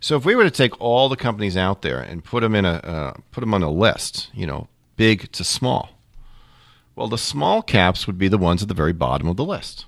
So 0.00 0.16
if 0.16 0.24
we 0.24 0.34
were 0.34 0.44
to 0.44 0.50
take 0.50 0.80
all 0.80 1.08
the 1.08 1.16
companies 1.16 1.56
out 1.56 1.82
there 1.82 2.00
and 2.00 2.24
put 2.24 2.40
them 2.40 2.54
in 2.54 2.64
a 2.64 2.72
uh, 2.72 3.12
put 3.30 3.40
them 3.40 3.52
on 3.52 3.62
a 3.62 3.70
list, 3.70 4.30
you 4.32 4.46
know, 4.46 4.68
big 4.96 5.30
to 5.32 5.44
small, 5.44 5.90
well, 6.96 7.08
the 7.08 7.18
small 7.18 7.62
caps 7.62 8.06
would 8.06 8.18
be 8.18 8.28
the 8.28 8.38
ones 8.38 8.62
at 8.62 8.68
the 8.68 8.74
very 8.74 8.94
bottom 8.94 9.28
of 9.28 9.36
the 9.36 9.44
list. 9.44 9.84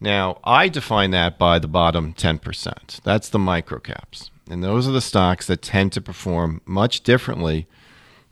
Now, 0.00 0.38
I 0.44 0.68
define 0.68 1.10
that 1.12 1.38
by 1.38 1.58
the 1.58 1.68
bottom 1.68 2.12
10%. 2.12 3.00
That's 3.02 3.28
the 3.28 3.38
micro 3.38 3.78
caps. 3.78 4.30
And 4.50 4.62
those 4.62 4.86
are 4.86 4.92
the 4.92 5.00
stocks 5.00 5.46
that 5.46 5.62
tend 5.62 5.92
to 5.92 6.00
perform 6.00 6.60
much 6.66 7.02
differently 7.02 7.66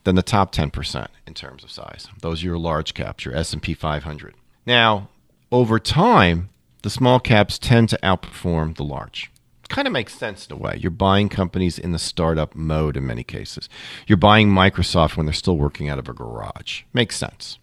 than 0.04 0.14
the 0.14 0.22
top 0.22 0.54
10% 0.54 1.08
in 1.26 1.34
terms 1.34 1.64
of 1.64 1.70
size. 1.70 2.08
Those 2.20 2.42
are 2.42 2.46
your 2.46 2.58
large 2.58 2.92
caps, 2.92 3.24
your 3.24 3.34
S&P 3.34 3.72
500. 3.72 4.34
Now, 4.66 5.08
over 5.50 5.78
time, 5.78 6.50
the 6.82 6.90
small 6.90 7.18
caps 7.18 7.58
tend 7.58 7.88
to 7.88 7.98
outperform 8.02 8.76
the 8.76 8.84
large 8.84 9.32
kind 9.74 9.88
of 9.88 9.92
makes 9.92 10.14
sense 10.14 10.46
in 10.46 10.52
a 10.52 10.56
way. 10.56 10.78
You're 10.80 10.92
buying 10.92 11.28
companies 11.28 11.80
in 11.80 11.90
the 11.90 11.98
startup 11.98 12.54
mode 12.54 12.96
in 12.96 13.04
many 13.04 13.24
cases. 13.24 13.68
You're 14.06 14.16
buying 14.16 14.48
Microsoft 14.48 15.16
when 15.16 15.26
they're 15.26 15.32
still 15.32 15.56
working 15.56 15.88
out 15.88 15.98
of 15.98 16.08
a 16.08 16.12
garage. 16.12 16.82
Makes 16.92 17.16
sense. 17.16 17.58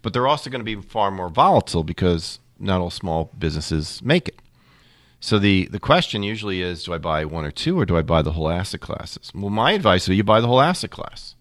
But 0.00 0.14
they're 0.14 0.26
also 0.26 0.48
going 0.48 0.64
to 0.64 0.64
be 0.64 0.80
far 0.80 1.10
more 1.10 1.28
volatile 1.28 1.84
because 1.84 2.38
not 2.58 2.80
all 2.80 2.88
small 2.88 3.30
businesses 3.38 4.00
make 4.02 4.28
it. 4.28 4.40
So 5.20 5.38
the, 5.38 5.66
the 5.66 5.78
question 5.78 6.22
usually 6.22 6.62
is 6.62 6.84
do 6.84 6.94
I 6.94 6.98
buy 6.98 7.26
one 7.26 7.44
or 7.44 7.50
two 7.50 7.78
or 7.78 7.84
do 7.84 7.98
I 7.98 8.02
buy 8.02 8.22
the 8.22 8.32
whole 8.32 8.48
asset 8.48 8.80
classes? 8.80 9.30
Well, 9.34 9.50
my 9.50 9.72
advice 9.72 10.08
is 10.08 10.16
you 10.16 10.24
buy 10.24 10.40
the 10.40 10.48
whole 10.48 10.62
asset 10.62 10.90
class. 10.90 11.34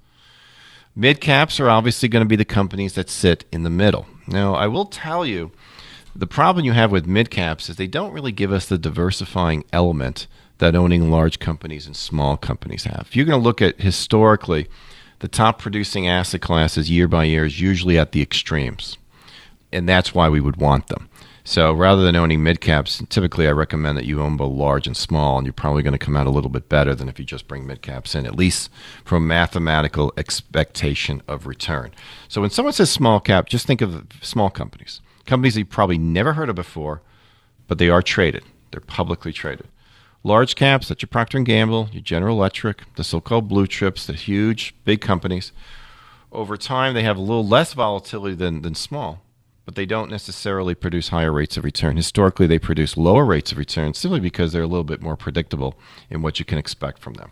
Mid 0.93 1.21
caps 1.21 1.57
are 1.61 1.69
obviously 1.69 2.09
going 2.09 2.25
to 2.25 2.29
be 2.29 2.35
the 2.35 2.43
companies 2.43 2.95
that 2.95 3.09
sit 3.09 3.45
in 3.49 3.63
the 3.63 3.69
middle. 3.69 4.07
Now, 4.27 4.55
I 4.55 4.67
will 4.67 4.85
tell 4.85 5.25
you 5.25 5.51
the 6.15 6.27
problem 6.27 6.65
you 6.65 6.73
have 6.73 6.91
with 6.91 7.05
mid 7.05 7.29
caps 7.29 7.69
is 7.69 7.75
they 7.75 7.87
don't 7.87 8.13
really 8.13 8.31
give 8.31 8.51
us 8.51 8.65
the 8.67 8.77
diversifying 8.77 9.63
element 9.71 10.27
that 10.57 10.75
owning 10.75 11.09
large 11.09 11.39
companies 11.39 11.87
and 11.87 11.95
small 11.95 12.37
companies 12.37 12.83
have. 12.83 13.07
If 13.07 13.15
you're 13.15 13.25
going 13.25 13.39
to 13.39 13.43
look 13.43 13.61
at 13.61 13.81
historically, 13.81 14.67
the 15.19 15.27
top 15.27 15.59
producing 15.59 16.07
asset 16.07 16.41
classes 16.41 16.89
year 16.89 17.07
by 17.07 17.25
year 17.25 17.45
is 17.45 17.61
usually 17.61 17.97
at 17.97 18.11
the 18.11 18.21
extremes. 18.21 18.97
And 19.71 19.87
that's 19.87 20.13
why 20.13 20.29
we 20.29 20.41
would 20.41 20.57
want 20.57 20.87
them. 20.87 21.09
So 21.43 21.73
rather 21.73 22.03
than 22.03 22.15
owning 22.15 22.43
mid 22.43 22.61
caps, 22.61 23.01
typically 23.09 23.47
I 23.47 23.51
recommend 23.51 23.97
that 23.97 24.05
you 24.05 24.21
own 24.21 24.37
both 24.37 24.53
large 24.53 24.85
and 24.85 24.95
small, 24.95 25.37
and 25.37 25.45
you're 25.47 25.53
probably 25.53 25.81
going 25.81 25.93
to 25.93 25.97
come 25.97 26.15
out 26.15 26.27
a 26.27 26.31
little 26.31 26.51
bit 26.51 26.69
better 26.69 26.93
than 26.93 27.09
if 27.09 27.17
you 27.17 27.25
just 27.25 27.47
bring 27.47 27.65
mid 27.65 27.81
caps 27.81 28.13
in, 28.13 28.27
at 28.27 28.35
least 28.35 28.69
from 29.03 29.25
mathematical 29.25 30.13
expectation 30.17 31.23
of 31.27 31.47
return. 31.47 31.91
So 32.27 32.41
when 32.41 32.51
someone 32.51 32.73
says 32.73 32.91
small 32.91 33.19
cap, 33.19 33.49
just 33.49 33.65
think 33.65 33.81
of 33.81 34.05
small 34.21 34.51
companies 34.51 35.01
companies 35.25 35.57
you 35.57 35.65
probably 35.65 35.97
never 35.97 36.33
heard 36.33 36.49
of 36.49 36.55
before, 36.55 37.01
but 37.67 37.77
they 37.77 37.89
are 37.89 38.01
traded. 38.01 38.43
They're 38.71 38.81
publicly 38.81 39.33
traded. 39.33 39.67
Large 40.23 40.55
caps, 40.55 40.87
such 40.87 41.03
as 41.03 41.09
Procter 41.09 41.39
& 41.39 41.43
Gamble, 41.43 41.89
your 41.91 42.03
General 42.03 42.37
Electric, 42.37 42.83
the 42.95 43.03
so-called 43.03 43.47
blue 43.47 43.65
chips, 43.65 44.05
the 44.05 44.13
huge, 44.13 44.75
big 44.85 45.01
companies. 45.01 45.51
Over 46.31 46.57
time, 46.57 46.93
they 46.93 47.03
have 47.03 47.17
a 47.17 47.21
little 47.21 47.45
less 47.45 47.73
volatility 47.73 48.35
than, 48.35 48.61
than 48.61 48.75
small, 48.75 49.23
but 49.65 49.75
they 49.75 49.85
don't 49.85 50.11
necessarily 50.11 50.75
produce 50.75 51.09
higher 51.09 51.31
rates 51.31 51.57
of 51.57 51.63
return. 51.63 51.97
Historically, 51.97 52.45
they 52.45 52.59
produce 52.59 52.95
lower 52.95 53.25
rates 53.25 53.51
of 53.51 53.57
return 53.57 53.93
simply 53.95 54.19
because 54.19 54.51
they're 54.51 54.61
a 54.61 54.67
little 54.67 54.83
bit 54.83 55.01
more 55.01 55.17
predictable 55.17 55.75
in 56.09 56.21
what 56.21 56.37
you 56.39 56.45
can 56.45 56.57
expect 56.57 56.99
from 56.99 57.15
them. 57.15 57.31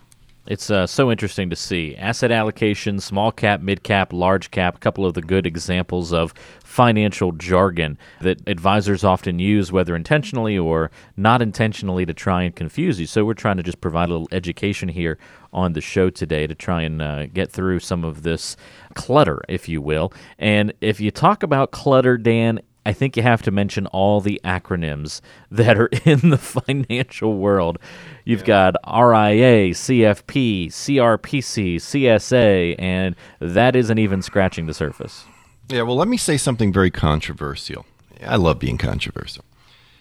It's 0.49 0.71
uh, 0.71 0.87
so 0.87 1.11
interesting 1.11 1.51
to 1.51 1.55
see 1.55 1.95
asset 1.95 2.31
allocation, 2.31 2.99
small 2.99 3.31
cap, 3.31 3.61
mid 3.61 3.83
cap, 3.83 4.11
large 4.11 4.49
cap, 4.49 4.77
a 4.77 4.79
couple 4.79 5.05
of 5.05 5.13
the 5.13 5.21
good 5.21 5.45
examples 5.45 6.11
of 6.11 6.33
financial 6.63 7.31
jargon 7.33 7.99
that 8.21 8.41
advisors 8.47 9.03
often 9.03 9.37
use, 9.37 9.71
whether 9.71 9.95
intentionally 9.95 10.57
or 10.57 10.89
not 11.15 11.43
intentionally, 11.43 12.03
to 12.03 12.15
try 12.15 12.41
and 12.41 12.55
confuse 12.55 12.99
you. 12.99 13.05
So, 13.05 13.23
we're 13.25 13.35
trying 13.35 13.57
to 13.57 13.63
just 13.63 13.79
provide 13.79 14.09
a 14.09 14.13
little 14.13 14.27
education 14.31 14.89
here 14.89 15.19
on 15.53 15.73
the 15.73 15.81
show 15.81 16.09
today 16.09 16.47
to 16.47 16.55
try 16.55 16.81
and 16.81 16.99
uh, 16.99 17.27
get 17.27 17.51
through 17.51 17.79
some 17.79 18.03
of 18.03 18.23
this 18.23 18.57
clutter, 18.95 19.43
if 19.47 19.69
you 19.69 19.83
will. 19.83 20.11
And 20.39 20.73
if 20.81 20.99
you 20.99 21.11
talk 21.11 21.43
about 21.43 21.69
clutter, 21.69 22.17
Dan, 22.17 22.59
I 22.89 22.93
think 22.93 23.15
you 23.15 23.21
have 23.21 23.43
to 23.43 23.51
mention 23.51 23.85
all 23.87 24.19
the 24.19 24.41
acronyms 24.43 25.21
that 25.51 25.77
are 25.77 25.89
in 26.05 26.31
the 26.31 26.39
financial 26.39 27.37
world. 27.37 27.77
You've 28.25 28.47
yeah. 28.47 28.71
got 28.71 28.75
RIA, 28.83 29.75
CFP, 29.75 30.67
CRPC, 30.67 31.75
CSA, 31.75 32.75
and 32.79 33.15
that 33.39 33.75
isn't 33.75 33.99
even 33.99 34.23
scratching 34.23 34.65
the 34.65 34.73
surface. 34.73 35.25
Yeah, 35.67 35.83
well, 35.83 35.95
let 35.95 36.07
me 36.07 36.17
say 36.17 36.35
something 36.35 36.73
very 36.73 36.89
controversial. 36.89 37.85
I 38.25 38.37
love 38.37 38.57
being 38.57 38.79
controversial. 38.79 39.45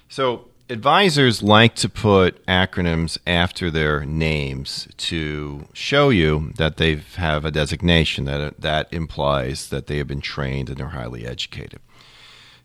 So, 0.09 0.49
advisors 0.71 1.43
like 1.43 1.75
to 1.75 1.91
put 1.91 2.45
acronyms 2.47 3.19
after 3.27 3.71
their 3.71 4.07
names 4.07 4.89
to 4.97 5.67
show 5.75 6.09
you 6.09 6.53
that 6.57 6.79
they 6.79 7.03
have 7.17 7.45
a 7.45 7.51
designation 7.51 8.25
that 8.25 8.61
that 8.63 8.91
implies 8.91 9.69
that 9.69 9.89
they 9.89 9.99
have 9.99 10.07
been 10.07 10.23
trained 10.23 10.71
and 10.71 10.79
they're 10.79 10.89
highly 10.89 11.27
educated. 11.27 11.81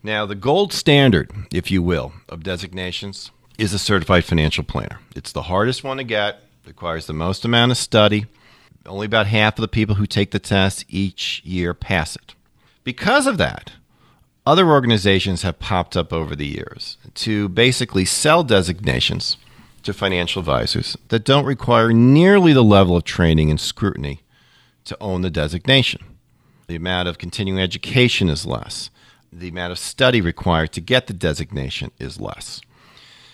Now, 0.06 0.26
the 0.26 0.36
gold 0.36 0.74
standard, 0.74 1.32
if 1.54 1.72
you 1.72 1.82
will, 1.82 2.12
of 2.28 2.44
designations 2.44 3.32
is 3.58 3.74
a 3.74 3.80
certified 3.80 4.26
financial 4.26 4.66
planner. 4.66 5.00
It's 5.16 5.32
the 5.32 5.44
hardest 5.44 5.82
one 5.82 5.96
to 5.96 6.04
get, 6.04 6.42
requires 6.68 7.08
the 7.08 7.14
most 7.14 7.46
amount 7.46 7.72
of 7.72 7.78
study. 7.78 8.26
Only 8.86 9.06
about 9.06 9.28
half 9.28 9.58
of 9.58 9.62
the 9.62 9.70
people 9.70 9.96
who 9.96 10.06
take 10.06 10.32
the 10.32 10.40
test 10.40 10.84
each 10.90 11.42
year 11.46 11.74
pass 11.74 12.18
it. 12.18 12.36
Because 12.84 13.28
of 13.28 13.38
that, 13.38 13.72
other 14.46 14.68
organizations 14.68 15.44
have 15.44 15.60
popped 15.60 15.96
up 15.96 16.12
over 16.12 16.36
the 16.36 16.48
years 16.48 16.98
to 17.14 17.48
basically 17.48 18.04
sell 18.04 18.44
designations 18.44 19.38
to 19.84 19.94
financial 19.94 20.42
advisors 20.42 20.98
that 21.08 21.24
don't 21.24 21.46
require 21.46 21.94
nearly 21.94 22.52
the 22.52 22.62
level 22.62 22.98
of 22.98 23.06
training 23.06 23.50
and 23.50 23.60
scrutiny 23.60 24.20
to 24.84 24.98
own 25.00 25.22
the 25.22 25.30
designation. 25.30 26.04
The 26.68 26.76
amount 26.76 27.08
of 27.08 27.18
continuing 27.18 27.62
education 27.62 28.28
is 28.28 28.46
less. 28.46 28.90
The 29.40 29.50
amount 29.50 29.72
of 29.72 29.80
study 29.80 30.22
required 30.22 30.72
to 30.74 30.82
get 30.82 31.08
the 31.08 31.14
designation 31.14 31.92
is 32.00 32.20
less. 32.20 32.62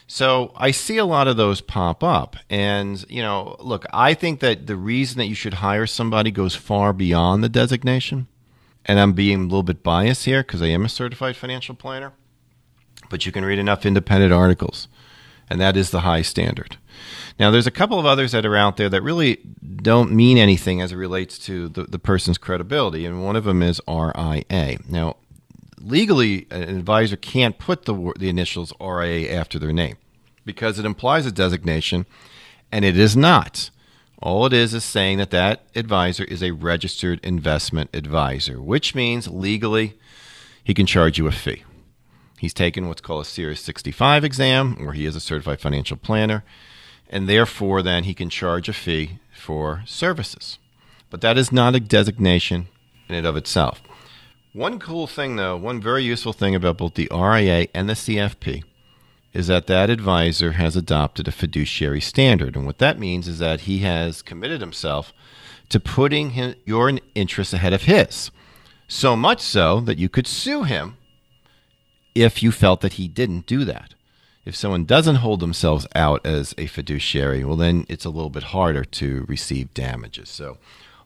So 0.08 0.54
I 0.56 0.72
see 0.72 0.98
a 0.98 1.06
lot 1.06 1.28
of 1.28 1.38
those 1.38 1.62
pop 1.62 2.04
up. 2.04 2.36
And, 2.50 3.06
you 3.10 3.22
know, 3.22 3.56
look, 3.60 3.86
I 3.94 4.16
think 4.16 4.40
that 4.40 4.66
the 4.66 4.76
reason 4.76 5.20
that 5.20 5.28
you 5.28 5.36
should 5.36 5.56
hire 5.56 5.86
somebody 5.86 6.32
goes 6.32 6.56
far 6.56 6.94
beyond 6.94 7.44
the 7.44 7.50
designation. 7.50 8.28
And 8.86 9.00
I'm 9.00 9.14
being 9.14 9.42
a 9.42 9.44
little 9.44 9.62
bit 9.62 9.84
biased 9.84 10.26
here 10.26 10.42
because 10.42 10.64
I 10.64 10.68
am 10.68 10.84
a 10.84 10.90
certified 10.90 11.36
financial 11.36 11.76
planner. 11.76 12.14
But 13.10 13.26
you 13.26 13.32
can 13.32 13.46
read 13.46 13.60
enough 13.60 13.86
independent 13.86 14.34
articles, 14.34 14.88
and 15.50 15.62
that 15.62 15.78
is 15.78 15.92
the 15.92 16.02
high 16.02 16.22
standard. 16.22 16.78
Now, 17.40 17.52
there's 17.52 17.68
a 17.68 17.72
couple 17.72 18.00
of 18.00 18.06
others 18.06 18.32
that 18.32 18.46
are 18.46 18.56
out 18.56 18.78
there 18.78 18.90
that 18.90 19.02
really 19.02 19.38
don't 19.78 20.12
mean 20.12 20.38
anything 20.38 20.82
as 20.82 20.92
it 20.92 20.98
relates 20.98 21.40
to 21.40 21.70
the, 21.70 21.84
the 21.84 22.00
person's 22.00 22.38
credibility, 22.38 23.06
and 23.06 23.24
one 23.24 23.36
of 23.36 23.46
them 23.46 23.64
is 23.64 23.82
RIA. 23.88 24.80
Now, 24.90 25.18
legally, 25.90 26.48
an 26.52 26.64
advisor 26.64 27.16
can't 27.16 27.58
put 27.58 27.86
the, 27.86 28.14
the 28.18 28.30
initials 28.30 28.74
RIA 28.80 29.34
after 29.34 29.60
their 29.60 29.74
name 29.74 29.98
because 30.46 30.80
it 30.80 30.86
implies 30.86 31.26
a 31.26 31.32
designation, 31.32 32.06
and 32.72 32.84
it 32.86 32.98
is 32.98 33.16
not. 33.16 33.70
All 34.22 34.46
it 34.46 34.54
is 34.54 34.74
is 34.74 34.84
saying 34.84 35.18
that 35.20 35.32
that 35.32 35.64
advisor 35.76 36.24
is 36.24 36.44
a 36.44 36.52
registered 36.52 37.20
investment 37.24 37.90
advisor, 37.94 38.62
which 38.62 38.94
means 38.96 39.28
legally 39.28 39.98
he 40.64 40.74
can 40.74 40.86
charge 40.86 41.18
you 41.18 41.28
a 41.28 41.32
fee. 41.32 41.64
He's 42.38 42.54
taken 42.54 42.88
what's 42.88 43.02
called 43.02 43.22
a 43.22 43.30
Series 43.30 43.60
65 43.60 44.24
exam, 44.24 44.78
or 44.80 44.94
he 44.94 45.06
is 45.06 45.16
a 45.16 45.20
certified 45.20 45.62
financial 45.62 45.98
planner, 45.98 46.44
and 47.10 47.28
therefore 47.28 47.82
then 47.82 48.04
he 48.04 48.14
can 48.14 48.30
charge 48.30 48.70
a 48.70 48.74
fee 48.74 49.20
for 49.34 49.84
services. 49.86 50.58
But 51.10 51.22
that 51.22 51.38
is 51.38 51.52
not 51.52 51.76
a 51.76 51.80
designation 51.80 52.68
in 53.08 53.16
and 53.16 53.26
of 53.26 53.36
itself. 53.36 53.82
One 54.60 54.78
cool 54.78 55.08
thing, 55.08 55.38
though, 55.38 55.56
one 55.56 55.82
very 55.82 56.04
useful 56.04 56.34
thing 56.34 56.54
about 56.54 56.80
both 56.80 56.96
the 56.96 57.08
RIA 57.14 57.70
and 57.74 57.88
the 57.88 57.94
CFP 57.94 58.66
is 59.32 59.48
that 59.48 59.68
that 59.68 59.90
advisor 59.90 60.52
has 60.52 60.76
adopted 60.76 61.30
a 61.30 61.32
fiduciary 61.32 62.02
standard. 62.02 62.58
And 62.58 62.66
what 62.66 62.80
that 62.80 63.00
means 63.00 63.30
is 63.30 63.40
that 63.40 63.62
he 63.62 63.78
has 63.80 64.22
committed 64.22 64.60
himself 64.60 65.14
to 65.70 65.80
putting 65.80 66.32
his, 66.32 66.56
your 66.66 66.92
interests 67.16 67.54
ahead 67.54 67.72
of 67.72 67.84
his. 67.84 68.32
So 68.90 69.16
much 69.16 69.40
so 69.40 69.80
that 69.80 69.98
you 69.98 70.10
could 70.10 70.28
sue 70.28 70.64
him 70.64 70.98
if 72.14 72.44
you 72.44 72.52
felt 72.52 72.82
that 72.82 72.94
he 73.00 73.08
didn't 73.08 73.46
do 73.46 73.64
that. 73.64 73.94
If 74.44 74.58
someone 74.58 74.84
doesn't 74.84 75.24
hold 75.24 75.40
themselves 75.40 75.88
out 75.96 76.26
as 76.26 76.54
a 76.58 76.68
fiduciary, 76.68 77.46
well, 77.46 77.56
then 77.56 77.86
it's 77.88 78.04
a 78.04 78.10
little 78.10 78.30
bit 78.30 78.52
harder 78.52 78.84
to 78.84 79.26
receive 79.30 79.74
damages. 79.74 80.28
So, 80.28 80.58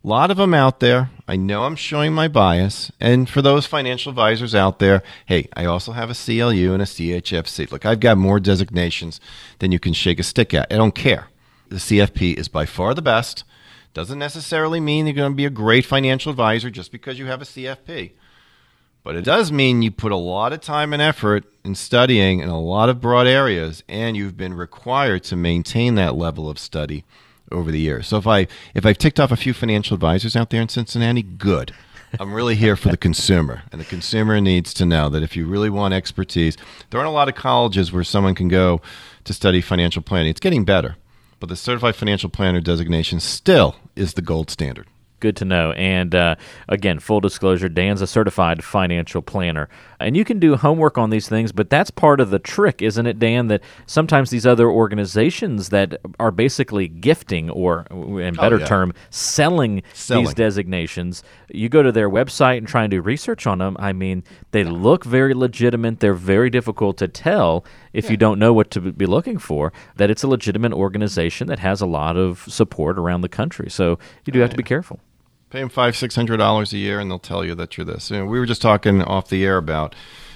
a 0.04 0.08
lot 0.08 0.32
of 0.32 0.38
them 0.38 0.54
out 0.54 0.80
there. 0.82 1.12
I 1.28 1.38
know 1.38 1.64
I'm 1.64 1.78
showing 1.78 2.14
my 2.14 2.28
bias. 2.28 2.91
And 2.99 3.30
for 3.30 3.41
those 3.41 3.66
financial 3.66 4.10
advisors 4.10 4.54
out 4.54 4.80
there, 4.80 5.01
hey, 5.26 5.47
I 5.56 5.66
also 5.66 5.93
have 5.93 6.10
a 6.10 6.16
CLU 6.16 6.74
and 6.74 6.82
a 6.82 6.86
CHFC. 6.86 7.72
Look, 7.72 7.86
I've 7.86 8.01
got 8.01 8.18
more 8.18 8.39
designations 8.39 9.22
than 9.60 9.72
you 9.72 9.80
can 9.80 9.93
shake 9.93 10.20
a 10.20 10.24
stick 10.24 10.54
at. 10.54 10.72
I 10.72 10.76
don't 10.76 10.95
care. 10.95 11.30
The 11.70 11.78
CFP 11.78 12.38
is 12.38 12.49
by 12.49 12.66
far 12.66 12.93
the 12.93 13.01
best. 13.01 13.45
Doesn't 13.93 14.20
necessarily 14.20 14.80
mean 14.80 15.06
you're 15.06 15.16
going 15.16 15.32
to 15.32 15.36
be 15.36 15.45
a 15.45 15.49
great 15.49 15.86
financial 15.86 16.32
advisor 16.32 16.70
just 16.70 16.91
because 16.91 17.18
you 17.18 17.28
have 17.28 17.41
a 17.41 17.45
CFP. 17.45 18.12
But 19.04 19.16
it 19.16 19.24
does 19.24 19.51
mean 19.51 19.82
you 19.82 19.91
put 19.91 20.12
a 20.12 20.18
lot 20.18 20.54
of 20.54 20.62
time 20.62 20.93
and 20.93 21.01
effort 21.01 21.45
in 21.64 21.76
studying 21.76 22.39
in 22.39 22.49
a 22.49 22.60
lot 22.60 22.89
of 22.89 23.01
broad 23.01 23.28
areas, 23.28 23.84
and 23.88 24.18
you've 24.18 24.38
been 24.38 24.54
required 24.54 25.24
to 25.26 25.36
maintain 25.36 25.95
that 25.95 26.16
level 26.16 26.49
of 26.49 26.58
study 26.58 27.04
over 27.54 27.72
the 27.72 27.80
years. 27.80 28.08
So 28.08 28.18
if 28.18 28.28
I 28.28 28.47
if 28.74 28.86
I've 28.86 28.97
ticked 28.97 29.20
off 29.20 29.32
a 29.32 29.38
few 29.38 29.54
financial 29.54 29.95
advisors 29.95 30.36
out 30.36 30.49
there 30.49 30.62
in 30.62 30.70
Cincinnati, 30.70 31.22
good. 31.22 31.74
I'm 32.20 32.34
really 32.34 32.56
here 32.56 32.76
for 32.76 32.89
the 32.89 32.97
consumer, 32.97 33.64
and 33.72 33.82
the 33.82 33.86
consumer 33.86 34.39
needs 34.39 34.72
to 34.76 34.86
know 34.86 35.10
that 35.10 35.24
if 35.24 35.36
you 35.36 35.47
really 35.47 35.72
want 35.72 35.95
expertise, 35.95 36.56
there 36.89 36.99
aren't 36.99 37.10
a 37.10 37.14
lot 37.14 37.28
of 37.28 37.34
colleges 37.34 37.91
where 37.91 38.04
someone 38.04 38.36
can 38.36 38.49
go 38.49 38.82
to 39.24 39.34
study 39.34 39.62
financial 39.62 40.04
planning. 40.04 40.30
It's 40.30 40.39
getting 40.39 40.64
better, 40.64 40.95
but 41.39 41.49
the 41.49 41.56
certified 41.56 41.95
financial 41.95 42.30
planner 42.30 42.62
designation 42.62 43.20
still 43.20 43.78
is 43.95 44.14
the 44.14 44.22
gold 44.22 44.51
standard. 44.51 44.86
Good 45.24 45.38
to 45.38 45.45
know. 45.45 45.71
And 45.71 46.13
uh, 46.13 46.36
again, 46.67 46.99
full 46.99 47.21
disclosure 47.21 47.69
Dan's 47.69 48.01
a 48.01 48.07
certified 48.07 48.61
financial 48.61 49.21
planner. 49.21 49.69
And 50.01 50.17
you 50.17 50.26
can 50.26 50.38
do 50.38 50.57
homework 50.57 50.97
on 50.97 51.11
these 51.11 51.30
things, 51.30 51.53
but 51.53 51.69
that's 51.69 51.89
part 51.89 52.19
of 52.19 52.30
the 52.30 52.39
trick, 52.39 52.82
isn't 52.82 53.07
it, 53.07 53.19
Dan? 53.19 53.47
That 53.47 53.63
sometimes 53.86 54.32
these 54.32 54.45
other 54.45 54.69
organizations 54.69 55.69
that 55.69 56.01
are 56.19 56.30
basically 56.30 56.89
gifting, 56.89 57.49
or 57.49 57.86
in 58.19 58.34
better 58.34 58.57
oh, 58.57 58.59
yeah. 58.59 58.65
term, 58.65 58.93
selling, 59.11 59.82
selling, 59.93 60.26
these 60.26 60.34
designations, 60.34 61.24
you 61.47 61.69
go 61.69 61.82
to 61.82 61.93
their 61.93 62.09
website 62.09 62.57
and 62.57 62.67
try 62.67 62.84
and 62.84 62.91
do 62.91 62.99
research 62.99 63.47
on 63.47 63.59
them. 63.59 63.78
I 63.80 63.93
mean, 63.93 64.26
they 64.51 64.65
look 64.65 65.05
very 65.05 65.34
legitimate. 65.34 66.01
They're 66.01 66.13
very 66.13 66.49
difficult 66.49 66.97
to 66.97 67.07
tell 67.07 67.63
if 67.93 68.05
yeah. 68.05 68.11
you 68.11 68.17
don't 68.17 68.39
know 68.39 68.51
what 68.51 68.71
to 68.71 68.82
be 68.82 69.05
looking 69.05 69.38
for, 69.38 69.71
that 69.95 70.09
it's 70.09 70.24
a 70.24 70.28
legitimate 70.28 70.74
organization 70.74 71.47
that 71.47 71.59
has 71.59 71.80
a 71.80 71.86
lot 71.86 72.17
of 72.17 72.45
support 72.49 72.99
around 72.99 73.21
the 73.21 73.30
country. 73.30 73.69
So 73.69 73.99
you 74.26 74.34
do 74.34 74.39
have 74.41 74.49
to 74.49 74.57
be 74.57 74.63
careful. 74.63 74.99
Pay 75.54 75.60
them 75.60 75.70
five, 75.70 75.95
six 75.95 76.16
hundred 76.16 76.38
dollars 76.38 76.74
a 76.74 76.80
year, 76.80 76.99
and 76.99 77.12
they'll 77.12 77.20
tell 77.20 77.45
you 77.45 77.54
that 77.54 77.78
you're 77.78 77.86
this. 77.86 78.10
You 78.10 78.18
know, 78.18 78.26
we 78.26 78.39
were 78.39 78.47
just 78.47 78.60
talking 78.60 79.04
off 79.04 79.30
the 79.30 79.45
air 79.45 79.58
about 79.58 79.93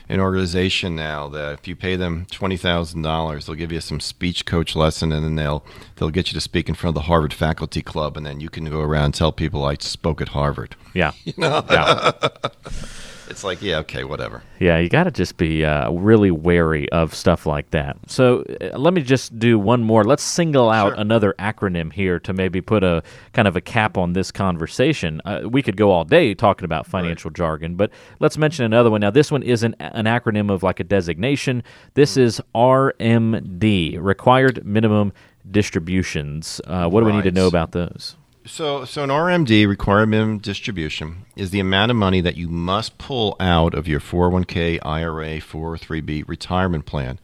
an 0.08 0.20
organization 0.20 0.96
now 0.96 1.28
that 1.30 1.54
if 1.54 1.68
you 1.68 1.76
pay 1.76 1.96
them 1.96 2.28
twenty 2.30 2.56
thousand 2.56 3.02
dollars, 3.02 3.48
they'll 3.48 3.56
give 3.56 3.72
you 3.72 3.82
some 3.82 4.00
speech 4.00 4.46
coach 4.46 4.76
lesson, 4.76 5.12
and 5.12 5.26
then 5.26 5.34
they'll 5.34 5.66
they'll 5.96 6.12
get 6.12 6.28
you 6.28 6.36
to 6.36 6.40
speak 6.40 6.70
in 6.70 6.76
front 6.76 6.96
of 6.96 7.02
the 7.02 7.08
Harvard 7.08 7.34
Faculty 7.34 7.82
Club, 7.82 8.16
and 8.16 8.28
then 8.28 8.40
you 8.40 8.50
can 8.50 8.66
go 8.66 8.80
around 8.80 9.06
and 9.06 9.14
tell 9.16 9.32
people 9.32 9.66
I 9.66 9.74
spoke 9.80 10.22
at 10.22 10.28
Harvard. 10.28 10.76
Yeah, 10.94 11.14
you 11.26 11.34
know. 11.36 11.66
Yeah. 11.68 12.12
it's 13.30 13.44
like, 13.44 13.62
yeah, 13.62 13.78
okay, 13.80 14.04
whatever. 14.04 14.44
Yeah, 14.60 14.78
you 14.78 14.90
got 14.90 15.04
to 15.04 15.12
just 15.12 15.38
be 15.38 15.66
uh, 15.66 15.92
really 15.92 16.32
wary 16.32 16.90
of 16.92 17.14
stuff 17.14 17.46
like 17.46 17.72
that. 17.72 17.98
So 18.08 18.44
uh, 18.62 18.78
let 18.78 18.94
me 18.94 19.02
just 19.02 19.38
do 19.38 19.60
one 19.60 19.84
more. 19.84 20.04
Let's 20.04 20.24
single 20.24 20.70
out 20.70 20.94
sure. 20.94 21.00
another 21.00 21.36
acronym 21.40 21.92
here 21.92 22.20
to 22.22 22.34
maybe 22.34 22.62
put 22.62 22.84
a 22.84 23.04
kind 23.34 23.48
of 23.48 23.56
a 23.56 23.62
cap 23.62 23.98
on 23.98 24.14
this 24.14 24.32
conversation. 24.32 25.22
Uh, 25.26 25.42
we 25.46 25.62
could 25.62 25.78
go 25.78 25.92
all 25.92 26.06
day 26.06 26.34
talking 26.34 26.66
about 26.66 26.88
financial 26.88 27.30
right. 27.30 27.38
jargon, 27.38 27.76
but 27.76 27.92
let's 28.20 28.38
mention 28.38 28.66
another 28.66 28.90
one. 28.90 29.02
Now, 29.02 29.12
this 29.12 29.32
one 29.32 29.44
isn't 29.44 29.76
an 29.80 30.06
acronym 30.06 30.52
of 30.52 30.64
like 30.64 30.80
a 30.80 30.84
designation. 30.84 31.64
This 31.94 32.16
mm. 32.16 32.22
is 32.22 32.42
RMD, 32.56 33.98
Required 34.00 34.66
Minimum 34.66 35.14
Distributions. 35.50 36.62
Uh, 36.66 36.88
what 36.90 37.04
right. 37.04 37.10
do 37.10 37.16
we 37.16 37.22
need 37.22 37.30
to 37.30 37.40
know 37.40 37.48
about 37.48 37.72
those? 37.72 38.16
So, 38.48 38.86
so 38.86 39.04
an 39.04 39.10
RMD 39.10 39.68
required 39.68 40.08
minimum 40.08 40.38
distribution 40.38 41.26
is 41.36 41.52
the 41.52 41.60
amount 41.60 41.92
of 41.92 41.98
money 41.98 42.22
that 42.22 42.38
you 42.38 42.48
must 42.48 42.98
pull 42.98 43.36
out 43.42 43.74
of 43.74 43.90
your 43.90 44.00
401k, 44.00 44.80
IRA, 44.84 45.42
403b 45.42 46.28
retirement 46.28 46.86
plan 46.86 47.20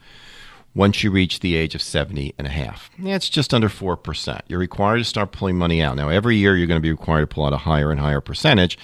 once 0.75 1.01
you 1.01 1.11
reach 1.11 1.39
the 1.39 1.55
age 1.55 1.75
of 1.75 1.81
70 1.81 2.35
and 2.37 2.45
a 2.45 2.49
half. 2.49 2.89
It's 2.99 3.29
just 3.29 3.53
under 3.53 3.69
4%. 3.69 4.41
You're 4.47 4.59
required 4.59 4.97
to 4.97 5.05
start 5.05 5.31
pulling 5.31 5.57
money 5.57 5.81
out. 5.81 5.95
Now, 5.95 6.09
every 6.09 6.35
year 6.35 6.57
you're 6.57 6.67
going 6.67 6.79
to 6.79 6.81
be 6.81 6.91
required 6.91 7.21
to 7.21 7.27
pull 7.27 7.45
out 7.45 7.53
a 7.53 7.57
higher 7.57 7.89
and 7.89 8.01
higher 8.01 8.21
percentage. 8.21 8.77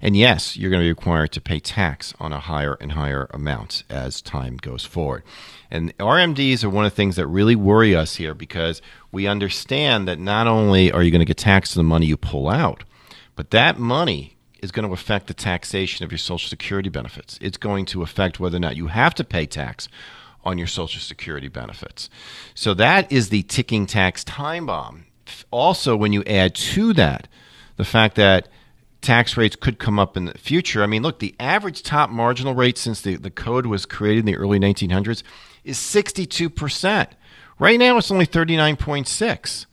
And 0.00 0.16
yes, 0.16 0.56
you're 0.56 0.70
going 0.70 0.80
to 0.80 0.84
be 0.84 0.90
required 0.90 1.32
to 1.32 1.40
pay 1.40 1.58
tax 1.58 2.14
on 2.20 2.32
a 2.32 2.38
higher 2.38 2.74
and 2.74 2.92
higher 2.92 3.28
amount 3.30 3.82
as 3.90 4.22
time 4.22 4.56
goes 4.56 4.84
forward. 4.84 5.24
And 5.70 5.96
RMDs 5.98 6.64
are 6.64 6.70
one 6.70 6.84
of 6.84 6.92
the 6.92 6.96
things 6.96 7.16
that 7.16 7.26
really 7.26 7.56
worry 7.56 7.94
us 7.94 8.16
here 8.16 8.34
because 8.34 8.80
we 9.10 9.26
understand 9.26 10.06
that 10.08 10.18
not 10.18 10.46
only 10.46 10.92
are 10.92 11.02
you 11.02 11.10
going 11.10 11.20
to 11.20 11.24
get 11.24 11.36
taxed 11.36 11.76
on 11.76 11.84
the 11.84 11.88
money 11.88 12.06
you 12.06 12.16
pull 12.16 12.48
out, 12.48 12.84
but 13.34 13.50
that 13.50 13.78
money 13.78 14.36
is 14.60 14.72
going 14.72 14.86
to 14.86 14.92
affect 14.92 15.26
the 15.26 15.34
taxation 15.34 16.04
of 16.04 16.10
your 16.10 16.18
Social 16.18 16.48
Security 16.48 16.88
benefits. 16.88 17.38
It's 17.40 17.56
going 17.58 17.86
to 17.86 18.02
affect 18.02 18.40
whether 18.40 18.56
or 18.56 18.60
not 18.60 18.76
you 18.76 18.88
have 18.88 19.14
to 19.14 19.24
pay 19.24 19.46
tax 19.46 19.88
on 20.44 20.58
your 20.58 20.66
Social 20.66 21.00
Security 21.00 21.48
benefits. 21.48 22.08
So 22.54 22.74
that 22.74 23.10
is 23.12 23.28
the 23.28 23.42
ticking 23.42 23.86
tax 23.86 24.24
time 24.24 24.66
bomb. 24.66 25.04
Also, 25.50 25.96
when 25.96 26.12
you 26.12 26.24
add 26.24 26.54
to 26.54 26.92
that 26.94 27.28
the 27.76 27.84
fact 27.84 28.16
that 28.16 28.48
tax 29.00 29.36
rates 29.36 29.56
could 29.56 29.78
come 29.78 29.98
up 29.98 30.16
in 30.16 30.26
the 30.26 30.38
future. 30.38 30.82
I 30.82 30.86
mean, 30.86 31.02
look, 31.02 31.18
the 31.18 31.34
average 31.38 31.82
top 31.82 32.10
marginal 32.10 32.54
rate 32.54 32.78
since 32.78 33.00
the, 33.00 33.16
the 33.16 33.30
code 33.30 33.66
was 33.66 33.86
created 33.86 34.20
in 34.20 34.26
the 34.26 34.36
early 34.36 34.58
1900s 34.58 35.22
is 35.64 35.78
62%. 35.78 37.08
Right 37.58 37.78
now, 37.78 37.96
it's 37.96 38.10
only 38.10 38.26
39.6. 38.26 39.66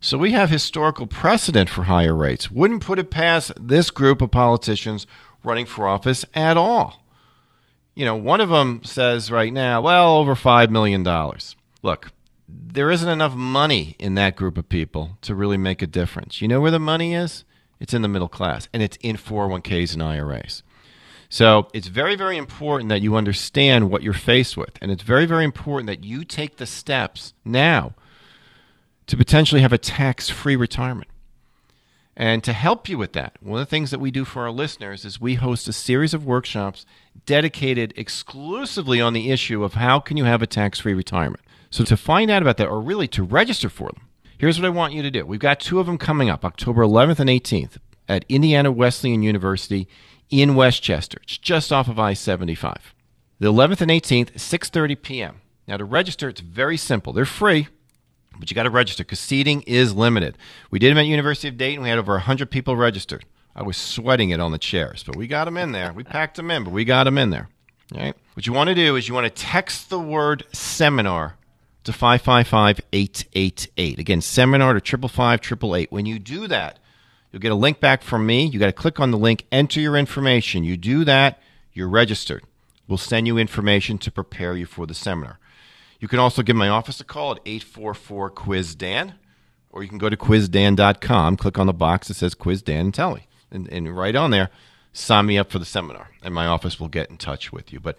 So 0.00 0.16
we 0.16 0.32
have 0.32 0.50
historical 0.50 1.06
precedent 1.06 1.68
for 1.68 1.84
higher 1.84 2.14
rates. 2.14 2.50
Wouldn't 2.50 2.84
put 2.84 2.98
it 2.98 3.10
past 3.10 3.52
this 3.60 3.90
group 3.90 4.22
of 4.22 4.30
politicians 4.30 5.06
running 5.42 5.66
for 5.66 5.88
office 5.88 6.24
at 6.34 6.56
all. 6.56 7.04
You 7.94 8.04
know, 8.04 8.14
one 8.14 8.40
of 8.40 8.48
them 8.48 8.82
says 8.84 9.30
right 9.30 9.52
now, 9.52 9.80
well, 9.80 10.18
over 10.18 10.36
$5 10.36 10.70
million. 10.70 11.02
Look, 11.82 12.12
there 12.48 12.90
isn't 12.90 13.08
enough 13.08 13.34
money 13.34 13.96
in 13.98 14.14
that 14.14 14.36
group 14.36 14.56
of 14.56 14.68
people 14.68 15.18
to 15.22 15.34
really 15.34 15.56
make 15.56 15.82
a 15.82 15.86
difference. 15.86 16.40
You 16.40 16.46
know 16.46 16.60
where 16.60 16.70
the 16.70 16.78
money 16.78 17.14
is? 17.14 17.44
It's 17.80 17.94
in 17.94 18.02
the 18.02 18.08
middle 18.08 18.28
class, 18.28 18.68
and 18.72 18.82
it's 18.82 18.98
in 19.00 19.16
401ks 19.16 19.92
and 19.92 20.02
IRAs. 20.02 20.62
So 21.28 21.68
it's 21.74 21.88
very, 21.88 22.16
very 22.16 22.36
important 22.36 22.88
that 22.88 23.02
you 23.02 23.14
understand 23.14 23.90
what 23.90 24.02
you're 24.02 24.14
faced 24.14 24.56
with. 24.56 24.78
And 24.80 24.90
it's 24.90 25.02
very, 25.02 25.26
very 25.26 25.44
important 25.44 25.86
that 25.88 26.04
you 26.04 26.24
take 26.24 26.56
the 26.56 26.66
steps 26.66 27.34
now 27.44 27.92
to 29.06 29.16
potentially 29.16 29.60
have 29.60 29.72
a 29.72 29.78
tax 29.78 30.28
free 30.30 30.56
retirement. 30.56 31.08
And 32.16 32.42
to 32.44 32.52
help 32.52 32.88
you 32.88 32.98
with 32.98 33.12
that, 33.12 33.36
one 33.40 33.60
of 33.60 33.66
the 33.66 33.70
things 33.70 33.92
that 33.92 34.00
we 34.00 34.10
do 34.10 34.24
for 34.24 34.42
our 34.42 34.50
listeners 34.50 35.04
is 35.04 35.20
we 35.20 35.36
host 35.36 35.68
a 35.68 35.72
series 35.72 36.14
of 36.14 36.26
workshops 36.26 36.84
dedicated 37.26 37.94
exclusively 37.96 39.00
on 39.00 39.12
the 39.12 39.30
issue 39.30 39.62
of 39.62 39.74
how 39.74 40.00
can 40.00 40.16
you 40.16 40.24
have 40.24 40.42
a 40.42 40.46
tax-free 40.46 40.94
retirement. 40.94 41.44
So 41.70 41.84
to 41.84 41.96
find 41.96 42.28
out 42.30 42.42
about 42.42 42.56
that 42.56 42.66
or 42.66 42.80
really 42.80 43.06
to 43.08 43.22
register 43.22 43.68
for 43.68 43.90
them, 43.90 44.07
here's 44.38 44.58
what 44.58 44.66
I 44.66 44.70
want 44.70 44.94
you 44.94 45.02
to 45.02 45.10
do. 45.10 45.26
We've 45.26 45.40
got 45.40 45.60
two 45.60 45.80
of 45.80 45.86
them 45.86 45.98
coming 45.98 46.30
up, 46.30 46.44
October 46.44 46.82
11th 46.82 47.20
and 47.20 47.30
18th 47.30 47.78
at 48.08 48.24
Indiana 48.28 48.72
Wesleyan 48.72 49.22
University 49.22 49.88
in 50.30 50.54
Westchester. 50.54 51.18
It's 51.22 51.38
just 51.38 51.72
off 51.72 51.88
of 51.88 51.98
I-75. 51.98 52.78
The 53.40 53.52
11th 53.52 53.80
and 53.82 53.90
18th, 53.90 54.32
6:30 54.32 55.02
p.m. 55.02 55.40
Now 55.66 55.76
to 55.76 55.84
register, 55.84 56.28
it's 56.28 56.40
very 56.40 56.76
simple. 56.76 57.12
They're 57.12 57.24
free 57.24 57.68
but 58.38 58.50
you 58.50 58.54
got 58.54 58.64
to 58.64 58.70
register 58.70 59.04
because 59.04 59.18
seating 59.18 59.62
is 59.62 59.94
limited. 59.94 60.38
We 60.70 60.78
did 60.78 60.90
them 60.90 60.98
at 60.98 61.06
University 61.06 61.48
of 61.48 61.56
Dayton. 61.56 61.82
We 61.82 61.88
had 61.88 61.98
over 61.98 62.12
100 62.14 62.50
people 62.50 62.76
registered. 62.76 63.24
I 63.54 63.62
was 63.62 63.76
sweating 63.76 64.30
it 64.30 64.40
on 64.40 64.52
the 64.52 64.58
chairs, 64.58 65.02
but 65.02 65.16
we 65.16 65.26
got 65.26 65.46
them 65.46 65.56
in 65.56 65.72
there. 65.72 65.92
We 65.92 66.04
packed 66.04 66.36
them 66.36 66.50
in, 66.50 66.64
but 66.64 66.72
we 66.72 66.84
got 66.84 67.04
them 67.04 67.18
in 67.18 67.30
there. 67.30 67.48
All 67.94 68.00
right. 68.00 68.14
What 68.34 68.46
you 68.46 68.52
want 68.52 68.68
to 68.68 68.74
do 68.74 68.96
is 68.96 69.08
you 69.08 69.14
want 69.14 69.24
to 69.24 69.42
text 69.42 69.90
the 69.90 69.98
word 69.98 70.44
seminar 70.52 71.36
to 71.88 71.92
555 71.92 72.80
888. 72.92 73.98
Again, 73.98 74.20
seminar 74.20 74.78
to 74.78 74.80
555 74.80 75.86
When 75.90 76.04
you 76.04 76.18
do 76.18 76.46
that, 76.46 76.78
you'll 77.32 77.40
get 77.40 77.50
a 77.50 77.56
link 77.56 77.80
back 77.80 78.02
from 78.02 78.26
me. 78.26 78.44
You 78.44 78.58
got 78.58 78.66
to 78.66 78.72
click 78.72 79.00
on 79.00 79.10
the 79.10 79.16
link, 79.16 79.46
enter 79.50 79.80
your 79.80 79.96
information. 79.96 80.64
You 80.64 80.76
do 80.76 81.04
that, 81.04 81.40
you're 81.72 81.88
registered. 81.88 82.44
We'll 82.86 82.98
send 82.98 83.26
you 83.26 83.38
information 83.38 83.96
to 83.98 84.10
prepare 84.10 84.54
you 84.54 84.66
for 84.66 84.86
the 84.86 84.94
seminar. 84.94 85.38
You 85.98 86.08
can 86.08 86.18
also 86.18 86.42
give 86.42 86.56
my 86.56 86.68
office 86.68 87.00
a 87.00 87.04
call 87.04 87.32
at 87.32 87.40
844 87.46 88.30
Quiz 88.30 88.74
Dan, 88.74 89.14
or 89.70 89.82
you 89.82 89.88
can 89.88 89.98
go 89.98 90.10
to 90.10 90.16
quizdan.com, 90.16 91.36
click 91.38 91.58
on 91.58 91.66
the 91.66 91.72
box 91.72 92.08
that 92.08 92.14
says 92.14 92.34
Quiz 92.34 92.60
Dan 92.60 92.86
and 92.86 92.94
Telly, 92.94 93.26
and, 93.50 93.66
and 93.72 93.96
right 93.96 94.14
on 94.14 94.30
there, 94.30 94.50
sign 94.92 95.26
me 95.26 95.38
up 95.38 95.50
for 95.50 95.58
the 95.58 95.64
seminar, 95.64 96.10
and 96.22 96.34
my 96.34 96.46
office 96.46 96.78
will 96.78 96.88
get 96.88 97.10
in 97.10 97.16
touch 97.16 97.52
with 97.52 97.72
you. 97.72 97.80
But 97.80 97.96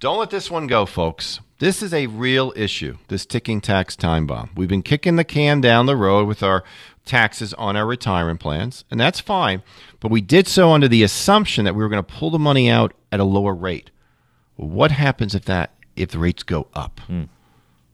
don't 0.00 0.18
let 0.18 0.30
this 0.30 0.50
one 0.50 0.66
go, 0.66 0.86
folks. 0.86 1.40
This 1.58 1.82
is 1.82 1.92
a 1.92 2.06
real 2.06 2.52
issue, 2.56 2.98
this 3.08 3.26
ticking 3.26 3.60
tax 3.60 3.96
time 3.96 4.26
bomb. 4.26 4.50
We've 4.54 4.68
been 4.68 4.82
kicking 4.82 5.16
the 5.16 5.24
can 5.24 5.60
down 5.60 5.86
the 5.86 5.96
road 5.96 6.28
with 6.28 6.42
our 6.42 6.64
taxes 7.04 7.52
on 7.54 7.76
our 7.76 7.86
retirement 7.86 8.40
plans, 8.40 8.84
and 8.90 9.00
that's 9.00 9.20
fine. 9.20 9.62
But 10.00 10.10
we 10.10 10.20
did 10.20 10.46
so 10.46 10.70
under 10.70 10.88
the 10.88 11.02
assumption 11.02 11.64
that 11.64 11.74
we 11.74 11.82
were 11.82 11.88
going 11.88 12.04
to 12.04 12.14
pull 12.14 12.30
the 12.30 12.38
money 12.38 12.70
out 12.70 12.94
at 13.10 13.20
a 13.20 13.24
lower 13.24 13.54
rate. 13.54 13.90
what 14.56 14.90
happens 14.90 15.34
if 15.34 15.44
that 15.44 15.74
if 15.96 16.10
the 16.10 16.18
rates 16.18 16.42
go 16.42 16.68
up? 16.74 17.00
Mm 17.08 17.28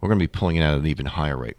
we're 0.05 0.09
going 0.09 0.19
to 0.19 0.25
be 0.25 0.39
pulling 0.39 0.57
it 0.57 0.63
out 0.63 0.75
at 0.75 0.81
an 0.81 0.87
even 0.87 1.07
higher 1.07 1.39
rate. 1.39 1.57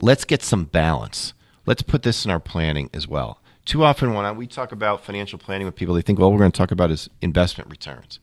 Let's 0.00 0.24
get 0.24 0.44
some 0.44 0.66
balance. 0.66 1.34
Let's 1.66 1.82
put 1.82 2.04
this 2.04 2.24
in 2.24 2.30
our 2.30 2.38
planning 2.38 2.88
as 2.94 3.08
well. 3.08 3.40
Too 3.64 3.84
often, 3.84 4.12
when 4.12 4.36
we 4.36 4.46
talk 4.46 4.72
about 4.72 5.04
financial 5.04 5.38
planning 5.38 5.66
with 5.66 5.76
people, 5.76 5.94
they 5.94 6.02
think, 6.02 6.18
well, 6.18 6.32
we're 6.32 6.38
going 6.38 6.50
to 6.50 6.56
talk 6.56 6.72
about 6.72 6.90
is 6.90 7.08
investment 7.20 7.70
returns. 7.70 8.18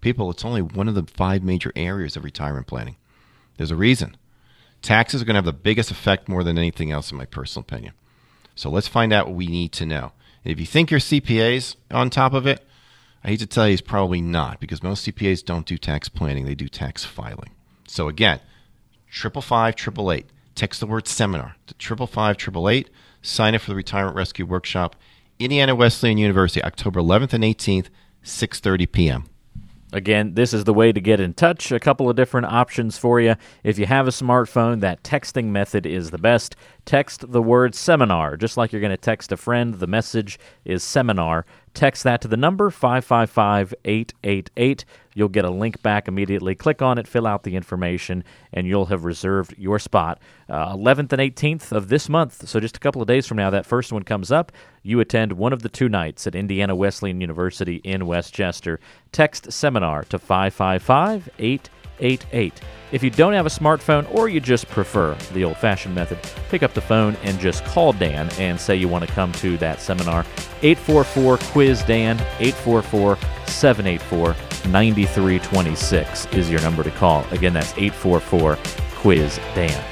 People, 0.00 0.30
it's 0.30 0.44
only 0.44 0.62
one 0.62 0.88
of 0.88 0.94
the 0.94 1.02
five 1.02 1.42
major 1.42 1.72
areas 1.74 2.16
of 2.16 2.24
retirement 2.24 2.66
planning. 2.66 2.96
There's 3.56 3.72
a 3.72 3.76
reason. 3.76 4.16
Taxes 4.80 5.20
are 5.20 5.24
going 5.24 5.34
to 5.34 5.38
have 5.38 5.44
the 5.44 5.52
biggest 5.52 5.90
effect 5.90 6.28
more 6.28 6.44
than 6.44 6.56
anything 6.56 6.90
else, 6.90 7.10
in 7.10 7.18
my 7.18 7.26
personal 7.26 7.62
opinion. 7.62 7.94
So 8.54 8.70
let's 8.70 8.88
find 8.88 9.12
out 9.12 9.26
what 9.26 9.36
we 9.36 9.48
need 9.48 9.72
to 9.72 9.86
know. 9.86 10.12
If 10.44 10.58
you 10.58 10.66
think 10.66 10.90
your 10.90 11.00
CPA's 11.00 11.76
on 11.90 12.08
top 12.08 12.32
of 12.32 12.46
it, 12.46 12.64
I 13.22 13.28
hate 13.28 13.40
to 13.40 13.46
tell 13.46 13.66
you, 13.66 13.74
it's 13.74 13.82
probably 13.82 14.22
not 14.22 14.60
because 14.60 14.82
most 14.82 15.06
CPAs 15.06 15.44
don't 15.44 15.66
do 15.66 15.76
tax 15.76 16.08
planning, 16.08 16.46
they 16.46 16.54
do 16.54 16.68
tax 16.68 17.04
filing. 17.04 17.50
So 17.86 18.08
again, 18.08 18.40
triple 19.10 19.42
five 19.42 19.76
triple 19.76 20.10
eight. 20.10 20.26
Text 20.54 20.80
the 20.80 20.86
word 20.86 21.06
seminar 21.06 21.56
to 21.66 21.74
triple 21.74 22.06
five 22.06 22.36
triple 22.36 22.68
eight. 22.68 22.88
Sign 23.22 23.54
up 23.54 23.60
for 23.60 23.70
the 23.70 23.76
Retirement 23.76 24.16
Rescue 24.16 24.46
Workshop, 24.46 24.96
Indiana 25.38 25.74
Wesleyan 25.74 26.18
University, 26.18 26.62
October 26.62 27.00
11th 27.00 27.32
and 27.32 27.44
18th, 27.44 27.88
6:30 28.24 28.92
p.m. 28.92 29.24
Again, 29.92 30.34
this 30.34 30.54
is 30.54 30.64
the 30.64 30.74
way 30.74 30.92
to 30.92 31.00
get 31.00 31.18
in 31.18 31.34
touch. 31.34 31.72
A 31.72 31.80
couple 31.80 32.08
of 32.08 32.14
different 32.14 32.46
options 32.46 32.96
for 32.96 33.20
you. 33.20 33.34
If 33.64 33.76
you 33.76 33.86
have 33.86 34.06
a 34.06 34.12
smartphone, 34.12 34.80
that 34.80 35.02
texting 35.02 35.46
method 35.46 35.84
is 35.84 36.10
the 36.10 36.18
best. 36.18 36.54
Text 36.84 37.32
the 37.32 37.42
word 37.42 37.74
seminar, 37.74 38.36
just 38.36 38.56
like 38.56 38.72
you're 38.72 38.80
going 38.80 38.90
to 38.90 38.96
text 38.96 39.32
a 39.32 39.36
friend. 39.36 39.74
The 39.74 39.88
message 39.88 40.38
is 40.64 40.84
seminar. 40.84 41.44
Text 41.72 42.02
that 42.02 42.20
to 42.22 42.28
the 42.28 42.36
number 42.36 42.70
555 42.70 43.74
888. 43.84 44.84
You'll 45.14 45.28
get 45.28 45.44
a 45.44 45.50
link 45.50 45.82
back 45.82 46.08
immediately. 46.08 46.54
Click 46.54 46.82
on 46.82 46.98
it, 46.98 47.06
fill 47.06 47.26
out 47.26 47.44
the 47.44 47.54
information, 47.54 48.24
and 48.52 48.66
you'll 48.66 48.86
have 48.86 49.04
reserved 49.04 49.54
your 49.56 49.78
spot. 49.78 50.20
Uh, 50.48 50.74
11th 50.74 51.12
and 51.12 51.22
18th 51.22 51.72
of 51.72 51.88
this 51.88 52.08
month, 52.08 52.48
so 52.48 52.58
just 52.58 52.76
a 52.76 52.80
couple 52.80 53.00
of 53.00 53.08
days 53.08 53.26
from 53.26 53.36
now, 53.36 53.50
that 53.50 53.66
first 53.66 53.92
one 53.92 54.02
comes 54.02 54.32
up. 54.32 54.50
You 54.82 55.00
attend 55.00 55.32
one 55.32 55.52
of 55.52 55.62
the 55.62 55.68
two 55.68 55.88
nights 55.88 56.26
at 56.26 56.34
Indiana 56.34 56.74
Wesleyan 56.74 57.20
University 57.20 57.76
in 57.76 58.06
Westchester. 58.06 58.80
Text 59.12 59.52
seminar 59.52 60.04
to 60.04 60.18
555 60.18 61.28
888. 61.38 61.70
888. 62.00 62.60
If 62.92 63.04
you 63.04 63.10
don't 63.10 63.34
have 63.34 63.46
a 63.46 63.50
smartphone 63.50 64.12
or 64.12 64.28
you 64.28 64.40
just 64.40 64.68
prefer 64.68 65.14
the 65.32 65.44
old 65.44 65.56
fashioned 65.58 65.94
method, 65.94 66.18
pick 66.48 66.62
up 66.64 66.74
the 66.74 66.80
phone 66.80 67.16
and 67.22 67.38
just 67.38 67.64
call 67.64 67.92
Dan 67.92 68.28
and 68.38 68.60
say 68.60 68.74
you 68.74 68.88
want 68.88 69.06
to 69.06 69.12
come 69.12 69.32
to 69.34 69.56
that 69.58 69.80
seminar. 69.80 70.24
844 70.62 71.38
Quiz 71.52 71.82
Dan, 71.84 72.18
844 72.40 73.16
784 73.46 74.34
9326 74.68 76.26
is 76.26 76.50
your 76.50 76.60
number 76.62 76.82
to 76.82 76.90
call. 76.90 77.24
Again, 77.30 77.52
that's 77.52 77.72
844 77.72 78.58
Quiz 78.96 79.36
Dan. 79.54 79.84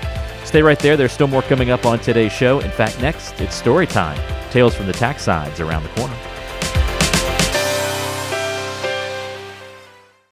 Stay 0.45 0.63
right 0.63 0.79
there. 0.79 0.97
There's 0.97 1.13
still 1.13 1.27
more 1.27 1.43
coming 1.43 1.71
up 1.71 1.87
on 1.87 1.99
today's 1.99 2.33
show. 2.33 2.61
In 2.61 2.71
fact, 2.71 3.01
next, 3.01 3.39
it's 3.41 3.55
story 3.55 3.87
time. 3.87 4.19
Tales 4.51 4.75
from 4.75 4.87
the 4.87 4.93
tax 4.93 5.23
sides 5.23 5.61
around 5.61 5.83
the 5.83 5.89
corner. 5.91 6.17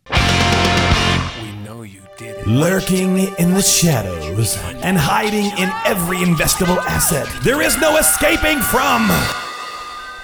Lurking 2.47 3.17
in 3.17 3.53
the 3.53 3.61
shadows 3.61 4.57
and 4.81 4.97
hiding 4.97 5.47
in 5.61 5.69
every 5.85 6.19
investable 6.19 6.77
asset, 6.77 7.27
there 7.43 7.61
is 7.61 7.77
no 7.81 7.97
escaping 7.97 8.61
from 8.61 9.11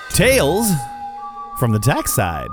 Tales 0.10 0.72
from 1.58 1.72
the 1.72 1.80
tax 1.80 2.14
side 2.14 2.50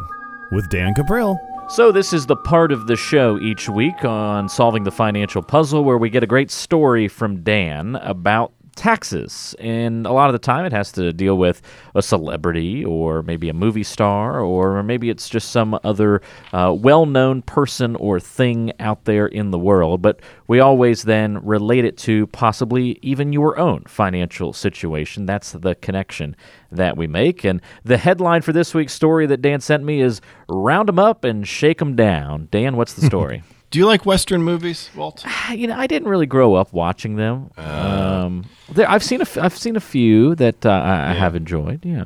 with 0.50 0.68
Dan 0.70 0.94
Cuprill. 0.94 1.36
So, 1.68 1.92
this 1.92 2.12
is 2.12 2.26
the 2.26 2.36
part 2.36 2.72
of 2.72 2.86
the 2.86 2.96
show 2.96 3.38
each 3.38 3.68
week 3.68 4.04
on 4.04 4.48
Solving 4.48 4.84
the 4.84 4.90
Financial 4.90 5.42
Puzzle 5.42 5.82
where 5.82 5.96
we 5.96 6.10
get 6.10 6.22
a 6.22 6.26
great 6.26 6.50
story 6.50 7.08
from 7.08 7.42
Dan 7.42 7.96
about 7.96 8.52
taxes. 8.74 9.54
And 9.58 10.06
a 10.06 10.12
lot 10.12 10.28
of 10.28 10.32
the 10.32 10.38
time, 10.38 10.64
it 10.64 10.72
has 10.72 10.92
to 10.92 11.12
deal 11.12 11.36
with 11.36 11.62
a 11.94 12.02
celebrity 12.02 12.84
or 12.84 13.22
maybe 13.22 13.48
a 13.48 13.54
movie 13.54 13.82
star, 13.82 14.40
or 14.40 14.82
maybe 14.82 15.10
it's 15.10 15.28
just 15.28 15.50
some 15.50 15.78
other 15.84 16.22
uh, 16.52 16.74
well 16.76 17.06
known 17.06 17.42
person 17.42 17.96
or 17.96 18.20
thing 18.20 18.72
out 18.80 19.04
there 19.04 19.26
in 19.26 19.50
the 19.50 19.58
world. 19.58 20.02
But 20.02 20.20
we 20.46 20.60
always 20.60 21.02
then 21.04 21.44
relate 21.44 21.84
it 21.84 21.96
to 21.98 22.26
possibly 22.28 22.98
even 23.02 23.32
your 23.32 23.58
own 23.58 23.84
financial 23.86 24.52
situation. 24.52 25.26
That's 25.26 25.52
the 25.52 25.74
connection 25.76 26.36
that 26.70 26.96
we 26.96 27.06
make. 27.06 27.44
And 27.44 27.60
the 27.84 27.96
headline 27.96 28.42
for 28.42 28.52
this 28.52 28.74
week's 28.74 28.92
story 28.92 29.26
that 29.26 29.42
Dan 29.42 29.60
sent 29.60 29.84
me 29.84 30.00
is 30.00 30.20
Round 30.48 30.88
'em 30.88 30.98
Up 30.98 31.24
and 31.24 31.46
Shake 31.46 31.80
'em 31.80 31.96
Down. 31.96 32.48
Dan, 32.50 32.76
what's 32.76 32.94
the 32.94 33.06
story? 33.06 33.42
Do 33.74 33.80
you 33.80 33.86
like 33.86 34.06
Western 34.06 34.40
movies, 34.44 34.88
Walt? 34.94 35.26
You 35.50 35.66
know, 35.66 35.76
I 35.76 35.88
didn't 35.88 36.06
really 36.06 36.26
grow 36.26 36.54
up 36.54 36.72
watching 36.72 37.16
them. 37.16 37.50
Uh, 37.58 38.22
um, 38.24 38.44
there, 38.68 38.88
I've 38.88 39.02
seen 39.02 39.20
a, 39.20 39.22
f- 39.22 39.36
I've 39.36 39.58
seen 39.58 39.74
a 39.74 39.80
few 39.80 40.36
that 40.36 40.64
uh, 40.64 40.70
I, 40.70 40.74
yeah. 40.74 41.14
Have 41.14 41.34
enjoyed. 41.34 41.84
Yeah. 41.84 42.04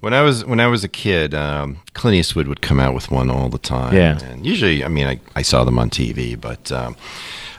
When 0.00 0.12
I 0.12 0.20
was 0.20 0.44
when 0.44 0.60
I 0.60 0.66
was 0.66 0.84
a 0.84 0.88
kid, 0.88 1.32
um, 1.32 1.78
Clint 1.94 2.16
Eastwood 2.16 2.48
would 2.48 2.60
come 2.60 2.78
out 2.78 2.92
with 2.92 3.10
one 3.10 3.30
all 3.30 3.48
the 3.48 3.56
time. 3.56 3.94
Yeah. 3.94 4.22
And 4.24 4.44
usually, 4.44 4.84
I 4.84 4.88
mean, 4.88 5.06
I, 5.06 5.18
I 5.34 5.40
saw 5.40 5.64
them 5.64 5.78
on 5.78 5.88
TV, 5.88 6.38
but 6.38 6.70
um, 6.70 6.96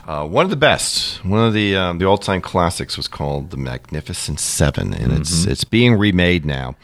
uh, 0.06 0.24
one 0.24 0.44
of 0.44 0.50
the 0.50 0.56
best, 0.56 1.24
one 1.24 1.44
of 1.44 1.52
the 1.52 1.74
um, 1.74 1.98
the 1.98 2.04
all 2.04 2.16
time 2.16 2.40
classics 2.40 2.96
was 2.96 3.08
called 3.08 3.50
The 3.50 3.56
Magnificent 3.56 4.38
Seven, 4.38 4.94
and 4.94 5.10
mm-hmm. 5.10 5.20
it's 5.20 5.46
it's 5.46 5.64
being 5.64 5.94
remade 5.94 6.46
now 6.46 6.76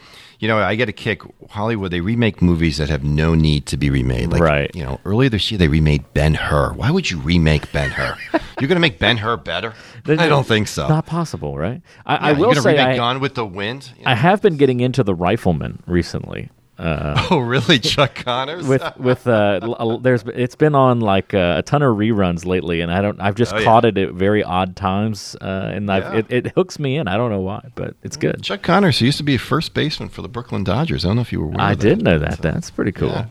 You 0.45 0.49
know, 0.49 0.59
I 0.59 0.75
get 0.75 0.89
a 0.89 0.93
kick. 0.93 1.23
Hollywood, 1.49 1.89
they 1.89 2.01
remake 2.01 2.39
movies 2.39 2.77
that 2.77 2.87
have 2.87 3.03
no 3.03 3.33
need 3.33 3.65
to 3.65 3.77
be 3.77 3.89
remade. 3.89 4.31
Like, 4.31 4.43
Right. 4.43 4.69
You 4.75 4.83
know, 4.83 4.99
earlier 5.03 5.27
this 5.27 5.49
year 5.49 5.57
they 5.57 5.67
remade 5.67 6.13
Ben 6.13 6.35
Hur. 6.35 6.73
Why 6.73 6.91
would 6.91 7.09
you 7.09 7.17
remake 7.17 7.71
Ben 7.71 7.89
Hur? 7.89 8.15
You're 8.59 8.67
going 8.67 8.75
to 8.75 8.79
make 8.79 8.99
Ben 8.99 9.17
Hur 9.17 9.37
better? 9.37 9.73
I 10.07 10.27
don't 10.27 10.45
think 10.45 10.67
so. 10.67 10.87
Not 10.87 11.07
possible, 11.07 11.57
right? 11.57 11.81
I, 12.05 12.13
Yeah, 12.13 12.19
I 12.21 12.31
will 12.33 12.39
you're 12.41 12.47
gonna 12.49 12.61
say 12.61 12.71
remake 12.73 12.87
I, 12.89 12.95
Gone 12.95 13.19
with 13.21 13.33
the 13.33 13.43
Wind. 13.43 13.91
You 13.97 14.03
I 14.05 14.13
have 14.13 14.43
been 14.43 14.57
getting 14.57 14.81
into 14.81 15.01
the 15.03 15.15
Rifleman 15.15 15.81
recently. 15.87 16.51
Oh, 16.77 17.39
really, 17.39 17.79
Chuck 17.79 18.15
Connors? 18.15 18.65
with 18.67 18.83
with 18.97 19.27
uh 19.27 19.97
there's 20.01 20.23
it's 20.33 20.55
been 20.55 20.75
on 20.75 20.99
like 20.99 21.33
uh, 21.33 21.55
a 21.59 21.61
ton 21.63 21.81
of 21.81 21.95
reruns 21.97 22.45
lately 22.45 22.81
and 22.81 22.91
i 22.91 23.01
don't 23.01 23.19
i've 23.21 23.35
just 23.35 23.53
Oh, 23.53 23.57
yeah. 23.59 23.63
caught 23.63 23.85
it 23.85 23.97
at 23.97 24.11
very 24.11 24.43
odd 24.43 24.75
times 24.75 25.35
uh 25.41 25.71
and 25.73 25.89
I've, 25.89 26.03
Yeah. 26.03 26.19
it, 26.19 26.45
it 26.47 26.51
hooks 26.55 26.77
me 26.79 26.97
in 26.97 27.07
i 27.07 27.15
don't 27.15 27.31
know 27.31 27.39
why 27.41 27.69
but 27.75 27.95
it's 28.03 28.17
good 28.17 28.41
Chuck 28.43 28.61
Connors, 28.61 28.99
who 28.99 29.05
used 29.05 29.17
to 29.19 29.23
be 29.23 29.35
a 29.35 29.39
first 29.39 29.73
baseman 29.73 30.09
for 30.09 30.21
the 30.21 30.27
Brooklyn 30.27 30.63
Dodgers. 30.63 31.05
I 31.05 31.09
don't 31.09 31.15
know 31.17 31.21
if 31.21 31.31
you 31.31 31.39
were 31.39 31.47
aware 31.47 31.61
i 31.61 31.71
of 31.71 31.79
that. 31.79 31.87
did 31.95 32.01
know 32.03 32.19
that 32.19 32.39
that's 32.41 32.71
pretty 32.71 32.91
cool 32.91 33.09
Yeah. 33.09 33.25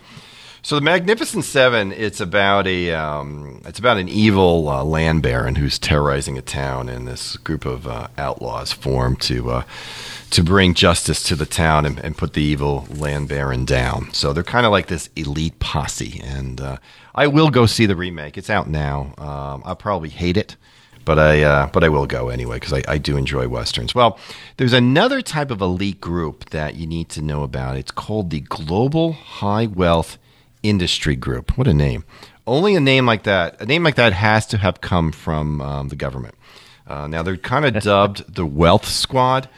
So 0.63 0.77
the 0.77 0.81
Magnificent 0.81 1.45
Seven, 1.45 1.93
it's 1.93 2.23
about 2.23 2.67
a 2.67 2.91
um, 2.95 3.61
it's 3.67 3.79
about 3.79 3.99
an 3.99 4.09
evil 4.09 4.67
uh, 4.71 4.83
land 4.83 5.23
baron 5.23 5.57
who's 5.57 5.79
terrorizing 5.79 6.39
a 6.39 6.41
town, 6.41 6.89
and 6.89 7.07
this 7.07 7.37
group 7.37 7.67
of 7.67 7.87
uh, 7.87 8.09
outlaws 8.17 8.73
form 8.73 9.15
to 9.17 9.51
uh, 9.51 9.63
to 10.35 10.43
bring 10.43 10.75
justice 10.75 11.23
to 11.23 11.37
the 11.37 11.47
town 11.47 11.87
and, 11.87 11.99
and 12.01 12.19
put 12.19 12.33
the 12.33 12.43
evil 12.43 12.89
land 12.91 13.29
baron 13.29 13.65
down. 13.65 14.13
So 14.13 14.33
they're 14.33 14.43
kind 14.43 14.67
of 14.67 14.73
like 14.73 14.89
this 14.89 15.09
elite 15.15 15.61
posse, 15.61 16.21
and 16.25 16.61
uh, 16.61 16.77
I 17.15 17.29
will 17.29 17.51
go 17.51 17.67
see 17.67 17.87
the 17.87 17.95
remake. 17.95 18.37
It's 18.37 18.51
out 18.51 18.69
now. 18.69 19.15
Um, 19.17 19.63
I'll 19.65 19.77
probably 19.77 20.09
hate 20.09 20.37
it. 20.37 20.57
But 21.05 21.19
I, 21.19 21.43
uh, 21.43 21.67
but 21.67 21.85
I 21.85 21.89
will 21.91 22.07
go 22.07 22.31
anyway 22.31 22.57
because 22.57 22.73
I, 22.73 22.83
I 22.89 22.99
do 22.99 23.17
enjoy 23.17 23.47
westerns. 23.47 23.95
Well, 23.95 24.19
there's 24.57 24.73
another 24.73 25.21
type 25.21 25.51
of 25.51 25.61
elite 25.61 26.01
group 26.01 26.49
that 26.51 26.77
you 26.77 26.87
need 26.87 27.11
to 27.11 27.23
know 27.23 27.43
about. 27.43 27.77
It's 27.77 27.91
called 27.91 28.31
the 28.31 28.41
Global 28.41 29.13
High 29.13 29.67
Wealth 29.67 30.17
Industry 30.63 31.15
Group. 31.15 31.57
What 31.59 31.69
a 31.69 31.75
name! 31.75 32.05
Only 32.47 32.75
a 32.75 32.81
name 32.81 33.07
like 33.07 33.23
that, 33.25 33.61
a 33.61 33.67
name 33.67 33.85
like 33.85 33.97
that, 33.97 34.15
has 34.15 34.47
to 34.47 34.59
have 34.59 34.81
come 34.81 35.13
from 35.13 35.61
um, 35.61 35.89
the 35.89 35.97
government. 35.97 36.35
Uh, 36.87 37.07
now 37.07 37.23
they're 37.23 37.37
kind 37.37 37.65
of 37.65 37.83
dubbed 37.83 38.35
the 38.35 38.47
Wealth 38.47 38.87
Squad, 38.87 39.49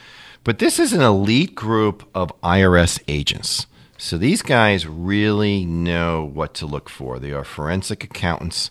but 0.47 0.61
this 0.61 0.79
is 0.79 0.93
an 0.93 1.01
elite 1.01 1.57
group 1.57 2.09
of 2.15 2.31
IRS 2.41 3.03
agents. 3.09 3.67
So 3.99 4.17
these 4.17 4.43
guys 4.43 4.87
really 4.87 5.67
know 5.67 6.25
what 6.25 6.55
to 6.55 6.67
look 6.67 6.89
for. 6.89 7.19
They 7.19 7.33
are 7.33 7.43
forensic 7.43 8.05
accountants 8.05 8.71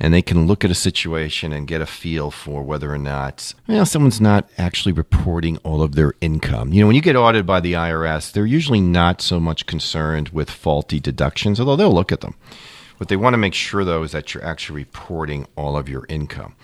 and 0.00 0.12
they 0.12 0.22
can 0.22 0.48
look 0.48 0.64
at 0.64 0.72
a 0.72 0.74
situation 0.74 1.52
and 1.52 1.68
get 1.68 1.80
a 1.80 1.86
feel 1.86 2.32
for 2.32 2.64
whether 2.64 2.92
or 2.92 2.98
not 2.98 3.54
you 3.68 3.76
know 3.76 3.84
someone's 3.84 4.20
not 4.20 4.50
actually 4.58 4.90
reporting 4.90 5.56
all 5.58 5.82
of 5.82 5.94
their 5.94 6.14
income. 6.20 6.72
You 6.72 6.80
know, 6.80 6.88
when 6.88 6.96
you 6.96 7.00
get 7.00 7.14
audited 7.14 7.46
by 7.46 7.60
the 7.60 7.74
IRS, 7.74 8.32
they're 8.32 8.44
usually 8.44 8.80
not 8.80 9.22
so 9.22 9.38
much 9.38 9.66
concerned 9.66 10.30
with 10.30 10.50
faulty 10.50 10.98
deductions, 10.98 11.60
although 11.60 11.76
they'll 11.76 11.94
look 11.94 12.10
at 12.10 12.22
them. 12.22 12.34
What 12.96 13.08
they 13.08 13.16
want 13.16 13.34
to 13.34 13.38
make 13.38 13.54
sure 13.54 13.84
though 13.84 14.02
is 14.02 14.10
that 14.10 14.34
you're 14.34 14.44
actually 14.44 14.80
reporting 14.80 15.46
all 15.54 15.76
of 15.76 15.88
your 15.88 16.06
income. 16.08 16.56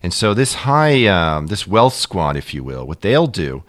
And 0.00 0.14
so 0.14 0.32
this 0.32 0.54
high, 0.54 1.06
um, 1.06 1.48
this 1.48 1.66
wealth 1.66 1.94
squad, 1.94 2.36
if 2.36 2.54
you 2.54 2.62
will, 2.62 2.86
what 2.86 3.00
they'll 3.00 3.26
do 3.26 3.64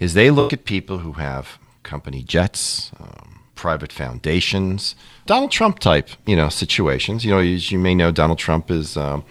is 0.00 0.14
they 0.14 0.30
look 0.30 0.52
at 0.52 0.64
people 0.64 0.98
who 0.98 1.12
have 1.12 1.58
company 1.82 2.22
jets, 2.22 2.90
um, 2.98 3.40
private 3.54 3.92
foundations, 3.92 4.94
Donald 5.26 5.52
Trump 5.52 5.78
type, 5.78 6.08
you 6.26 6.34
know, 6.34 6.48
situations. 6.48 7.24
You 7.24 7.32
know, 7.32 7.38
as 7.38 7.70
you 7.70 7.78
may 7.78 7.94
know, 7.94 8.10
Donald 8.10 8.38
Trump 8.38 8.70
is 8.70 8.96
um, 8.96 9.22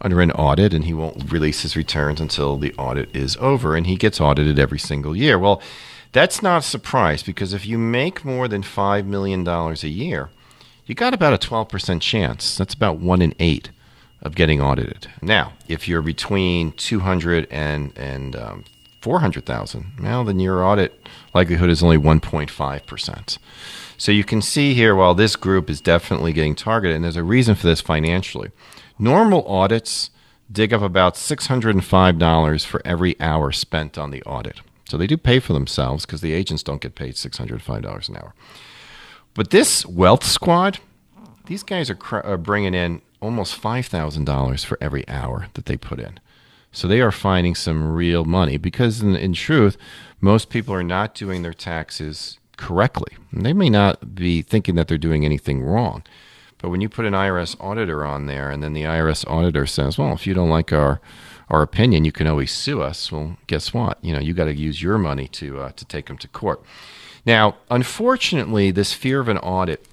under 0.00 0.20
an 0.20 0.32
audit, 0.32 0.74
and 0.74 0.84
he 0.84 0.92
won't 0.92 1.30
release 1.30 1.62
his 1.62 1.76
returns 1.76 2.20
until 2.20 2.58
the 2.58 2.74
audit 2.74 3.14
is 3.14 3.36
over, 3.36 3.76
and 3.76 3.86
he 3.86 3.96
gets 3.96 4.20
audited 4.20 4.58
every 4.58 4.80
single 4.80 5.16
year. 5.16 5.38
Well, 5.38 5.62
that's 6.12 6.42
not 6.42 6.58
a 6.58 6.62
surprise 6.62 7.22
because 7.22 7.54
if 7.54 7.64
you 7.64 7.78
make 7.78 8.24
more 8.24 8.48
than 8.48 8.62
five 8.62 9.06
million 9.06 9.44
dollars 9.44 9.84
a 9.84 9.88
year, 9.88 10.30
you 10.86 10.94
got 10.94 11.14
about 11.14 11.34
a 11.34 11.38
twelve 11.38 11.68
percent 11.68 12.02
chance. 12.02 12.56
That's 12.56 12.74
about 12.74 12.98
one 12.98 13.22
in 13.22 13.34
eight 13.38 13.70
of 14.22 14.34
getting 14.34 14.60
audited. 14.60 15.08
Now, 15.22 15.52
if 15.68 15.86
you're 15.86 16.02
between 16.02 16.72
200 16.72 17.46
and 17.50 17.96
and 17.96 18.34
um, 18.34 18.64
400,000, 19.06 19.92
Now 20.00 20.24
then 20.24 20.40
your 20.40 20.64
audit 20.64 21.06
likelihood 21.32 21.70
is 21.70 21.80
only 21.80 21.96
1.5%. 21.96 23.38
So 23.96 24.10
you 24.10 24.24
can 24.24 24.42
see 24.42 24.74
here, 24.74 24.96
while 24.96 25.14
this 25.14 25.36
group 25.36 25.70
is 25.70 25.80
definitely 25.80 26.32
getting 26.32 26.56
targeted, 26.56 26.96
and 26.96 27.04
there's 27.04 27.14
a 27.14 27.22
reason 27.22 27.54
for 27.54 27.68
this 27.68 27.80
financially. 27.80 28.50
Normal 28.98 29.46
audits 29.46 30.10
dig 30.50 30.74
up 30.74 30.82
about 30.82 31.14
$605 31.14 32.66
for 32.66 32.82
every 32.84 33.14
hour 33.20 33.52
spent 33.52 33.96
on 33.96 34.10
the 34.10 34.24
audit. 34.24 34.60
So 34.88 34.96
they 34.96 35.06
do 35.06 35.16
pay 35.16 35.38
for 35.38 35.52
themselves 35.52 36.04
because 36.04 36.20
the 36.20 36.32
agents 36.32 36.64
don't 36.64 36.80
get 36.80 36.96
paid 36.96 37.14
$605 37.14 38.08
an 38.08 38.16
hour. 38.16 38.34
But 39.34 39.50
this 39.50 39.86
wealth 39.86 40.24
squad, 40.24 40.80
these 41.44 41.62
guys 41.62 41.90
are, 41.90 41.94
cr- 41.94 42.26
are 42.26 42.36
bringing 42.36 42.74
in 42.74 43.02
almost 43.20 43.62
$5,000 43.62 44.66
for 44.66 44.78
every 44.80 45.06
hour 45.06 45.46
that 45.54 45.66
they 45.66 45.76
put 45.76 46.00
in. 46.00 46.18
So 46.76 46.86
they 46.86 47.00
are 47.00 47.10
finding 47.10 47.54
some 47.54 47.90
real 47.90 48.26
money 48.26 48.58
because, 48.58 49.00
in, 49.00 49.16
in 49.16 49.32
truth, 49.32 49.78
most 50.20 50.50
people 50.50 50.74
are 50.74 50.82
not 50.82 51.14
doing 51.14 51.40
their 51.40 51.54
taxes 51.54 52.38
correctly. 52.58 53.16
And 53.32 53.46
they 53.46 53.54
may 53.54 53.70
not 53.70 54.14
be 54.14 54.42
thinking 54.42 54.74
that 54.74 54.86
they're 54.86 54.98
doing 54.98 55.24
anything 55.24 55.62
wrong. 55.62 56.02
But 56.58 56.68
when 56.68 56.82
you 56.82 56.90
put 56.90 57.06
an 57.06 57.14
IRS 57.14 57.56
auditor 57.60 58.04
on 58.04 58.26
there, 58.26 58.50
and 58.50 58.62
then 58.62 58.74
the 58.74 58.82
IRS 58.82 59.26
auditor 59.26 59.64
says, 59.64 59.96
"Well, 59.96 60.12
if 60.12 60.26
you 60.26 60.34
don't 60.34 60.50
like 60.50 60.70
our 60.70 61.00
our 61.48 61.62
opinion, 61.62 62.04
you 62.04 62.12
can 62.12 62.26
always 62.26 62.52
sue 62.52 62.82
us." 62.82 63.10
Well, 63.10 63.38
guess 63.46 63.72
what? 63.72 63.96
You 64.02 64.12
know, 64.12 64.20
you 64.20 64.34
got 64.34 64.44
to 64.44 64.54
use 64.54 64.82
your 64.82 64.98
money 64.98 65.28
to 65.28 65.58
uh, 65.60 65.72
to 65.76 65.84
take 65.86 66.08
them 66.08 66.18
to 66.18 66.28
court. 66.28 66.62
Now, 67.24 67.56
unfortunately, 67.70 68.70
this 68.70 68.92
fear 68.92 69.20
of 69.20 69.28
an 69.28 69.38
audit 69.38 69.86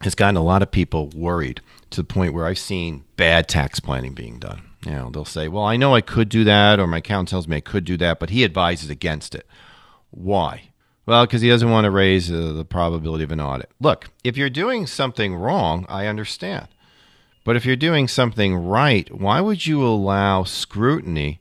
has 0.00 0.14
gotten 0.14 0.38
a 0.38 0.42
lot 0.42 0.62
of 0.62 0.70
people 0.70 1.08
worried 1.08 1.60
to 1.90 2.00
the 2.00 2.04
point 2.04 2.32
where 2.32 2.46
I've 2.46 2.58
seen 2.58 3.04
bad 3.16 3.46
tax 3.46 3.78
planning 3.78 4.14
being 4.14 4.38
done. 4.38 4.69
You 4.84 4.92
know, 4.92 5.10
they'll 5.10 5.24
say, 5.24 5.48
"Well, 5.48 5.64
I 5.64 5.76
know 5.76 5.94
I 5.94 6.00
could 6.00 6.28
do 6.28 6.44
that, 6.44 6.80
or 6.80 6.86
my 6.86 6.98
accountant 6.98 7.28
tells 7.28 7.46
me 7.46 7.56
I 7.56 7.60
could 7.60 7.84
do 7.84 7.96
that, 7.98 8.18
but 8.18 8.30
he 8.30 8.44
advises 8.44 8.88
against 8.90 9.34
it." 9.34 9.46
Why? 10.10 10.70
Well, 11.06 11.26
because 11.26 11.42
he 11.42 11.48
doesn't 11.48 11.70
want 11.70 11.84
to 11.84 11.90
raise 11.90 12.30
uh, 12.30 12.52
the 12.52 12.64
probability 12.64 13.24
of 13.24 13.32
an 13.32 13.40
audit. 13.40 13.70
Look, 13.80 14.10
if 14.22 14.36
you're 14.36 14.50
doing 14.50 14.86
something 14.86 15.34
wrong, 15.34 15.86
I 15.88 16.06
understand. 16.06 16.68
But 17.44 17.56
if 17.56 17.64
you're 17.64 17.76
doing 17.76 18.06
something 18.06 18.54
right, 18.54 19.12
why 19.12 19.40
would 19.40 19.66
you 19.66 19.84
allow 19.84 20.44
scrutiny 20.44 21.40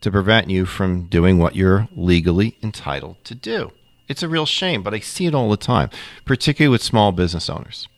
to 0.00 0.10
prevent 0.10 0.50
you 0.50 0.66
from 0.66 1.04
doing 1.04 1.38
what 1.38 1.54
you're 1.54 1.88
legally 1.94 2.56
entitled 2.62 3.16
to 3.24 3.34
do? 3.34 3.72
It's 4.08 4.22
a 4.22 4.28
real 4.28 4.46
shame, 4.46 4.82
but 4.82 4.94
I 4.94 5.00
see 5.00 5.26
it 5.26 5.34
all 5.34 5.50
the 5.50 5.56
time, 5.56 5.90
particularly 6.24 6.72
with 6.72 6.82
small 6.82 7.12
business 7.12 7.48
owners. 7.48 7.88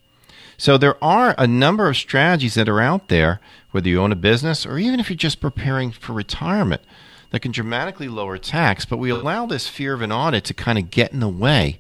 So 0.58 0.78
there 0.78 1.02
are 1.02 1.34
a 1.36 1.46
number 1.46 1.88
of 1.88 1.96
strategies 1.96 2.54
that 2.54 2.68
are 2.68 2.80
out 2.80 3.08
there, 3.08 3.40
whether 3.76 3.90
you 3.90 4.00
own 4.00 4.10
a 4.10 4.16
business 4.16 4.64
or 4.64 4.78
even 4.78 4.98
if 4.98 5.10
you're 5.10 5.16
just 5.18 5.38
preparing 5.38 5.90
for 5.90 6.14
retirement, 6.14 6.80
that 7.30 7.40
can 7.40 7.52
dramatically 7.52 8.08
lower 8.08 8.38
tax. 8.38 8.86
But 8.86 8.96
we 8.96 9.10
allow 9.10 9.44
this 9.44 9.68
fear 9.68 9.92
of 9.92 10.00
an 10.00 10.10
audit 10.10 10.44
to 10.44 10.54
kind 10.54 10.78
of 10.78 10.90
get 10.90 11.12
in 11.12 11.20
the 11.20 11.28
way 11.28 11.78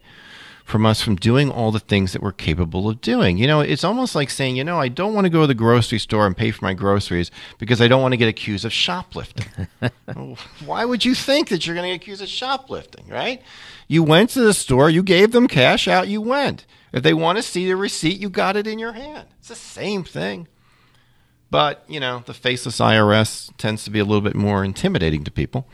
from 0.62 0.84
us 0.84 1.00
from 1.00 1.16
doing 1.16 1.50
all 1.50 1.72
the 1.72 1.80
things 1.80 2.12
that 2.12 2.20
we're 2.20 2.32
capable 2.32 2.90
of 2.90 3.00
doing. 3.00 3.38
You 3.38 3.46
know, 3.46 3.60
it's 3.60 3.82
almost 3.82 4.14
like 4.14 4.28
saying, 4.28 4.56
you 4.56 4.62
know, 4.64 4.78
I 4.78 4.88
don't 4.88 5.14
want 5.14 5.24
to 5.24 5.30
go 5.30 5.40
to 5.40 5.46
the 5.46 5.54
grocery 5.54 5.98
store 5.98 6.26
and 6.26 6.36
pay 6.36 6.50
for 6.50 6.66
my 6.66 6.74
groceries 6.74 7.30
because 7.56 7.80
I 7.80 7.88
don't 7.88 8.02
want 8.02 8.12
to 8.12 8.18
get 8.18 8.28
accused 8.28 8.66
of 8.66 8.74
shoplifting. 8.74 9.66
Why 10.66 10.84
would 10.84 11.02
you 11.02 11.14
think 11.14 11.48
that 11.48 11.66
you're 11.66 11.76
going 11.76 11.90
to 11.90 11.96
get 11.96 12.02
accused 12.02 12.20
of 12.20 12.28
shoplifting, 12.28 13.08
right? 13.08 13.40
You 13.88 14.02
went 14.02 14.28
to 14.30 14.42
the 14.42 14.52
store, 14.52 14.90
you 14.90 15.02
gave 15.02 15.32
them 15.32 15.48
cash, 15.48 15.88
out 15.88 16.08
you 16.08 16.20
went. 16.20 16.66
If 16.92 17.02
they 17.02 17.14
want 17.14 17.38
to 17.38 17.42
see 17.42 17.66
the 17.66 17.76
receipt, 17.76 18.20
you 18.20 18.28
got 18.28 18.54
it 18.54 18.66
in 18.66 18.78
your 18.78 18.92
hand. 18.92 19.28
It's 19.38 19.48
the 19.48 19.54
same 19.54 20.04
thing. 20.04 20.46
But, 21.50 21.84
you 21.86 22.00
know, 22.00 22.22
the 22.26 22.34
faceless 22.34 22.80
IRS 22.80 23.52
tends 23.56 23.84
to 23.84 23.90
be 23.90 23.98
a 23.98 24.04
little 24.04 24.20
bit 24.20 24.34
more 24.34 24.64
intimidating 24.64 25.24
to 25.24 25.30
people. 25.30 25.66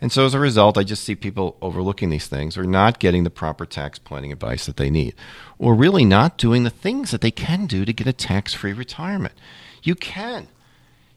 And 0.00 0.12
so 0.12 0.26
as 0.26 0.34
a 0.34 0.40
result, 0.40 0.76
I 0.76 0.82
just 0.82 1.04
see 1.04 1.14
people 1.14 1.56
overlooking 1.62 2.10
these 2.10 2.26
things 2.26 2.58
or 2.58 2.64
not 2.64 2.98
getting 2.98 3.24
the 3.24 3.30
proper 3.30 3.64
tax 3.64 3.98
planning 3.98 4.32
advice 4.32 4.66
that 4.66 4.76
they 4.76 4.90
need, 4.90 5.14
or 5.58 5.74
really 5.74 6.04
not 6.04 6.36
doing 6.36 6.64
the 6.64 6.70
things 6.70 7.10
that 7.10 7.20
they 7.20 7.30
can 7.30 7.66
do 7.66 7.84
to 7.84 7.92
get 7.92 8.06
a 8.06 8.12
tax 8.12 8.52
free 8.52 8.72
retirement. 8.72 9.34
You 9.82 9.94
can. 9.94 10.48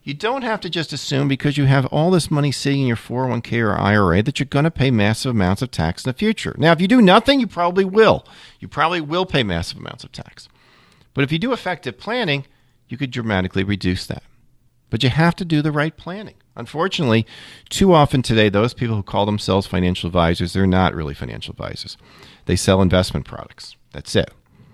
You 0.04 0.14
don't 0.14 0.44
have 0.44 0.62
to 0.62 0.70
just 0.70 0.94
assume 0.94 1.28
because 1.28 1.58
you 1.58 1.66
have 1.66 1.86
all 1.88 2.12
this 2.12 2.32
money 2.32 2.50
sitting 2.54 2.84
in 2.84 2.88
your 2.88 2.96
401k 2.96 3.62
or 3.62 3.78
IRA 3.78 4.24
that 4.24 4.40
you're 4.40 4.46
going 4.46 4.64
to 4.64 4.72
pay 4.72 4.90
massive 4.90 5.32
amounts 5.32 5.62
of 5.62 5.70
tax 5.70 6.06
in 6.06 6.10
the 6.10 6.18
future. 6.18 6.56
Now, 6.58 6.72
if 6.72 6.80
you 6.80 6.88
do 6.88 7.02
nothing, 7.02 7.42
you 7.42 7.48
probably 7.48 7.84
will. 7.84 8.26
You 8.62 8.70
probably 8.70 9.02
will 9.02 9.26
pay 9.26 9.44
massive 9.44 9.80
amounts 9.80 10.06
of 10.06 10.14
tax. 10.14 10.48
But 11.14 11.26
if 11.26 11.32
you 11.34 11.40
do 11.40 11.52
effective 11.52 11.98
planning, 11.98 12.46
you 12.90 12.98
could 12.98 13.12
dramatically 13.12 13.64
reduce 13.64 14.06
that. 14.08 14.24
But 14.90 15.04
you 15.04 15.10
have 15.10 15.36
to 15.36 15.46
do 15.46 15.62
the 15.62 15.72
right 15.72 15.96
planning. 15.96 16.36
Unfortunately, 16.56 17.26
too 17.70 17.94
often 17.94 18.22
today, 18.22 18.50
those 18.50 18.74
people 18.74 18.96
who 18.96 19.04
call 19.04 19.26
themselves 19.26 19.68
financial 19.68 20.08
advisors, 20.08 20.54
they're 20.54 20.66
not 20.66 20.96
really 20.96 21.14
financial 21.14 21.52
advisors. 21.52 21.98
They 22.46 22.56
sell 22.56 22.82
investment 22.82 23.26
products. 23.26 23.76
That's 23.92 24.16
it. 24.16 24.32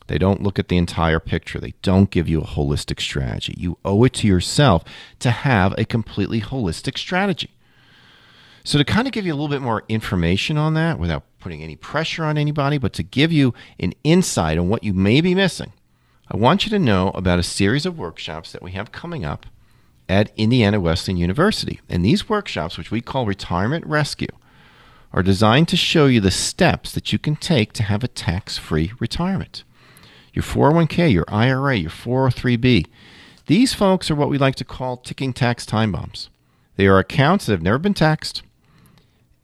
They 0.07 0.18
don't 0.18 0.43
look 0.43 0.59
at 0.59 0.68
the 0.68 0.78
entire 0.78 1.20
picture. 1.20 1.59
They 1.59 1.74
don't 1.82 2.09
give 2.09 2.28
you 2.28 2.41
a 2.41 2.45
holistic 2.45 2.99
strategy. 2.99 3.55
You 3.57 3.78
owe 3.84 4.03
it 4.03 4.14
to 4.14 4.28
yourself 4.28 4.84
to 5.20 5.32
have 5.32 5.74
a 5.78 5.86
completely 5.86 6.41
holistic 6.41 6.97
strategy. 6.97 7.51
So, 8.66 8.78
to 8.78 8.86
kind 8.86 9.07
of 9.07 9.14
give 9.14 9.26
you 9.26 9.34
a 9.34 9.36
little 9.36 9.49
bit 9.49 9.61
more 9.61 9.84
information 9.89 10.57
on 10.57 10.74
that 10.76 10.97
without 10.97 11.24
putting 11.39 11.61
any 11.61 11.76
pressure 11.76 12.24
on 12.24 12.38
anybody, 12.38 12.78
but 12.78 12.93
to 12.93 13.03
give 13.03 13.32
you 13.32 13.53
an 13.80 13.93
insight 14.05 14.57
on 14.57 14.70
what 14.70 14.84
you 14.84 14.93
may 14.93 15.20
be 15.20 15.36
missing. 15.36 15.74
I 16.34 16.38
want 16.38 16.65
you 16.65 16.71
to 16.71 16.79
know 16.79 17.09
about 17.09 17.38
a 17.38 17.43
series 17.43 17.86
of 17.86 17.99
workshops 17.99 18.51
that 18.51 18.63
we 18.63 18.71
have 18.71 18.91
coming 18.91 19.23
up 19.23 19.45
at 20.09 20.31
Indiana 20.36 20.79
Wesleyan 20.79 21.17
University. 21.17 21.79
And 21.88 22.03
these 22.03 22.27
workshops, 22.27 22.75
which 22.75 22.89
we 22.89 23.01
call 23.01 23.27
Retirement 23.27 23.86
Rescue, 23.86 24.36
are 25.13 25.21
designed 25.21 25.67
to 25.67 25.77
show 25.77 26.07
you 26.07 26.19
the 26.19 26.31
steps 26.31 26.91
that 26.93 27.13
you 27.13 27.19
can 27.19 27.36
take 27.36 27.71
to 27.73 27.84
have 27.84 28.03
a 28.03 28.07
tax 28.07 28.57
free 28.57 28.93
retirement. 28.99 29.63
Your 30.34 30.41
401k, 30.41 31.13
your 31.13 31.25
IRA, 31.27 31.75
your 31.77 31.91
403b. 31.91 32.88
These 33.45 33.75
folks 33.75 34.09
are 34.09 34.15
what 34.15 34.29
we 34.29 34.39
like 34.39 34.55
to 34.55 34.65
call 34.65 34.97
ticking 34.97 35.34
tax 35.34 35.67
time 35.67 35.91
bombs. 35.91 36.31
They 36.77 36.88
are 36.88 36.97
accounts 36.97 37.45
that 37.45 37.51
have 37.51 37.61
never 37.61 37.77
been 37.77 37.93
taxed. 37.93 38.41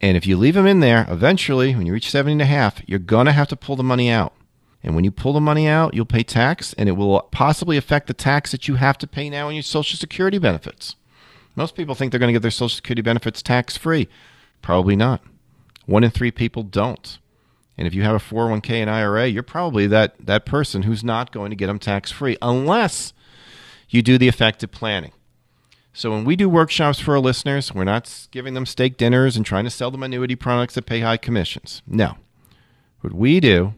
And 0.00 0.16
if 0.16 0.26
you 0.26 0.36
leave 0.36 0.54
them 0.54 0.66
in 0.66 0.80
there, 0.80 1.06
eventually, 1.08 1.72
when 1.76 1.86
you 1.86 1.92
reach 1.92 2.10
70 2.10 2.32
and 2.32 2.42
a 2.42 2.46
half, 2.46 2.82
you're 2.88 2.98
going 2.98 3.26
to 3.26 3.32
have 3.32 3.46
to 3.46 3.56
pull 3.56 3.76
the 3.76 3.84
money 3.84 4.10
out. 4.10 4.32
And 4.82 4.94
when 4.94 5.04
you 5.04 5.10
pull 5.10 5.32
the 5.32 5.40
money 5.40 5.68
out, 5.68 5.94
you'll 5.94 6.06
pay 6.06 6.22
tax, 6.22 6.72
and 6.74 6.88
it 6.88 6.92
will 6.92 7.20
possibly 7.30 7.76
affect 7.76 8.06
the 8.06 8.14
tax 8.14 8.50
that 8.52 8.66
you 8.66 8.76
have 8.76 8.96
to 8.98 9.06
pay 9.06 9.28
now 9.28 9.48
on 9.48 9.54
your 9.54 9.62
Social 9.62 9.98
Security 9.98 10.38
benefits. 10.38 10.96
Most 11.54 11.74
people 11.74 11.94
think 11.94 12.10
they're 12.12 12.18
going 12.18 12.28
to 12.28 12.32
get 12.32 12.42
their 12.42 12.50
Social 12.50 12.76
Security 12.76 13.02
benefits 13.02 13.42
tax 13.42 13.76
free. 13.76 14.08
Probably 14.62 14.96
not. 14.96 15.20
One 15.86 16.04
in 16.04 16.10
three 16.10 16.30
people 16.30 16.62
don't. 16.62 17.18
And 17.76 17.86
if 17.86 17.94
you 17.94 18.02
have 18.02 18.14
a 18.14 18.18
401k 18.18 18.70
and 18.70 18.90
IRA, 18.90 19.26
you're 19.26 19.42
probably 19.42 19.86
that, 19.86 20.14
that 20.18 20.46
person 20.46 20.82
who's 20.82 21.02
not 21.02 21.32
going 21.32 21.50
to 21.50 21.56
get 21.56 21.66
them 21.66 21.78
tax 21.78 22.10
free 22.10 22.36
unless 22.40 23.12
you 23.88 24.02
do 24.02 24.18
the 24.18 24.28
effective 24.28 24.70
planning. 24.70 25.12
So 25.92 26.10
when 26.10 26.24
we 26.24 26.36
do 26.36 26.48
workshops 26.48 27.00
for 27.00 27.14
our 27.14 27.20
listeners, 27.20 27.74
we're 27.74 27.84
not 27.84 28.28
giving 28.30 28.54
them 28.54 28.66
steak 28.66 28.96
dinners 28.96 29.36
and 29.36 29.44
trying 29.44 29.64
to 29.64 29.70
sell 29.70 29.90
them 29.90 30.02
annuity 30.02 30.36
products 30.36 30.74
that 30.74 30.86
pay 30.86 31.00
high 31.00 31.16
commissions. 31.16 31.82
No. 31.86 32.16
What 33.00 33.12
we 33.12 33.40
do 33.40 33.74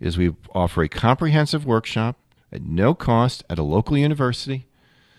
is 0.00 0.18
we 0.18 0.34
offer 0.54 0.82
a 0.82 0.88
comprehensive 0.88 1.64
workshop 1.64 2.18
at 2.52 2.62
no 2.62 2.94
cost 2.94 3.44
at 3.50 3.58
a 3.58 3.62
local 3.62 3.96
university, 3.96 4.66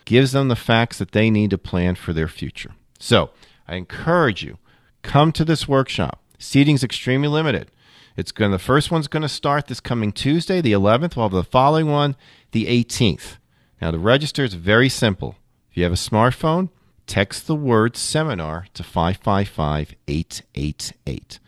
gives 0.05 0.31
them 0.31 0.47
the 0.47 0.55
facts 0.55 0.97
that 0.97 1.11
they 1.11 1.29
need 1.29 1.49
to 1.49 1.57
plan 1.57 1.95
for 1.95 2.13
their 2.13 2.27
future. 2.27 2.71
So 2.99 3.31
I 3.67 3.75
encourage 3.75 4.43
you, 4.43 4.57
come 5.01 5.31
to 5.33 5.45
this 5.45 5.67
workshop. 5.67 6.21
Seating's 6.39 6.83
extremely 6.83 7.27
limited. 7.27 7.71
It's 8.15 8.31
going 8.31 8.51
the 8.51 8.59
first 8.59 8.89
one's 8.89 9.07
going 9.07 9.21
to 9.21 9.29
start 9.29 9.67
this 9.67 9.79
coming 9.79 10.11
Tuesday, 10.11 10.61
the 10.61 10.71
11th. 10.71 11.15
We'll 11.15 11.25
have 11.25 11.33
the 11.33 11.43
following 11.43 11.87
one, 11.87 12.15
the 12.51 12.65
18th. 12.65 13.37
Now 13.81 13.91
the 13.91 13.99
register 13.99 14.43
is 14.43 14.55
very 14.55 14.89
simple. 14.89 15.35
If 15.69 15.77
you 15.77 15.83
have 15.83 15.93
a 15.93 15.95
smartphone, 15.95 16.69
text 17.05 17.45
the 17.45 17.55
word 17.55 17.95
seminar 17.95 18.67
to 18.73 18.83
555 18.83 19.93
888. 20.07 21.39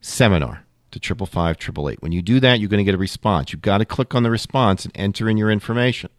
Seminar 0.00 0.65
to 0.96 1.00
triple 1.00 1.26
five 1.26 1.58
triple 1.58 1.88
eight. 1.88 2.00
When 2.02 2.12
you 2.12 2.22
do 2.22 2.40
that, 2.40 2.58
you're 2.58 2.70
going 2.70 2.78
to 2.78 2.84
get 2.84 2.94
a 2.94 2.98
response. 2.98 3.52
You've 3.52 3.62
got 3.62 3.78
to 3.78 3.84
click 3.84 4.14
on 4.14 4.22
the 4.22 4.30
response 4.30 4.84
and 4.84 4.96
enter 4.96 5.28
in 5.28 5.36
your 5.36 5.50
information, 5.50 6.10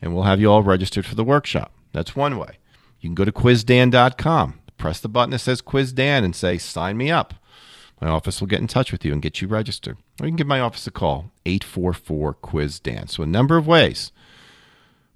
and 0.00 0.14
we'll 0.14 0.24
have 0.24 0.40
you 0.40 0.50
all 0.50 0.62
registered 0.62 1.04
for 1.06 1.14
the 1.14 1.24
workshop. 1.24 1.72
That's 1.92 2.16
one 2.16 2.38
way. 2.38 2.58
You 3.00 3.08
can 3.08 3.14
go 3.14 3.24
to 3.24 3.32
quizdan.com, 3.32 4.60
press 4.78 5.00
the 5.00 5.08
button 5.08 5.30
that 5.30 5.40
says 5.40 5.60
Quiz 5.60 5.92
Dan, 5.92 6.24
and 6.24 6.34
say 6.34 6.56
sign 6.58 6.96
me 6.96 7.10
up. 7.10 7.34
My 8.00 8.08
office 8.08 8.40
will 8.40 8.48
get 8.48 8.60
in 8.60 8.66
touch 8.66 8.90
with 8.90 9.04
you 9.04 9.12
and 9.12 9.20
get 9.20 9.42
you 9.42 9.48
registered. 9.48 9.98
Or 10.20 10.26
you 10.26 10.30
can 10.30 10.36
give 10.36 10.46
my 10.46 10.60
office 10.60 10.86
a 10.86 10.90
call, 10.90 11.30
844 11.44 12.34
Quiz 12.34 12.80
Dan. 12.80 13.08
So, 13.08 13.22
a 13.22 13.26
number 13.26 13.58
of 13.58 13.66
ways. 13.66 14.12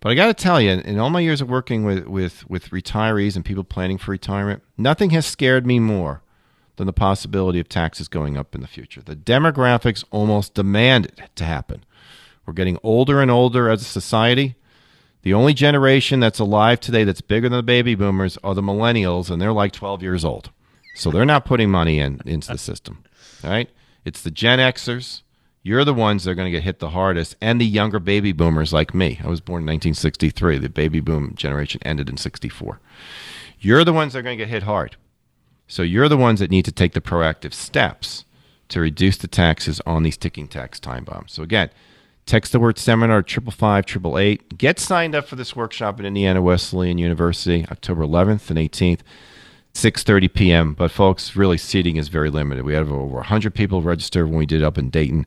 But 0.01 0.13
I 0.13 0.15
got 0.15 0.27
to 0.27 0.35
tell 0.35 0.61
you, 0.61 0.73
in 0.73 0.99
all 0.99 1.09
my 1.09 1.21
years 1.21 1.41
of 1.41 1.49
working 1.49 1.85
with, 1.85 2.07
with, 2.07 2.49
with 2.51 2.69
retirees 2.69 3.37
and 3.37 3.45
people 3.45 3.65
planning 3.65 3.97
for 3.97 4.11
retirement, 4.11 4.63
nothing 4.77 5.11
has 5.11 5.25
scared 5.25 5.67
me 5.67 5.79
more 5.79 6.21
than 6.77 6.87
the 6.87 6.93
possibility 6.93 7.61
of 7.61 7.69
taxes 7.69 8.09
going 8.09 8.37
up 8.37 8.55
in 8.55 8.61
the 8.61 8.67
future. 8.67 9.03
The 9.03 9.17
demographics 9.17 10.05
almost 10.11 10.55
demand 10.55 11.07
it 11.07 11.21
to 11.37 11.45
happen. 11.45 11.85
We're 12.47 12.53
getting 12.53 12.79
older 12.83 13.21
and 13.21 13.31
older 13.31 13.71
as 13.71 13.83
a 13.83 13.87
society. 13.87 14.57
The 15.23 15.35
only 15.35 15.55
generation 15.55 16.21
that's 16.21 16.39
alive 16.39 16.81
today 16.81 17.05
that's 17.05 17.23
bigger 17.23 17.49
than 17.49 17.57
the 17.57 17.63
baby 17.63 17.95
boomers 17.95 18.37
are 18.45 18.55
the 18.55 18.63
millennials, 18.63 19.31
and 19.31 19.41
they're 19.41 19.53
like 19.53 19.73
12 19.73 20.03
years 20.03 20.25
old. 20.25 20.51
So 20.97 21.11
they're 21.11 21.25
not 21.25 21.47
putting 21.47 21.71
money 21.71 21.99
in 21.99 22.21
into 22.27 22.53
the 22.53 22.59
system. 22.59 23.03
All 23.43 23.51
right? 23.51 23.71
It's 24.05 24.21
the 24.21 24.31
Gen 24.31 24.59
Xers. 24.59 25.23
You're 25.63 25.87
the 25.87 25.95
ones 25.95 26.25
that 26.25 26.33
are 26.33 26.35
going 26.35 26.53
to 26.53 26.57
get 26.57 26.63
hit 26.63 26.79
the 26.79 26.91
hardest, 26.91 27.37
and 27.41 27.59
the 27.59 27.65
younger 27.65 27.99
baby 27.99 28.33
boomers 28.33 28.75
like 28.75 28.93
me. 28.93 29.19
I 29.25 29.29
was 29.29 29.41
born 29.41 29.63
in 29.63 29.67
1963. 29.67 30.59
The 30.59 30.69
baby 30.69 31.01
boom 31.01 31.35
generation 31.35 31.81
ended 31.87 32.11
in 32.11 32.19
64. 32.19 32.81
You're 33.59 33.83
the 33.83 33.95
ones 33.95 34.13
that 34.13 34.19
are 34.19 34.23
going 34.23 34.37
to 34.37 34.45
get 34.45 34.51
hit 34.51 34.65
hard. 34.65 34.97
So 35.67 35.83
you're 35.83 36.09
the 36.09 36.17
ones 36.17 36.41
that 36.41 36.51
need 36.51 36.65
to 36.67 36.73
take 36.73 36.93
the 36.93 37.01
proactive 37.01 37.55
steps 37.55 38.25
to 38.69 38.81
reduce 38.81 39.17
the 39.17 39.29
taxes 39.29 39.81
on 39.87 40.03
these 40.03 40.17
ticking 40.17 40.49
tax 40.49 40.79
time 40.79 41.05
bombs. 41.05 41.33
So 41.33 41.43
again, 41.43 41.71
text 42.27 42.53
the 42.53 42.61
word 42.61 42.79
seminar 42.79 43.23
triple 43.23 43.53
five 43.53 43.87
triple 43.87 44.19
eight. 44.19 44.59
Get 44.59 44.79
signed 44.79 45.15
up 45.15 45.27
for 45.27 45.37
this 45.37 45.57
workshop 45.57 45.99
at 46.01 46.07
Indiana 46.07 46.43
Wesleyan 46.43 46.99
University, 46.99 47.67
October 47.71 48.03
11th 48.03 48.51
and 48.51 48.59
18th. 48.59 49.01
6:30 49.75 50.33
p.m. 50.33 50.73
But 50.75 50.93
folks, 50.93 51.35
really 51.35 51.59
seating 51.59 51.97
is 51.97 52.07
very 52.07 52.31
limited. 52.31 52.65
We 52.65 52.75
have 52.75 52.93
over 52.93 53.17
100 53.17 53.53
people 53.53 53.83
registered 53.83 54.29
when 54.29 54.39
we 54.39 54.47
did 54.47 54.61
it 54.61 54.65
up 54.65 54.79
in 54.79 54.89
Dayton. 54.89 55.27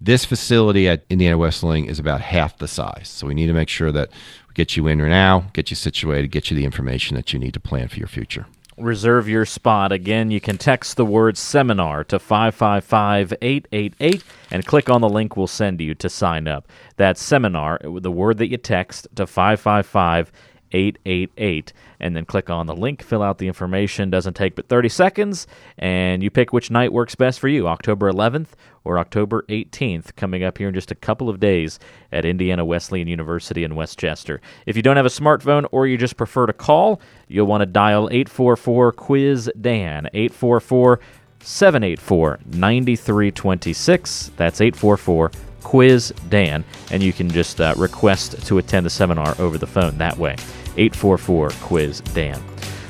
This 0.00 0.24
facility 0.24 0.88
at 0.88 1.04
Indiana 1.10 1.36
Wesleyan 1.36 1.86
is 1.86 1.98
about 1.98 2.20
half 2.20 2.58
the 2.58 2.68
size, 2.68 3.08
so 3.08 3.26
we 3.26 3.34
need 3.34 3.48
to 3.48 3.52
make 3.52 3.68
sure 3.68 3.90
that 3.90 4.10
we 4.46 4.54
get 4.54 4.76
you 4.76 4.86
in 4.86 5.02
right 5.02 5.08
now, 5.08 5.50
get 5.52 5.70
you 5.70 5.74
situated, 5.74 6.30
get 6.30 6.48
you 6.48 6.56
the 6.56 6.64
information 6.64 7.16
that 7.16 7.32
you 7.32 7.40
need 7.40 7.54
to 7.54 7.60
plan 7.60 7.88
for 7.88 7.96
your 7.96 8.06
future 8.06 8.46
reserve 8.80 9.28
your 9.28 9.44
spot. 9.44 9.92
Again, 9.92 10.30
you 10.30 10.40
can 10.40 10.58
text 10.58 10.96
the 10.96 11.04
word 11.04 11.36
seminar 11.36 12.04
to 12.04 12.18
555 12.18 13.34
888 13.40 14.24
and 14.50 14.66
click 14.66 14.88
on 14.88 15.00
the 15.00 15.08
link 15.08 15.36
we'll 15.36 15.46
send 15.46 15.80
you 15.80 15.94
to 15.96 16.08
sign 16.08 16.48
up. 16.48 16.68
That's 16.96 17.22
seminar, 17.22 17.80
the 17.82 18.10
word 18.10 18.38
that 18.38 18.48
you 18.48 18.56
text 18.56 19.08
to 19.16 19.26
555 19.26 20.32
888 20.72 21.72
and 22.00 22.14
then 22.14 22.24
click 22.24 22.50
on 22.50 22.66
the 22.66 22.76
link 22.76 23.02
fill 23.02 23.22
out 23.22 23.38
the 23.38 23.46
information 23.46 24.10
doesn't 24.10 24.34
take 24.34 24.54
but 24.54 24.68
30 24.68 24.88
seconds 24.88 25.46
and 25.78 26.22
you 26.22 26.30
pick 26.30 26.52
which 26.52 26.70
night 26.70 26.92
works 26.92 27.14
best 27.14 27.40
for 27.40 27.48
you 27.48 27.66
october 27.66 28.10
11th 28.10 28.48
or 28.84 28.98
october 28.98 29.44
18th 29.48 30.14
coming 30.16 30.42
up 30.44 30.58
here 30.58 30.68
in 30.68 30.74
just 30.74 30.90
a 30.90 30.94
couple 30.94 31.28
of 31.28 31.40
days 31.40 31.78
at 32.12 32.24
indiana 32.24 32.64
wesleyan 32.64 33.08
university 33.08 33.64
in 33.64 33.74
westchester. 33.74 34.40
If 34.66 34.76
you 34.76 34.82
don't 34.82 34.96
have 34.96 35.06
a 35.06 35.10
smartphone 35.10 35.66
or 35.72 35.86
you 35.86 35.96
just 35.96 36.16
prefer 36.16 36.46
to 36.46 36.52
call 36.52 37.00
you'll 37.28 37.46
want 37.46 37.62
to 37.62 37.66
dial 37.66 38.08
844 38.10 38.92
quiz 38.92 39.50
dan 39.60 40.08
844 40.14 41.00
784 41.40 42.40
9326 42.46 44.32
that's 44.36 44.60
844 44.60 45.30
Quiz 45.68 46.14
Dan, 46.30 46.64
and 46.90 47.02
you 47.02 47.12
can 47.12 47.28
just 47.28 47.60
uh, 47.60 47.74
request 47.76 48.42
to 48.46 48.56
attend 48.56 48.86
the 48.86 48.90
seminar 48.90 49.34
over 49.38 49.58
the 49.58 49.66
phone 49.66 49.98
that 49.98 50.16
way. 50.16 50.32
844 50.78 51.50
Quiz 51.60 52.00
Dan. 52.00 52.42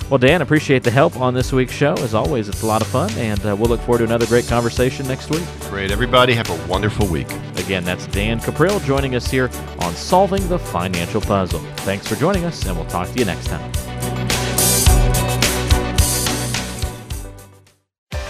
Well, 0.09 0.19
Dan, 0.19 0.43
appreciate 0.43 0.85
the 0.85 0.91
help 0.93 1.19
on 1.19 1.35
this 1.35 1.53
week's 1.53 1.73
show. 1.73 1.95
As 1.95 2.15
always, 2.15 2.49
it's 2.49 2.63
a 2.63 2.67
lot 2.67 2.81
of 2.81 2.87
fun, 2.87 3.11
and 3.15 3.45
uh, 3.45 3.57
we'll 3.57 3.69
look 3.69 3.81
forward 3.81 3.99
to 3.99 4.05
another 4.05 4.27
great 4.27 4.47
conversation 4.47 5.09
next 5.09 5.29
week. 5.29 5.43
Great. 5.63 5.91
Everybody, 5.91 6.35
have 6.35 6.51
a 6.51 6.67
wonderful 6.69 7.09
week. 7.09 7.29
Again, 7.57 7.83
that's 7.83 8.07
Dan 8.07 8.39
Cuprill 8.39 8.83
joining 8.85 9.17
us 9.17 9.29
here 9.29 9.51
on 9.81 9.93
Solving 9.97 10.47
the 10.49 10.61
Financial 10.61 11.21
Puzzle. 11.21 11.59
Thanks 11.79 12.07
for 12.07 12.15
joining 12.15 12.45
us, 12.45 12.65
and 12.65 12.77
we'll 12.77 12.87
talk 12.87 13.09
to 13.09 13.19
you 13.19 13.25
next 13.25 13.49
time. 13.49 14.38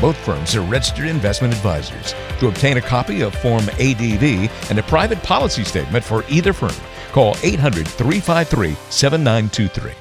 Both 0.00 0.16
firms 0.16 0.56
are 0.56 0.62
registered 0.62 1.08
investment 1.08 1.52
advisors. 1.52 2.14
To 2.38 2.48
obtain 2.48 2.78
a 2.78 2.80
copy 2.80 3.20
of 3.20 3.34
Form 3.34 3.68
ADV 3.78 4.50
and 4.70 4.78
a 4.78 4.82
private 4.84 5.22
policy 5.22 5.62
statement 5.64 6.04
for 6.04 6.24
either 6.28 6.54
firm, 6.54 6.74
call 7.12 7.36
800 7.42 7.86
353 7.86 8.74
7923. 8.88 9.99